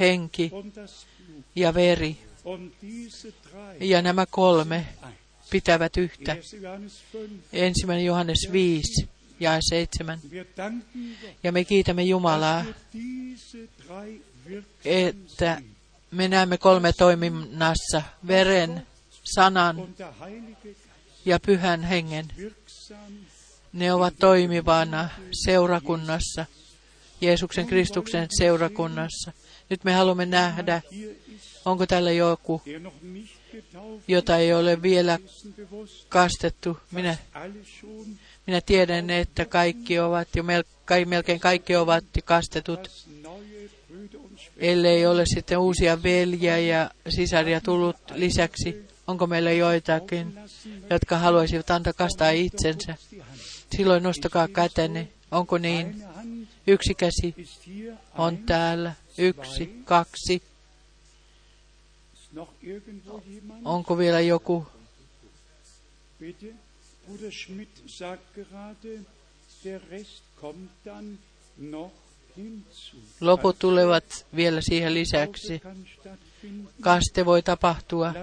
henki 0.00 0.52
ja 1.56 1.74
veri. 1.74 2.29
Ja 3.80 4.02
nämä 4.02 4.26
kolme 4.26 4.86
pitävät 5.50 5.96
yhtä. 5.96 6.34
1. 6.34 6.62
Johannes 6.62 7.02
5, 7.14 7.34
Ensimmäinen 7.52 8.06
Johannes 8.06 8.48
5 8.52 9.08
ja 9.40 9.58
7. 9.60 10.18
wir 10.30 10.46
danken 10.56 11.16
Gott, 11.20 11.36
Ja 11.42 11.52
me 11.52 11.64
kiitämme 11.64 12.02
Jumalaa, 12.02 12.64
että 14.84 15.62
me 16.10 16.28
näemme 16.28 16.58
kolme 16.58 16.92
toiminnassa, 16.92 18.02
veren, 18.26 18.86
sanan 19.24 19.94
ja 21.24 21.40
pyhän 21.40 21.82
hengen. 21.82 22.28
Ne 23.72 23.94
ovat 23.94 24.14
toimivana 24.18 25.08
seurakunnassa, 25.44 26.46
Jeesuksen 27.20 27.66
Kristuksen 27.66 28.26
seurakunnassa. 28.38 29.32
Nyt 29.70 29.84
me 29.84 29.92
haluamme 29.92 30.26
nähdä, 30.26 30.82
onko 31.64 31.86
tällä 31.86 32.12
joku, 32.12 32.62
jota 34.08 34.36
ei 34.36 34.52
ole 34.54 34.82
vielä 34.82 35.18
kastettu. 36.08 36.78
Minä, 36.90 37.16
minä 38.46 38.60
tiedän, 38.60 39.10
että 39.10 39.44
kaikki 39.44 39.98
ovat 39.98 40.28
jo 40.36 40.44
melkein 41.06 41.40
kaikki 41.40 41.76
ovat 41.76 42.04
kastetut, 42.24 42.90
ellei 44.56 45.06
ole 45.06 45.26
sitten 45.26 45.58
uusia 45.58 46.02
veljiä 46.02 46.58
ja 46.58 46.90
sisaria 47.08 47.60
tullut 47.60 47.96
lisäksi. 48.14 48.84
Onko 49.06 49.26
meillä 49.26 49.52
joitakin, 49.52 50.38
jotka 50.90 51.18
haluaisivat 51.18 51.70
antaa 51.70 51.92
kastaa 51.92 52.30
itsensä? 52.30 52.94
Silloin 53.76 54.02
nostakaa 54.02 54.48
kätenne. 54.48 55.08
Onko 55.30 55.58
niin? 55.58 56.04
Yksi 56.66 56.94
käsi 56.94 57.34
on 58.18 58.38
täällä. 58.38 58.92
Yksi, 59.18 59.82
kaksi. 59.84 60.42
Onko 63.64 63.98
vielä 63.98 64.20
joku? 64.20 64.66
Bitte, 66.20 66.54
Bruder 67.06 67.32
Schmidt 67.32 67.82
sagt 67.86 68.34
gerade, 68.34 69.00
der 69.64 69.80
Rest 69.90 70.22
kommt 70.40 70.70
dann 70.84 71.18
noch. 71.58 71.92
Loput 73.20 73.58
tulevat 73.58 74.26
vielä 74.36 74.60
siihen 74.60 74.94
lisäksi. 74.94 75.60
Kaste 76.80 77.26
voi 77.26 77.42
tapahtua. 77.42 78.14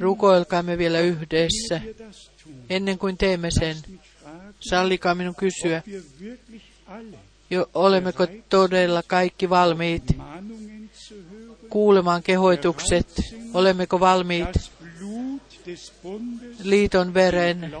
Rukoilkaamme 0.00 0.78
vielä 0.78 1.00
yhdessä. 1.00 1.80
Ennen 2.70 2.98
kuin 2.98 3.16
teemme 3.16 3.50
sen, 3.50 3.76
sallikaa 4.60 5.14
minun 5.14 5.34
kysyä, 5.34 5.82
jo 7.50 7.70
olemmeko 7.74 8.26
todella 8.48 9.02
kaikki 9.06 9.50
valmiit 9.50 10.16
kuulemaan 11.70 12.22
kehoitukset? 12.22 13.22
Olemmeko 13.54 14.00
valmiit 14.00 14.70
liiton 16.62 17.14
veren 17.14 17.72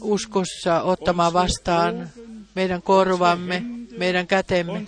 uskossa 0.00 0.82
ottamaan 0.82 1.32
vastaan 1.32 2.10
meidän 2.54 2.82
korvamme, 2.82 3.62
meidän 3.98 4.26
kätemme, 4.26 4.86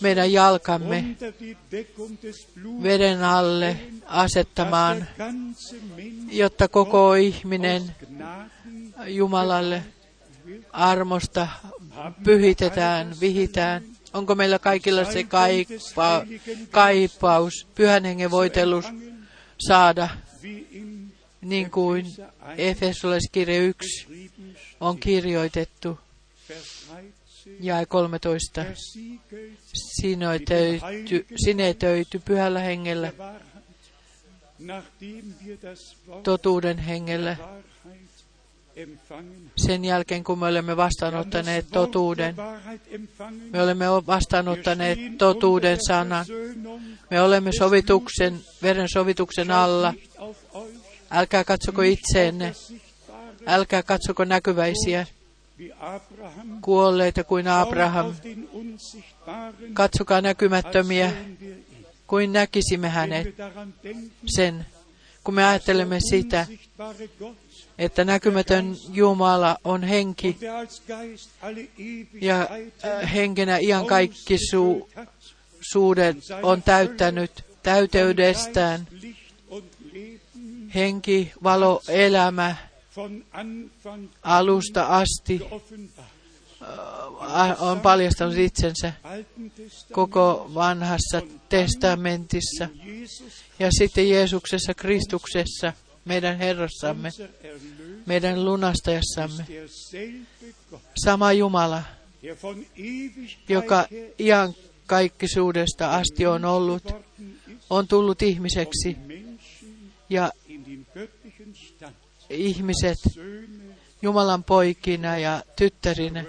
meidän 0.00 0.32
jalkamme 0.32 1.16
veden 2.82 3.24
alle 3.24 3.76
asettamaan, 4.06 5.06
jotta 6.30 6.68
koko 6.68 7.14
ihminen 7.14 7.82
Jumalalle 9.06 9.82
armosta 10.72 11.48
pyhitetään, 12.24 13.14
vihitään. 13.20 13.82
Onko 14.12 14.34
meillä 14.34 14.58
kaikilla 14.58 15.04
se 15.04 15.24
kaipa, 15.24 16.24
kaipaus, 16.70 17.66
pyhän 17.74 18.04
hengen 18.04 18.30
voitellus 18.30 18.84
saada, 19.58 20.08
niin 21.40 21.70
kuin 21.70 22.06
Efesolaiskirja 22.56 23.62
1 23.62 23.78
geschrieben 23.78 24.56
on 24.80 24.98
kirjoitettu, 24.98 25.98
Vers 26.48 26.86
13, 26.88 27.50
jae 27.60 27.86
13. 27.86 28.64
versiegelt 28.64 29.58
Sinetöity, 29.72 31.26
sinetöity 31.44 32.18
pyhällä 32.24 32.60
hengellä, 32.60 33.12
totuuden 36.22 36.78
hengellä, 36.78 37.36
sen 39.56 39.84
jälkeen 39.84 40.24
kun 40.24 40.38
me 40.38 40.46
olemme 40.46 40.76
vastaanottaneet 40.76 41.66
totuuden. 41.72 42.34
Me 43.52 43.62
olemme 43.62 43.86
vastaanottaneet 44.06 44.98
totuuden 45.18 45.78
sanan. 45.86 46.26
Me 47.10 47.22
olemme 47.22 47.50
sovituksen, 47.52 48.40
veren 48.62 48.88
sovituksen 48.88 49.50
alla. 49.50 49.94
Älkää 51.10 51.44
katsoko 51.44 51.82
itseenne. 51.82 52.54
Älkää 53.46 53.82
katsoko 53.82 54.24
näkyväisiä, 54.24 55.06
kuolleita 56.60 57.24
kuin 57.24 57.48
Abraham. 57.48 58.14
Katsokaa 59.74 60.20
näkymättömiä, 60.20 61.12
kuin 62.06 62.32
näkisimme 62.32 62.88
hänet. 62.88 63.34
Sen, 64.26 64.66
kun 65.24 65.34
me 65.34 65.44
ajattelemme 65.44 66.00
sitä, 66.00 66.46
että 67.80 68.04
näkymätön 68.04 68.76
Jumala 68.92 69.56
on 69.64 69.82
henki 69.82 70.36
ja 72.20 72.40
äh, 72.40 72.48
henkenä 73.14 73.58
iankaikkisuudet 73.58 76.16
on 76.42 76.62
täyttänyt 76.62 77.44
täyteydestään. 77.62 78.88
Henki, 80.74 81.32
valo, 81.42 81.82
elämä 81.88 82.56
alusta 84.22 84.86
asti 84.86 85.40
äh, 86.62 87.62
on 87.62 87.80
paljastanut 87.80 88.36
itsensä 88.36 88.92
koko 89.92 90.50
vanhassa 90.54 91.22
testamentissa 91.48 92.68
ja 93.58 93.68
sitten 93.78 94.10
Jeesuksessa 94.10 94.74
Kristuksessa, 94.74 95.72
meidän 96.04 96.38
Herrassamme, 96.38 97.10
meidän 98.06 98.44
lunastajassamme. 98.44 99.46
Sama 101.04 101.32
Jumala, 101.32 101.82
joka 103.48 103.86
ian 104.18 104.54
kaikkisuudesta 104.86 105.90
asti 105.90 106.26
on 106.26 106.44
ollut, 106.44 106.94
on 107.70 107.88
tullut 107.88 108.22
ihmiseksi 108.22 108.96
ja 110.10 110.32
ihmiset 112.30 112.98
Jumalan 114.02 114.44
poikina 114.44 115.18
ja 115.18 115.42
tyttärinä 115.56 116.24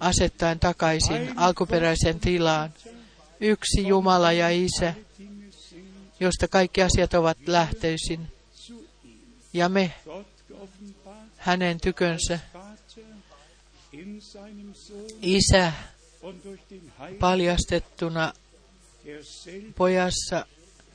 asettaen 0.00 0.60
takaisin 0.60 1.38
alkuperäisen 1.38 2.20
tilaan. 2.20 2.74
Yksi 3.40 3.88
Jumala 3.88 4.32
ja 4.32 4.48
Isä, 4.48 4.94
josta 6.20 6.48
kaikki 6.48 6.82
asiat 6.82 7.14
ovat 7.14 7.38
lähtöisin. 7.46 8.35
Ja 9.56 9.68
me 9.68 9.92
hänen 11.36 11.80
tykönsä. 11.80 12.38
Isä 15.22 15.72
paljastettuna 17.20 18.32
pojassa 19.76 20.46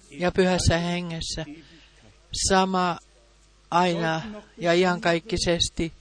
ja 0.10 0.32
pyhässä 0.32 0.78
hengessä, 0.78 1.46
sama 2.50 2.98
aina 3.72 4.22
ja 4.58 4.74
iankaikkisesti. 4.74 5.94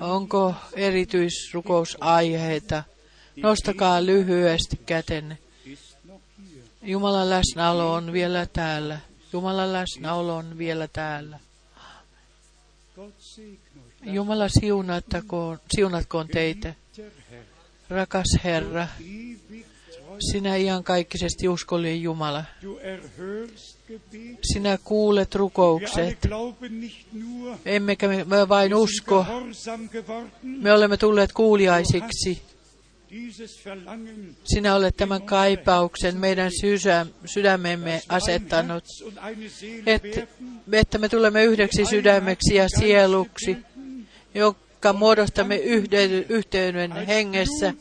Onko 0.00 0.54
erityisrukousaiheita? 0.72 2.84
Nostakaa 3.36 4.06
lyhyesti 4.06 4.76
kätenne. 4.76 5.38
Jumalan 6.82 7.30
läsnäolo 7.30 7.92
on 7.92 8.12
vielä 8.12 8.46
täällä. 8.46 9.00
Jumalan 9.32 9.72
läsnäolo 9.72 10.36
on 10.36 10.58
vielä 10.58 10.88
täällä. 10.88 11.38
Jumala 14.02 14.48
siunattakoon, 14.48 15.58
siunatkoon 15.76 16.28
teitä. 16.28 16.74
Rakas 17.88 18.38
Herra, 18.44 18.86
sinä 20.32 20.56
iankaikkisesti 20.56 21.48
uskollinen 21.48 22.02
Jumala. 22.02 22.44
Sinä 24.52 24.78
kuulet 24.84 25.34
rukoukset. 25.34 26.18
Emmekä 27.64 28.08
me, 28.08 28.48
vain 28.48 28.74
usko, 28.74 29.26
me 30.42 30.72
olemme 30.72 30.96
tulleet 30.96 31.32
kuuliaisiksi. 31.32 32.42
Sinä 34.44 34.74
olet 34.74 34.96
tämän 34.96 35.22
kaipauksen 35.22 36.16
meidän 36.16 36.50
sysä, 36.60 37.06
sydämemme 37.24 38.02
asettanut, 38.08 38.84
et, 39.86 40.02
että 40.72 40.98
me 40.98 41.08
tulemme 41.08 41.44
yhdeksi 41.44 41.84
sydämeksi 41.84 42.54
ja 42.54 42.68
sieluksi, 42.78 43.56
jotka 44.34 44.92
muodostamme 44.92 45.56
yhden, 45.56 46.10
yhteyden 46.28 46.92
hengessä. 46.92 47.74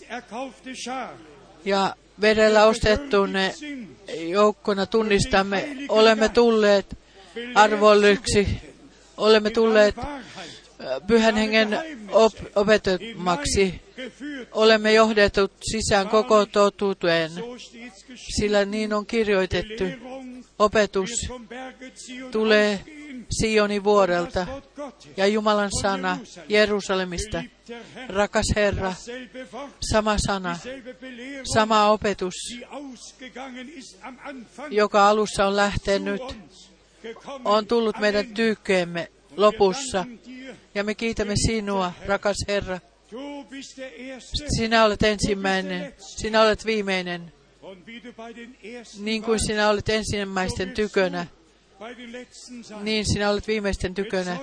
ja 1.66 1.96
verellä 2.22 2.66
ostettuune 2.66 3.52
sind, 3.54 3.88
joukkona 4.30 4.86
tunnistamme, 4.86 5.78
olemme 5.90 6.30
tulleet 6.30 6.98
arvollyksi, 7.56 8.48
olemme 9.18 9.50
tulleet 9.50 9.96
pyhän 11.08 11.36
hengen 11.36 11.80
op, 12.12 12.34
opetumaksi, 12.56 13.82
olemme 14.52 14.94
johdetut 14.94 15.52
sisään 15.72 16.10
koko 16.10 16.46
totuuteen, 16.46 17.32
sillä 18.40 18.66
niin 18.66 18.94
on 18.94 19.06
kirjoitettu. 19.06 19.84
Opetus 20.60 21.10
tulee. 22.32 22.80
Sionin 23.42 23.84
vuorelta 23.84 24.48
ja 25.18 25.28
Jumalan 25.28 25.70
sana 25.82 26.18
Jerusalemista. 26.50 27.44
Rakas 28.08 28.46
Herra, 28.56 28.94
sama 29.92 30.16
sana, 30.28 30.58
sama 31.54 31.90
opetus, 31.90 32.34
joka 34.70 35.10
alussa 35.10 35.46
on 35.46 35.56
lähtenyt, 35.56 36.22
on 37.46 37.68
tullut 37.68 38.00
meidän 38.00 38.28
tyykkeemme 38.28 39.12
lopussa. 39.38 40.06
Ja 40.76 40.84
me 40.84 40.96
kiitämme 40.96 41.34
sinua, 41.48 41.94
rakas 42.06 42.38
Herra. 42.48 42.80
Sinä 44.58 44.86
olet 44.86 45.04
ensimmäinen, 45.04 45.94
sinä 45.98 46.42
olet 46.42 46.66
viimeinen, 46.66 47.34
niin 49.00 49.24
kuin 49.24 49.40
sinä 49.48 49.70
olet 49.70 49.90
ensimmäisten 49.90 50.72
tykönä, 50.72 51.28
niin 52.82 53.06
sinä 53.06 53.30
olet 53.30 53.48
viimeisten 53.48 53.94
tykönä. 53.94 54.38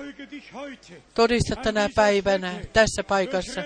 Todista 1.13 1.55
tänä 1.55 1.89
päivänä 1.95 2.53
tässä 2.73 3.03
paikassa 3.03 3.63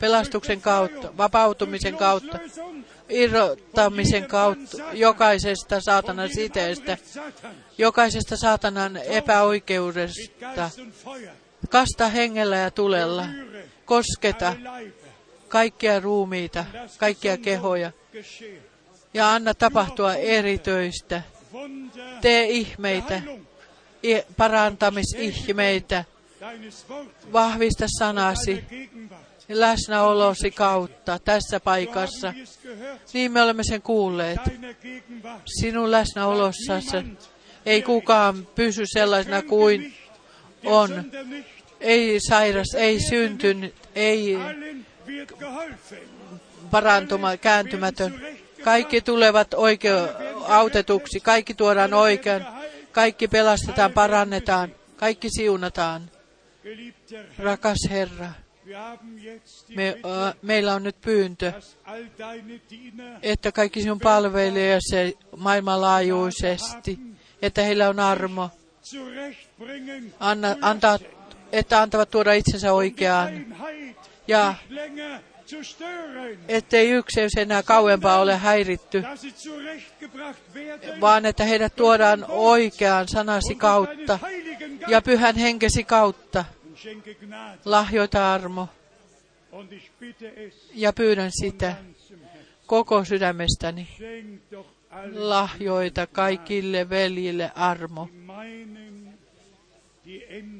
pelastuksen 0.00 0.60
kautta, 0.60 1.16
vapautumisen 1.16 1.96
kautta, 1.96 2.38
irrottamisen 3.08 4.26
kautta 4.26 4.78
jokaisesta 4.92 5.80
saatanan 5.80 6.28
siteestä, 6.34 6.98
jokaisesta 7.78 8.36
saatanan 8.36 8.96
epäoikeudesta. 8.96 10.70
Kasta 11.70 12.08
hengellä 12.08 12.56
ja 12.56 12.70
tulella, 12.70 13.26
kosketa 13.84 14.56
kaikkia 15.48 16.00
ruumiita, 16.00 16.64
kaikkia 16.98 17.36
kehoja 17.36 17.92
ja 19.14 19.32
anna 19.32 19.54
tapahtua 19.54 20.14
erityistä. 20.14 21.22
Tee 22.20 22.44
ihmeitä, 22.44 23.22
parantamisihmeitä, 24.36 26.04
vahvista 27.32 27.86
sanasi 27.98 28.64
läsnäolosi 29.48 30.50
kautta 30.50 31.18
tässä 31.18 31.60
paikassa. 31.60 32.34
Niin 33.12 33.32
me 33.32 33.42
olemme 33.42 33.64
sen 33.64 33.82
kuulleet. 33.82 34.40
Sinun 35.60 35.90
läsnäolossasi 35.90 36.96
ei 37.66 37.82
kukaan 37.82 38.46
pysy 38.54 38.82
sellaisena 38.86 39.42
kuin 39.42 39.94
on. 40.64 41.12
Ei 41.80 42.18
sairas, 42.28 42.74
ei 42.74 43.00
syntynyt, 43.00 43.74
ei 43.94 44.38
parantuma, 46.70 47.36
kääntymätön. 47.36 48.20
Kaikki 48.64 49.00
tulevat 49.00 49.54
oikein 49.54 50.08
autetuksi, 50.48 51.20
kaikki 51.20 51.54
tuodaan 51.54 51.94
oikein, 51.94 52.44
kaikki 52.92 53.28
pelastetaan, 53.28 53.92
parannetaan, 53.92 54.72
kaikki 54.96 55.28
siunataan. 55.30 56.10
Rakas 57.38 57.78
Herra, 57.90 58.32
me, 59.76 59.88
äh, 59.88 60.34
meillä 60.42 60.74
on 60.74 60.82
nyt 60.82 61.00
pyyntö, 61.00 61.52
että 63.22 63.52
kaikki 63.52 63.82
sinun 63.82 64.00
palvelijasi 64.00 65.18
maailmanlaajuisesti, 65.36 66.98
että 67.42 67.62
heillä 67.62 67.88
on 67.88 68.00
armo, 68.00 68.50
anna, 70.20 70.56
antaa, 70.62 70.98
että 71.52 71.80
antavat 71.80 72.10
tuoda 72.10 72.32
itsensä 72.32 72.72
oikeaan 72.72 73.46
ja 74.28 74.54
ettei 76.48 76.90
ykseys 76.90 77.32
enää 77.38 77.62
kauempaa 77.62 78.20
ole 78.20 78.36
häiritty, 78.36 79.02
vaan 81.00 81.26
että 81.26 81.44
heidät 81.44 81.76
tuodaan 81.76 82.24
oikeaan 82.28 83.08
sanasi 83.08 83.54
kautta 83.54 84.18
ja 84.88 85.02
pyhän 85.02 85.36
henkesi 85.36 85.84
kautta. 85.84 86.44
Lahjoita 87.64 88.34
armo 88.34 88.68
ja 90.74 90.92
pyydän 90.92 91.30
sitä 91.40 91.74
koko 92.66 93.04
sydämestäni. 93.04 93.88
Lahjoita 95.14 96.06
kaikille 96.06 96.88
veljille 96.88 97.50
armo, 97.54 98.08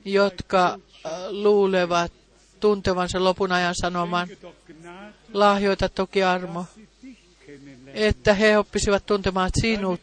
jotka 0.04 0.78
äh, 1.06 1.12
luulevat 1.30 2.12
tuntevansa 2.60 3.24
lopun 3.24 3.52
ajan 3.52 3.74
sanoman. 3.80 4.28
Lahjoita 5.32 5.88
toki 5.88 6.22
armo, 6.22 6.64
että 7.86 8.34
he 8.34 8.58
oppisivat 8.58 9.06
tuntemaan 9.06 9.50
sinut, 9.60 10.00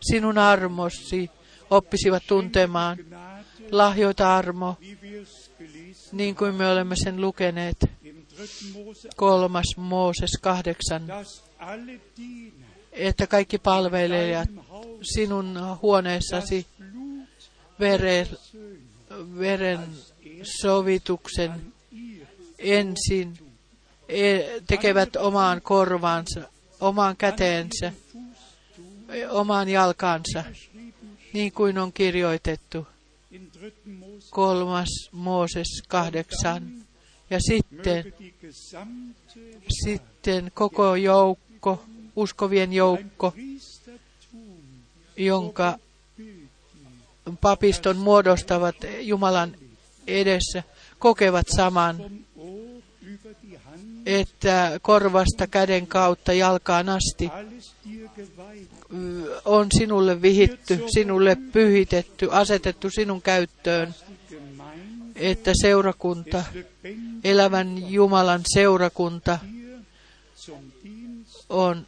sinun 0.00 0.38
armosi, 0.38 1.30
oppisivat 1.70 2.22
tuntemaan. 2.26 2.98
Lahjoita 3.70 4.36
armo, 4.36 4.76
niin 6.12 6.36
kuin 6.36 6.54
me 6.54 6.68
olemme 6.68 6.96
sen 6.96 7.20
lukeneet. 7.20 7.76
Kolmas 9.16 9.76
Mooses 9.76 10.30
kahdeksan, 10.40 11.02
että 12.92 13.26
kaikki 13.26 13.58
palvelijat 13.58 14.48
sinun 15.02 15.58
huoneessasi 15.82 16.66
veren, 17.80 18.26
veren 19.38 19.80
sovituksen 20.60 21.72
ensin 22.58 23.38
e- 24.08 24.60
tekevät 24.66 25.16
omaan 25.16 25.62
korvaansa, 25.62 26.40
omaan 26.80 27.16
käteensä, 27.16 27.92
omaan 29.30 29.68
jalkansa, 29.68 30.44
niin 31.32 31.52
kuin 31.52 31.78
on 31.78 31.92
kirjoitettu. 31.92 32.86
Kolmas 34.30 34.88
Mooses 35.12 35.82
kahdeksan. 35.88 36.72
Ja 37.30 37.40
sitten 37.40 38.14
Sitten 39.84 40.50
koko 40.54 40.96
joukko, 40.96 41.84
uskovien 42.16 42.72
joukko, 42.72 43.34
jonka 45.16 45.78
papiston 47.36 47.96
muodostavat 47.96 48.76
Jumalan 49.00 49.56
edessä, 50.06 50.62
kokevat 50.98 51.46
saman, 51.56 51.96
että 54.06 54.80
korvasta 54.82 55.46
käden 55.46 55.86
kautta 55.86 56.32
jalkaan 56.32 56.88
asti 56.88 57.30
on 59.44 59.66
sinulle 59.78 60.22
vihitty, 60.22 60.84
sinulle 60.94 61.36
pyhitetty, 61.52 62.28
asetettu 62.30 62.90
sinun 62.90 63.22
käyttöön, 63.22 63.94
että 65.16 65.52
seurakunta, 65.62 66.44
elävän 67.24 67.90
Jumalan 67.90 68.40
seurakunta 68.54 69.38
on. 71.48 71.86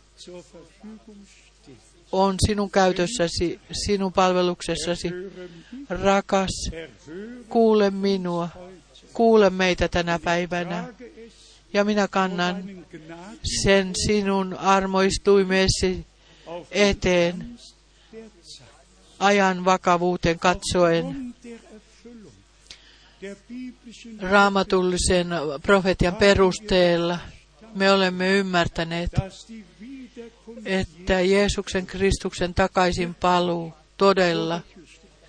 On 2.12 2.36
sinun 2.46 2.70
käytössäsi, 2.70 3.60
sinun 3.72 4.12
palveluksessasi. 4.12 5.10
Rakas, 5.88 6.70
kuule 7.48 7.90
minua, 7.90 8.48
kuule 9.12 9.50
meitä 9.50 9.88
tänä 9.88 10.18
päivänä. 10.18 10.88
Ja 11.72 11.84
minä 11.84 12.08
kannan 12.08 12.84
sen 13.62 13.92
sinun 14.06 14.54
armoistuimesi 14.54 16.06
auf 16.46 16.66
eteen 16.70 17.58
ajan 19.18 19.64
vakavuuteen 19.64 20.38
katsoen 20.38 21.34
raamatullisen 24.20 25.28
profetian 25.62 26.14
perusteella. 26.14 27.18
Me 27.74 27.92
olemme 27.92 28.38
ymmärtäneet, 28.38 29.10
että 30.64 31.20
Jeesuksen 31.20 31.86
Kristuksen 31.86 32.54
takaisin 32.54 33.14
paluu 33.14 33.72
todella 33.96 34.60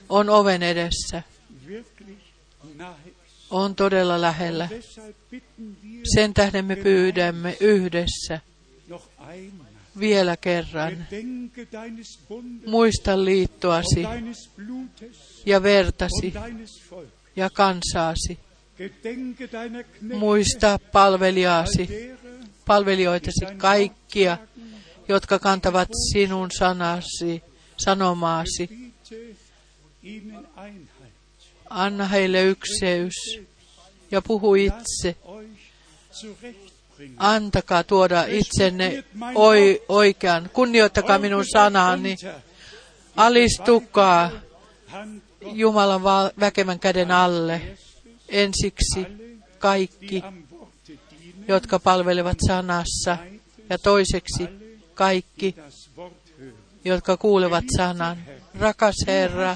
on 0.09 0.30
oven 0.30 0.63
edessä, 0.63 1.23
on 3.49 3.76
todella 3.76 4.22
lähellä. 4.22 4.69
Sen 6.15 6.34
tähden 6.34 6.65
me 6.65 6.76
pyydämme 6.76 7.57
yhdessä 7.59 8.39
vielä 9.99 10.38
kerran. 10.38 11.07
Muista 12.65 13.26
liittoasi 13.26 14.03
ja 15.45 15.63
vertasi 15.63 16.34
ja 17.35 17.49
kansaasi. 17.49 18.39
Muista 20.13 20.80
palvelijaasi, 20.91 22.11
palvelijoitasi 22.65 23.45
kaikkia, 23.57 24.38
jotka 25.11 25.39
kantavat 25.39 25.89
sinun 26.11 26.49
sanasi, 26.59 27.43
sanomaasi. 27.77 28.69
Anna 31.69 32.07
heille 32.07 32.43
ykseys 32.43 33.39
ja 34.11 34.21
puhu 34.21 34.55
itse. 34.55 35.15
Antakaa 37.17 37.83
tuoda 37.83 38.25
itsenne 38.27 39.03
oi, 39.35 39.83
oikean. 39.89 40.49
Kunnioittakaa 40.53 41.19
minun 41.19 41.45
sanani. 41.53 42.15
Alistukaa 43.15 44.31
Jumalan 45.41 46.01
väkevän 46.39 46.79
käden 46.79 47.11
alle. 47.11 47.61
Ensiksi 48.29 49.07
kaikki, 49.59 50.23
jotka 51.47 51.79
palvelevat 51.79 52.38
sanassa. 52.47 53.17
Ja 53.69 53.77
toiseksi 53.77 54.70
kaikki, 54.93 55.55
jotka 56.85 57.18
kuulevat 57.18 57.65
sanan. 57.77 58.18
Rakas 58.59 58.95
Herra, 59.07 59.55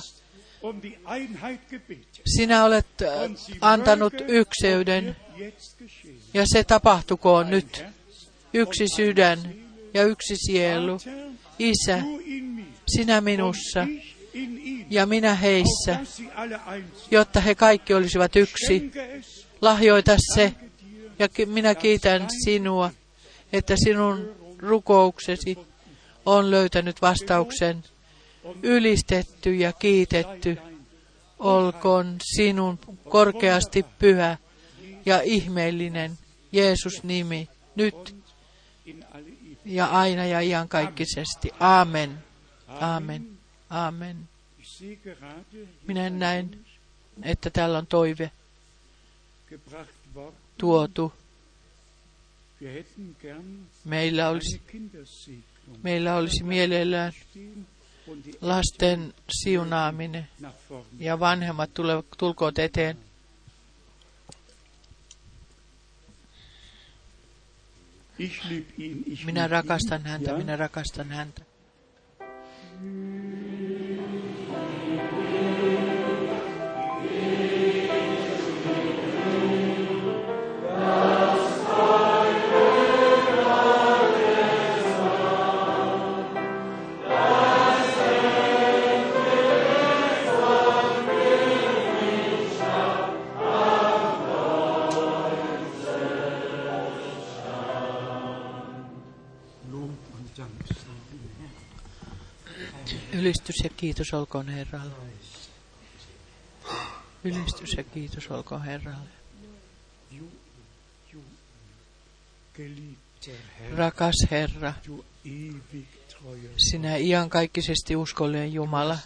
sinä 2.37 2.65
olet 2.65 3.01
äh, 3.01 3.31
antanut 3.61 4.13
ykseyden 4.27 5.15
ja 6.33 6.43
se 6.45 6.63
tapahtukoon 6.63 7.49
nyt. 7.49 7.83
Yksi 8.53 8.85
sydän 8.95 9.39
ja 9.93 10.03
yksi 10.03 10.35
sielu. 10.35 10.99
Isä, 11.59 12.03
sinä 12.87 13.21
minussa 13.21 13.87
ja 14.89 15.05
minä 15.05 15.35
heissä, 15.35 15.99
jotta 17.11 17.39
he 17.39 17.55
kaikki 17.55 17.93
olisivat 17.93 18.35
yksi. 18.35 18.91
Lahjoita 19.61 20.17
se, 20.35 20.53
ja 21.19 21.27
minä 21.45 21.75
kiitän 21.75 22.27
sinua, 22.43 22.91
että 23.53 23.75
sinun 23.83 24.44
rukouksesi 24.67 25.57
on 26.25 26.51
löytänyt 26.51 27.01
vastauksen. 27.01 27.83
Ylistetty 28.63 29.55
ja 29.55 29.73
kiitetty 29.73 30.57
olkoon 31.39 32.17
sinun 32.35 32.79
korkeasti 33.09 33.85
pyhä 33.99 34.37
ja 35.05 35.21
ihmeellinen 35.21 36.17
Jeesus 36.51 37.03
nimi 37.03 37.49
nyt 37.75 38.15
ja 39.65 39.85
aina 39.85 40.25
ja 40.25 40.41
iankaikkisesti. 40.41 41.51
Sehe 44.63 44.95
gerade 44.95 45.45
hier 45.51 45.67
Minä 45.87 46.09
näen, 46.09 46.65
että 47.23 47.49
täällä 47.49 47.77
on 47.77 47.87
toive 47.87 48.31
tuotu. 50.57 51.13
Meillä 53.85 54.29
olisi, 54.29 54.61
meillä 55.83 56.15
olisi 56.15 56.43
mielellään 56.43 57.13
lasten 58.41 59.13
siunaaminen 59.43 60.27
ja 60.99 61.19
vanhemmat 61.19 61.73
tule, 61.73 62.03
tulkoot 62.17 62.59
eteen. 62.59 62.97
Minä 69.25 69.47
rakastan 69.47 70.01
häntä, 70.05 70.37
minä 70.37 70.55
rakastan 70.55 71.09
häntä. 71.09 71.41
Kiitos 103.85 104.13
olkoon 104.13 104.49
Herralle. 104.49 104.95
Ylistys 107.23 107.73
ja 107.77 107.83
kiitos 107.83 108.31
olkoon 108.31 108.63
Herralle. 108.63 109.09
Rakas 113.75 114.15
Herra, 114.31 114.73
sinä 116.57 116.95
iankaikkisesti 116.95 117.95
uskollinen 117.95 118.53
Jumala, 118.53 118.97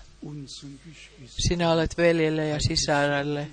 sinä 1.28 1.72
olet 1.72 1.98
veljelle 1.98 2.48
ja 2.48 2.60
sisarelle 2.60 3.48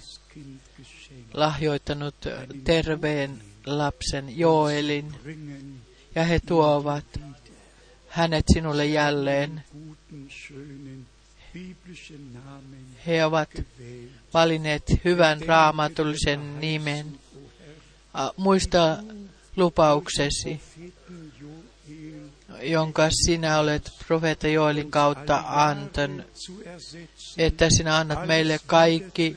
lahjoittanut 1.34 2.16
terveen 2.64 3.42
lapsen 3.66 4.38
Joelin, 4.38 5.14
ja 6.14 6.24
he 6.24 6.40
tuovat 6.40 7.20
hänet 8.16 8.44
sinulle 8.52 8.86
jälleen. 8.86 9.64
He 13.06 13.24
ovat 13.24 13.50
valinneet 14.34 14.82
hyvän 15.04 15.42
raamatullisen 15.42 16.60
nimen. 16.60 17.06
Muista 18.36 18.98
lupauksesi, 19.56 20.60
jonka 22.62 23.08
sinä 23.10 23.58
olet 23.58 23.92
profeetta 24.06 24.48
Joelin 24.48 24.90
kautta 24.90 25.42
antanut, 25.46 26.26
että 27.38 27.70
sinä 27.70 27.96
annat 27.96 28.26
meille 28.26 28.58
kaikki 28.66 29.36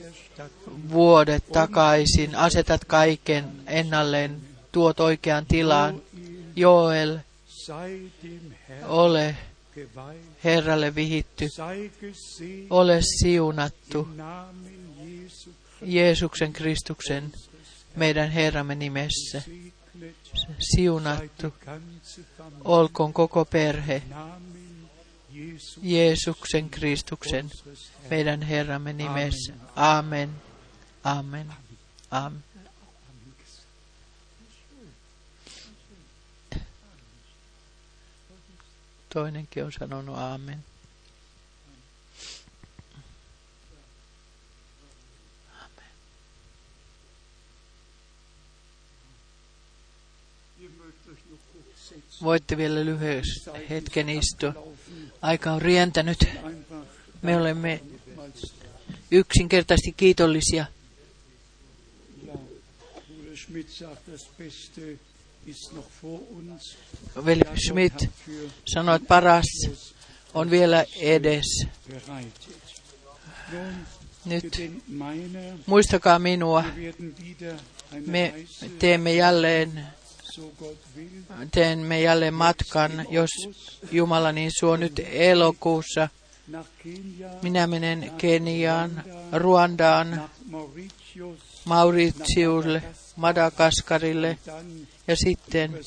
vuodet 0.90 1.48
takaisin, 1.52 2.36
asetat 2.36 2.86
kaiken 2.86 3.52
ennalleen, 3.68 4.42
tuot 4.72 5.00
oikean 5.00 5.46
tilaan. 5.46 6.02
Joel, 6.56 7.18
ole 8.88 9.36
Herralle 10.44 10.96
vihitty, 10.96 11.50
ole 12.70 13.00
siunattu. 13.02 14.08
Jeesuksen 15.82 16.54
Kristuksen 16.54 17.34
meidän 17.96 18.32
Herramme 18.32 18.76
nimessä. 18.76 19.42
Siunattu 20.60 21.54
olkoon 22.64 23.14
koko 23.14 23.46
perhe 23.46 24.02
Jeesuksen 25.82 26.70
Kristuksen, 26.70 27.50
meidän 28.10 28.42
Herramme 28.42 28.94
nimessä. 28.94 29.54
Amen. 29.76 30.30
Amen. 31.04 31.54
Amen. 32.12 32.44
Toinenkin 39.14 39.64
on 39.66 39.72
sanonut 39.72 40.18
amen. 40.18 40.64
Ihr 50.62 50.70
mögt 50.70 51.08
euch 51.08 51.18
noch 51.32 51.40
kurz 51.54 51.90
setzen. 51.90 52.24
Voitte 52.24 52.58
vielä 52.58 52.86
lyhyesti 52.86 53.50
hetken 53.70 54.10
istua. 54.10 54.54
Aika 55.22 55.52
on 55.52 55.62
rientänyt. 55.62 56.20
Me 57.22 57.38
olemme 57.38 57.82
yksinkertaisesti 59.12 59.94
kiitollisia. 59.98 60.66
Schmidt. 65.54 66.78
Veli 67.26 67.42
Schmidt 67.68 68.10
sanoi, 68.66 68.96
että 68.96 69.08
paras 69.08 69.46
on 70.34 70.50
vielä. 70.50 70.86
Nun, 73.52 73.86
Nyt 74.26 74.72
muistakaa 75.66 76.20
minua. 76.20 76.64
Me 78.06 78.34
teemme 78.80 79.14
jälleen, 79.14 79.88
teemme 81.52 82.02
jälleen 82.02 82.34
matkan, 82.34 83.06
jos 83.10 83.30
Jumala 83.92 84.32
niin 84.32 84.52
suo 84.60 84.76
nyt 84.76 85.02
elokuussa. 85.12 86.10
Minä 87.42 87.68
menen 87.68 88.12
Keniaan, 88.18 89.04
Ruandaan, 89.32 90.30
Mauritiulle, 91.66 92.84
Madagaskarille 93.16 94.38
ja 95.10 95.16
sitten 95.16 95.80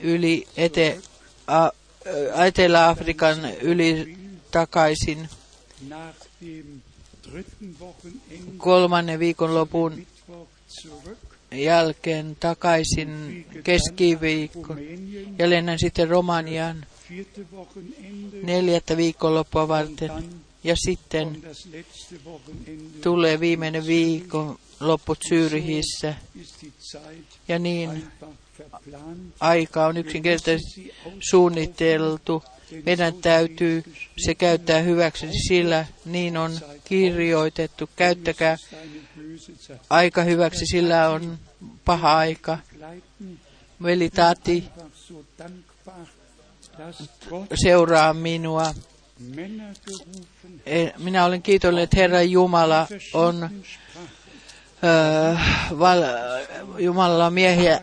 yli 0.00 0.46
ete, 0.56 1.00
a, 1.46 1.70
Etelä-Afrikan 2.46 3.38
yli 3.62 4.16
takaisin. 4.50 5.28
Kolmannen 8.56 9.18
viikonlopun 9.18 10.06
jälkeen 11.52 12.36
takaisin 12.40 13.46
keskiviikko 13.64 14.74
Rumänien, 14.74 15.34
ja 15.38 15.50
lennän 15.50 15.78
sitten 15.78 16.08
Romaniaan 16.08 16.86
neljättä 18.42 18.96
viikonloppua 18.96 19.68
varten. 19.68 20.10
Ja 20.64 20.76
sitten 20.76 21.42
tulee 23.02 23.40
viimeinen 23.40 23.86
viikon 23.86 24.58
loppu 24.80 25.14
Zeit 26.78 27.26
ja 27.48 27.58
niin 27.58 28.08
aika 29.40 29.86
on 29.86 29.96
yksinkertaisesti 29.96 30.94
suunniteltu. 31.30 32.44
Meidän 32.86 33.14
täytyy 33.14 33.84
se 34.16 34.34
käyttää 34.34 34.80
hyväksi, 34.80 35.26
sillä 35.48 35.86
niin 36.04 36.36
on 36.36 36.58
kirjoitettu. 36.84 37.90
Käyttäkää 37.96 38.56
aika 39.90 40.22
hyväksi, 40.22 40.66
sillä 40.66 41.08
on 41.08 41.38
paha 41.84 42.16
aika. 42.16 42.58
Veli 43.82 44.10
Tati 44.10 44.64
seuraa 47.62 48.14
minua. 48.14 48.74
Minä 50.98 51.24
olen 51.24 51.42
kiitollinen, 51.42 51.84
että 51.84 51.96
Herra 51.96 52.22
Jumala 52.22 52.86
on, 53.12 53.50
val, 55.78 56.02
Jumalalla 56.78 57.26
on 57.26 57.32
miehiä, 57.32 57.80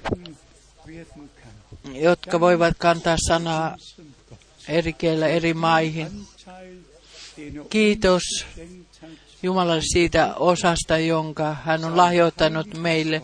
jotka 1.93 2.39
voivat 2.39 2.73
kantaa 2.77 3.17
sanaa 3.27 3.75
eri 4.67 4.93
kielellä 4.93 5.27
eri 5.27 5.53
maihin. 5.53 6.27
Kiitos 7.69 8.23
Jumalalle 9.43 9.81
siitä 9.81 10.35
osasta, 10.35 10.97
jonka 10.97 11.55
hän 11.63 11.85
on 11.85 11.97
lahjoittanut 11.97 12.73
meille 12.77 13.21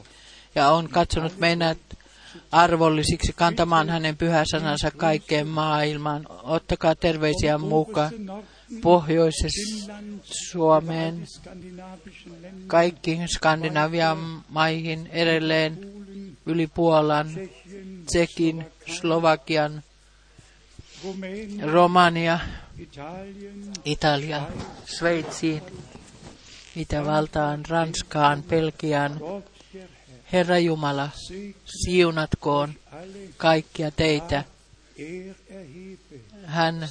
ja 0.56 0.70
on 0.70 0.90
katsonut 0.90 1.38
meidät 1.38 1.78
arvollisiksi 2.52 3.34
kantamaan 3.34 3.90
hänen 3.90 4.18
pyhä 4.18 4.44
sanansa 4.52 4.92
kaikkeen 4.92 5.48
maailmaan. 5.48 6.28
Ottakaa 6.44 6.96
terveisiä 6.96 7.58
mukaan 7.58 8.12
Pohjoisessa 8.82 9.94
Suomeen, 10.24 11.28
kaikkiin 12.68 13.28
Skandinavian 13.28 14.44
maihin 14.50 15.08
edelleen 15.08 15.80
yli 16.46 16.68
Puolan, 16.68 17.28
Tsekin, 18.06 18.66
Slovakian, 19.00 19.84
Romania, 21.72 22.40
Italia, 23.86 24.42
Sveitsiin, 24.86 25.62
Itävaltaan, 26.76 27.66
Ranskaan, 27.70 28.44
Belgiaan. 28.44 29.20
Herra 30.34 30.60
Jumala, 30.60 31.10
siunatkoon 31.66 32.74
kaikkia 33.38 33.92
teitä. 33.92 34.44
Hän 36.46 36.90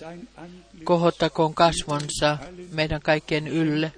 kohottakoon 0.87 1.55
kasvonsa 1.55 2.39
meidän 2.73 3.03
kaikkien 3.03 3.49
ylle 3.49 3.93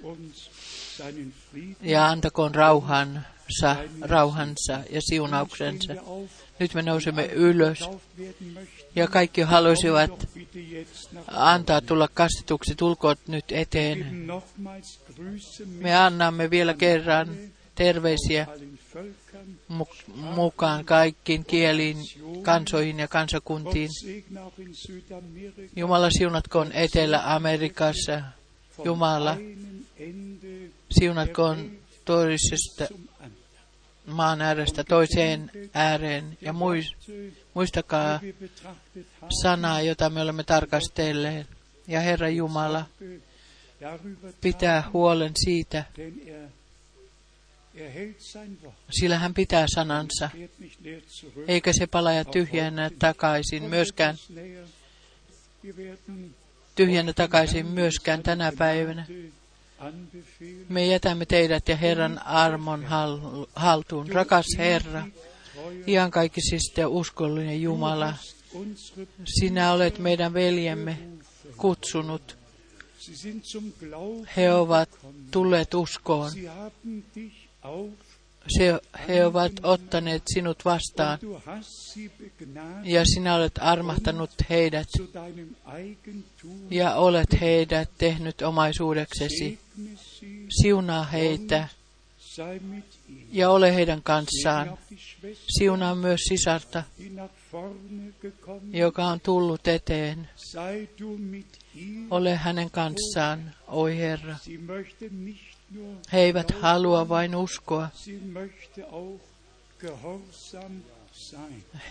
ja 1.81 2.07
antakoon 2.07 2.55
rauhansa, 2.55 3.75
rauhansa 4.01 4.79
ja 4.89 5.01
siunauksensa. 5.01 5.93
Nyt 6.59 6.73
me 6.73 6.81
nousemme 6.81 7.25
ylös 7.25 7.79
ja 8.95 9.07
kaikki 9.07 9.41
nach 9.41 10.19
antaa 11.27 11.81
tulla 11.81 12.07
kastetuksi. 12.13 12.75
Tulkoot 12.75 13.19
nyt 13.27 13.45
eteen. 13.51 14.27
Me 15.65 15.95
annamme 15.95 16.49
vielä 16.49 16.73
kerran 16.73 17.37
terveisiä 17.75 18.47
mukaan 20.13 20.85
kaikkiin 20.85 21.45
kieliin, 21.45 21.97
kansoihin 22.41 22.99
ja 22.99 23.07
kansakuntiin. 23.07 23.89
Jumala 25.75 26.09
siunatkoon 26.09 26.71
Etelä-Amerikassa. 26.71 28.21
Jumala 28.85 29.37
siunatkoon 30.91 31.71
toisesta 32.05 32.87
maan 34.05 34.41
äärestä 34.41 34.83
toiseen 34.83 35.51
ääreen. 35.73 36.37
Ja 36.41 36.53
muis, 36.53 36.95
muistakaa 37.53 38.19
sanaa, 39.41 39.81
jota 39.81 40.09
me 40.09 40.21
olemme 40.21 40.43
tarkastelleet. 40.43 41.47
Ja 41.87 41.99
Herra 41.99 42.29
Jumala 42.29 42.85
pitää 44.41 44.89
huolen 44.93 45.31
siitä, 45.35 45.85
sillä 48.89 49.19
hän 49.19 49.33
pitää 49.33 49.65
sanansa, 49.75 50.29
zurück. 50.35 51.43
eikä 51.47 51.73
se 51.73 51.87
palaja 51.87 52.25
tyhjänä 52.25 52.89
takaisin 52.99 53.63
myöskään, 53.63 54.15
tyhjänä 56.75 57.13
takaisin 57.13 57.65
myöskään 57.65 58.23
tänä 58.23 58.51
päivänä. 58.57 59.05
Me 60.69 60.85
jätämme 60.85 61.25
teidät 61.25 61.69
ja 61.69 61.75
Herran 61.75 62.25
armon 62.25 62.83
hal- 62.83 63.47
haltuun. 63.55 64.09
Rakas 64.09 64.45
Herra, 64.57 65.07
iankaikkisista 65.87 66.79
ja 66.79 66.89
uskollinen 66.89 67.61
Jumala, 67.61 68.13
sinä 69.39 69.73
olet 69.73 69.99
meidän 69.99 70.33
veljemme 70.33 70.97
kutsunut. 71.57 72.37
He 74.37 74.53
ovat 74.53 74.89
tulleet 75.31 75.73
uskoon. 75.73 76.31
Se, 78.57 78.79
he 79.07 79.25
ovat 79.25 79.51
ottaneet 79.63 80.23
sinut 80.33 80.65
vastaan 80.65 81.19
ja 82.83 83.05
sinä 83.05 83.35
olet 83.35 83.53
armahtanut 83.59 84.31
heidät 84.49 84.87
ja 86.71 86.95
olet 86.95 87.41
heidät 87.41 87.89
tehnyt 87.97 88.41
omaisuudeksesi. 88.41 89.59
Siunaa 90.61 91.03
heitä 91.03 91.67
ja 93.31 93.49
ole 93.49 93.75
heidän 93.75 94.03
kanssaan. 94.03 94.77
Siunaa 95.47 95.95
myös 95.95 96.19
sisarta, 96.29 96.83
joka 98.71 99.05
on 99.05 99.19
tullut 99.19 99.67
eteen. 99.67 100.29
Ole 102.11 102.35
hänen 102.35 102.71
kanssaan, 102.71 103.55
oi 103.67 103.97
Herra. 103.97 104.35
He 106.13 106.19
eivät 106.19 106.51
halua 106.61 107.09
vain 107.09 107.35
uskoa. 107.35 107.89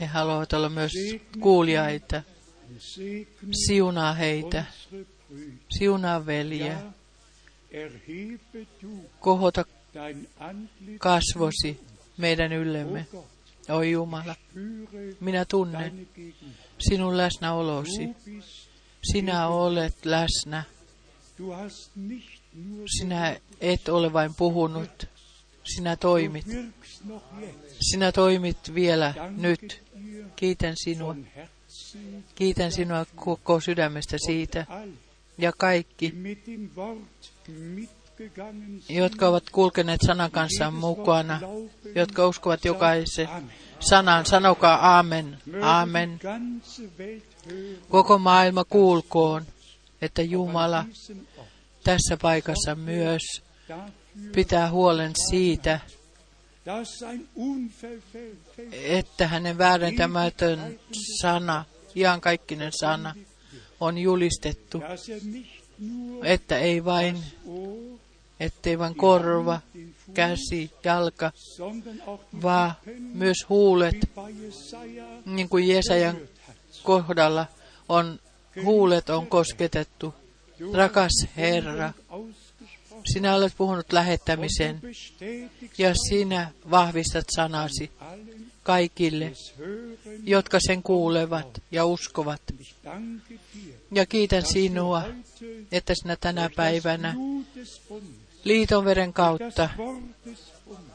He 0.01 0.07
haluavat 0.07 0.53
olla 0.53 0.69
myös 0.69 0.93
kuulijaita. 1.41 2.23
Siunaa 3.67 4.15
heitä. 4.15 4.65
Siunaa 5.79 6.27
veljeä. 6.27 6.83
Kohota 9.21 9.65
kasvosi 10.99 11.81
meidän 12.17 12.53
yllemme. 12.53 13.07
Oi 13.69 13.91
Jumala, 13.91 14.35
minä 15.21 15.45
tunnen 15.45 16.09
sinun 16.79 17.17
läsnäolosi. 17.17 18.09
Sinä 19.13 19.49
olet 19.49 20.05
läsnä. 20.05 20.65
Sinä 22.99 23.37
et 23.61 23.89
ole 23.89 24.13
vain 24.13 24.35
puhunut. 24.35 25.07
Sinä 25.65 25.97
toimit. 25.97 26.47
Sinä 27.81 28.13
toimit 28.13 28.75
vielä 28.75 29.15
nyt. 29.37 29.83
Kiitän 30.37 30.75
sinua. 30.77 31.17
Kiitän 32.35 32.73
sinua 32.73 33.07
koko 33.17 33.61
sydämestä 33.61 34.17
siitä. 34.27 34.67
Ja 35.39 35.53
kaikki, 35.53 36.15
jotka 38.89 39.29
ovat 39.29 39.51
kulkeneet 39.51 40.01
sanan 40.07 40.31
kanssa 40.31 40.71
mukana, 40.71 41.41
jotka 41.95 42.29
uskovat 42.29 42.65
jokaisen 42.65 43.29
sanan, 43.81 44.27
sanokaa 44.27 44.95
aamen, 44.95 45.39
aamen. 45.63 46.21
Koko 47.89 48.19
maailma 48.19 48.65
kuulkoon, 48.65 49.47
että 50.03 50.23
Jumala 50.23 50.85
tässä 51.89 52.17
paikassa 52.23 52.75
myös 52.75 53.23
pitää 54.35 54.71
huolen 54.71 55.13
siitä, 55.31 55.81
että 58.73 59.29
hänen 59.29 59.59
väärentämätön 59.59 60.81
sana, 61.21 61.65
iankaikkinen 61.97 62.73
sana, 62.81 63.15
on 63.81 63.99
julistettu, 63.99 64.83
että 66.25 66.59
ei 66.59 66.85
vain, 66.85 67.19
ettei 68.41 68.79
vain 68.79 68.95
korva, 68.95 69.61
käsi, 70.15 70.71
jalka, 70.85 71.33
vaan 72.43 72.73
myös 73.15 73.37
huulet, 73.49 73.97
niin 75.25 75.49
kuin 75.49 75.69
Jesajan 75.69 76.17
kohdalla 76.83 77.47
on, 77.89 78.21
huulet 78.65 79.11
on 79.11 79.27
kosketettu. 79.27 80.15
Rakas 80.73 81.27
Herra, 81.37 81.93
sinä 83.13 83.35
olet 83.35 83.53
puhunut 83.57 83.93
lähettämisen 83.93 84.81
ja 85.79 85.95
sinä 85.95 86.51
vahvistat 86.71 87.25
sanasi 87.37 87.91
kaikille, 88.63 89.33
jotka 90.25 90.59
sen 90.61 90.83
kuulevat 90.83 91.63
ja 91.71 91.85
uskovat. 91.85 92.43
Ja 93.91 94.07
kiitän 94.07 94.47
sinua, 94.47 95.05
että 95.73 95.95
sinä 96.03 96.17
tänä 96.17 96.51
päivänä 96.57 97.13
Blut 97.13 97.47
des 97.55 97.83
Bundes, 97.89 98.09
liiton 98.45 98.85
veren 98.85 99.09
das 99.09 99.15
kautta, 99.15 99.69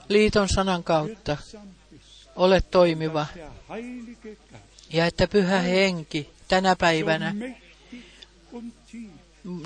liiton 0.09 0.47
sanan 0.55 0.83
kautta 0.83 1.37
olet 2.35 2.71
toimiva 2.71 3.25
ja 4.93 5.05
että 5.05 5.27
pyhä 5.27 5.59
henki 5.59 6.29
tänä 6.47 6.75
päivänä 6.75 7.35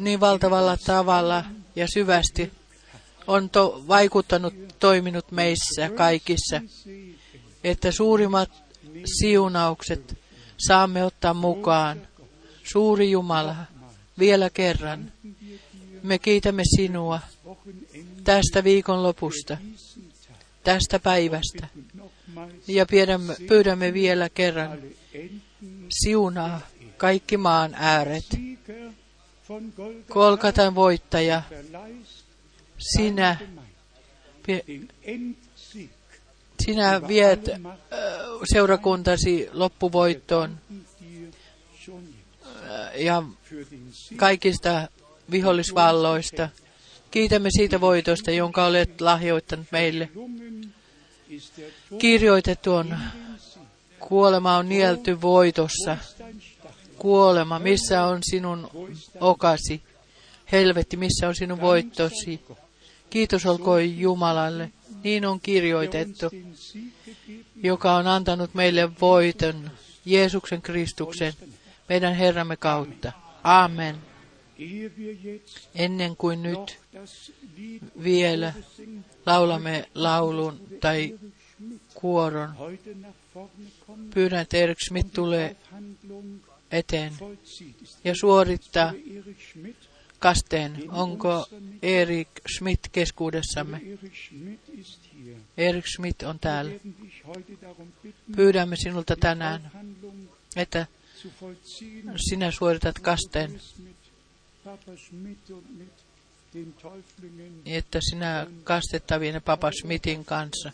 niin 0.02 0.20
valtavalla 0.20 0.78
tavalla 0.78 1.46
ja 1.76 1.88
syvästi 1.94 2.52
on 3.28 3.50
to- 3.50 3.84
vaikuttanut, 3.88 4.54
toiminut 4.80 5.32
meissä 5.32 5.90
kaikissa, 5.96 6.62
että 7.64 7.92
suurimmat 7.92 8.50
siunaukset 9.06 10.18
saamme 10.58 11.04
ottaa 11.06 11.34
mukaan. 11.34 12.08
Suuri 12.64 13.12
Jumala, 13.12 13.56
vielä 14.20 14.50
kerran 14.50 15.12
me 16.04 16.20
kiitämme 16.20 16.64
sinua 16.76 17.20
tästä 18.24 18.64
viikonlopusta, 18.64 19.58
diesen 19.64 20.04
Tag. 20.04 20.36
tästä 20.64 21.00
päivästä 21.00 21.68
ja 22.68 22.86
pyydämme, 22.86 23.36
pyydämme 23.48 23.94
vielä 23.94 24.30
kerran 24.30 24.80
siunaa 25.90 26.62
kaikki 26.98 27.38
maan 27.38 27.76
ääret. 27.76 28.26
Kolkatan 30.10 30.76
voittaja, 30.76 31.42
sinä, 32.78 33.38
sinä 36.66 37.08
viet 37.08 37.40
seurakuntasi 38.54 39.50
loppuvoittoon 39.54 40.58
ja 42.96 43.24
kaikista 44.16 44.88
vihollisvalloista. 45.32 46.50
Kiitämme 47.12 47.50
siitä 47.52 47.82
voitosta, 47.82 48.32
jonka 48.32 48.66
olet 48.66 49.02
lahjoittanut 49.02 49.68
meille. 49.72 50.10
Kirjoitettu 51.98 52.74
on, 52.74 52.98
kuolema 54.00 54.58
on 54.58 54.70
nielty 54.70 55.22
voitossa. 55.22 55.98
Kuolema, 56.98 57.60
missä 57.60 58.04
on 58.04 58.20
sinun 58.24 58.70
okasi? 59.20 59.82
Helvetti, 60.52 60.98
missä 60.98 61.28
on 61.28 61.36
sinun 61.36 61.62
voittosi? 61.62 62.42
Kiitos 63.10 63.46
olkoon 63.46 63.98
Jumalalle. 64.00 64.72
Niin 65.04 65.26
on 65.26 65.40
kirjoitettu, 65.40 66.26
joka 67.64 67.96
on 67.96 68.08
antanut 68.08 68.54
meille 68.54 68.90
voiton 69.02 69.72
Jeesuksen 70.06 70.62
Kristuksen, 70.62 71.34
meidän 71.90 72.16
Herramme 72.16 72.58
kautta. 72.58 73.12
Amen. 73.44 73.96
Ennen 75.76 76.16
kuin 76.16 76.44
nyt 76.44 76.80
vielä 78.04 78.54
laulamme 79.26 79.90
laulun 79.96 80.62
tai 80.82 81.20
kuoron, 81.94 82.50
pyydän, 84.14 84.42
että 84.42 84.58
Erik 84.58 84.78
die 84.94 85.04
tulee 85.14 85.56
eteen 86.72 87.14
ja 88.04 88.14
suorittaa 88.16 88.94
kasteen. 90.20 90.84
Onko 90.92 91.48
Erik 91.82 92.30
Schmidt 92.58 92.82
keskuudessamme? 92.92 93.82
Erik 95.58 95.86
Schmidt 95.88 96.24
on 96.24 96.40
täällä. 96.40 96.72
Pyydämme 98.36 98.76
sinulta 98.76 99.16
tänään, 99.16 99.72
että 100.56 100.88
sinä 102.30 102.52
suoritat 102.52 103.00
kasteen, 103.00 103.62
että 107.66 108.00
sinä 108.10 108.48
kastettavien 108.64 109.42
Papa 109.46 109.72
Schmidtin 109.72 110.26
kanssa. 110.26 110.72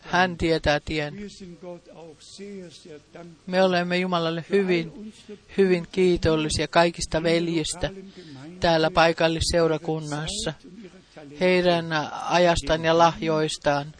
Hän 0.00 0.38
tietää 0.38 0.80
tien. 0.80 1.14
Me 3.46 3.62
olemme 3.62 3.98
Jumalalle 3.98 4.44
hyvin, 4.50 5.14
hyvin 5.58 5.86
kiitollisia 5.92 6.68
kaikista 6.68 7.22
veljistä 7.22 7.90
täällä 8.60 8.90
paikallisseurakunnassa, 8.90 10.52
heidän 11.40 11.86
ajastaan 12.28 12.84
ja 12.84 12.98
lahjoistaan, 12.98 13.92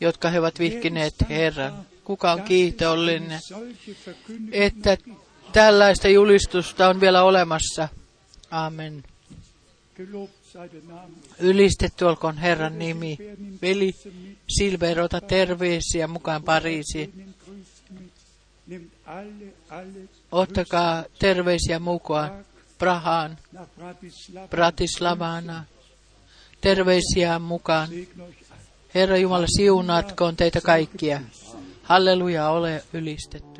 jotka 0.00 0.30
he 0.30 0.38
ovat 0.38 0.58
vihkineet 0.58 1.14
Herran. 1.28 1.86
Kuka 2.04 2.32
on 2.32 2.42
kiitollinen, 2.42 3.40
että 4.52 4.96
tällaista 5.52 6.08
julistusta 6.08 6.88
on 6.88 7.00
vielä 7.00 7.22
olemassa. 7.22 7.88
Amen. 8.50 9.04
Ylistetty 11.38 12.04
olkoon 12.04 12.38
Herran 12.38 12.78
nimi. 12.78 13.18
Veli 13.62 13.94
Silver, 14.48 15.00
ota 15.00 15.20
terveisiä 15.20 16.06
mukaan 16.06 16.42
Pariisiin. 16.42 17.34
Ottakaa 20.32 21.04
terveisiä 21.18 21.78
mukaan 21.78 22.44
Prahaan, 22.78 23.38
Bratislavana. 24.50 25.64
Terveisiä 26.60 27.38
mukaan. 27.38 27.88
Herra 28.94 29.16
Jumala, 29.16 29.46
siunatkoon 29.46 30.36
teitä 30.36 30.60
kaikkia. 30.60 31.20
Halleluja, 31.82 32.48
ole 32.48 32.84
ylistetty. 32.92 33.58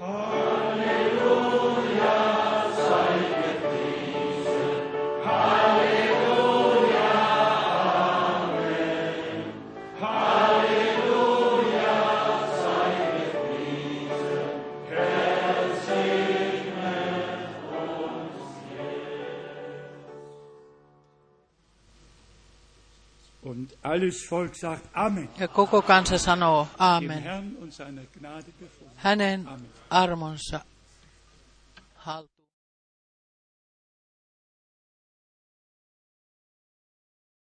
Und 0.00 0.65
Ja 25.38 25.48
koko 25.48 25.82
kansa 25.82 26.18
sanoo 26.18 26.68
befohlen. 28.58 28.92
Hänen 28.96 29.48
Amen. 29.48 29.66
armonsa. 29.90 30.60
Hal- 32.06 32.35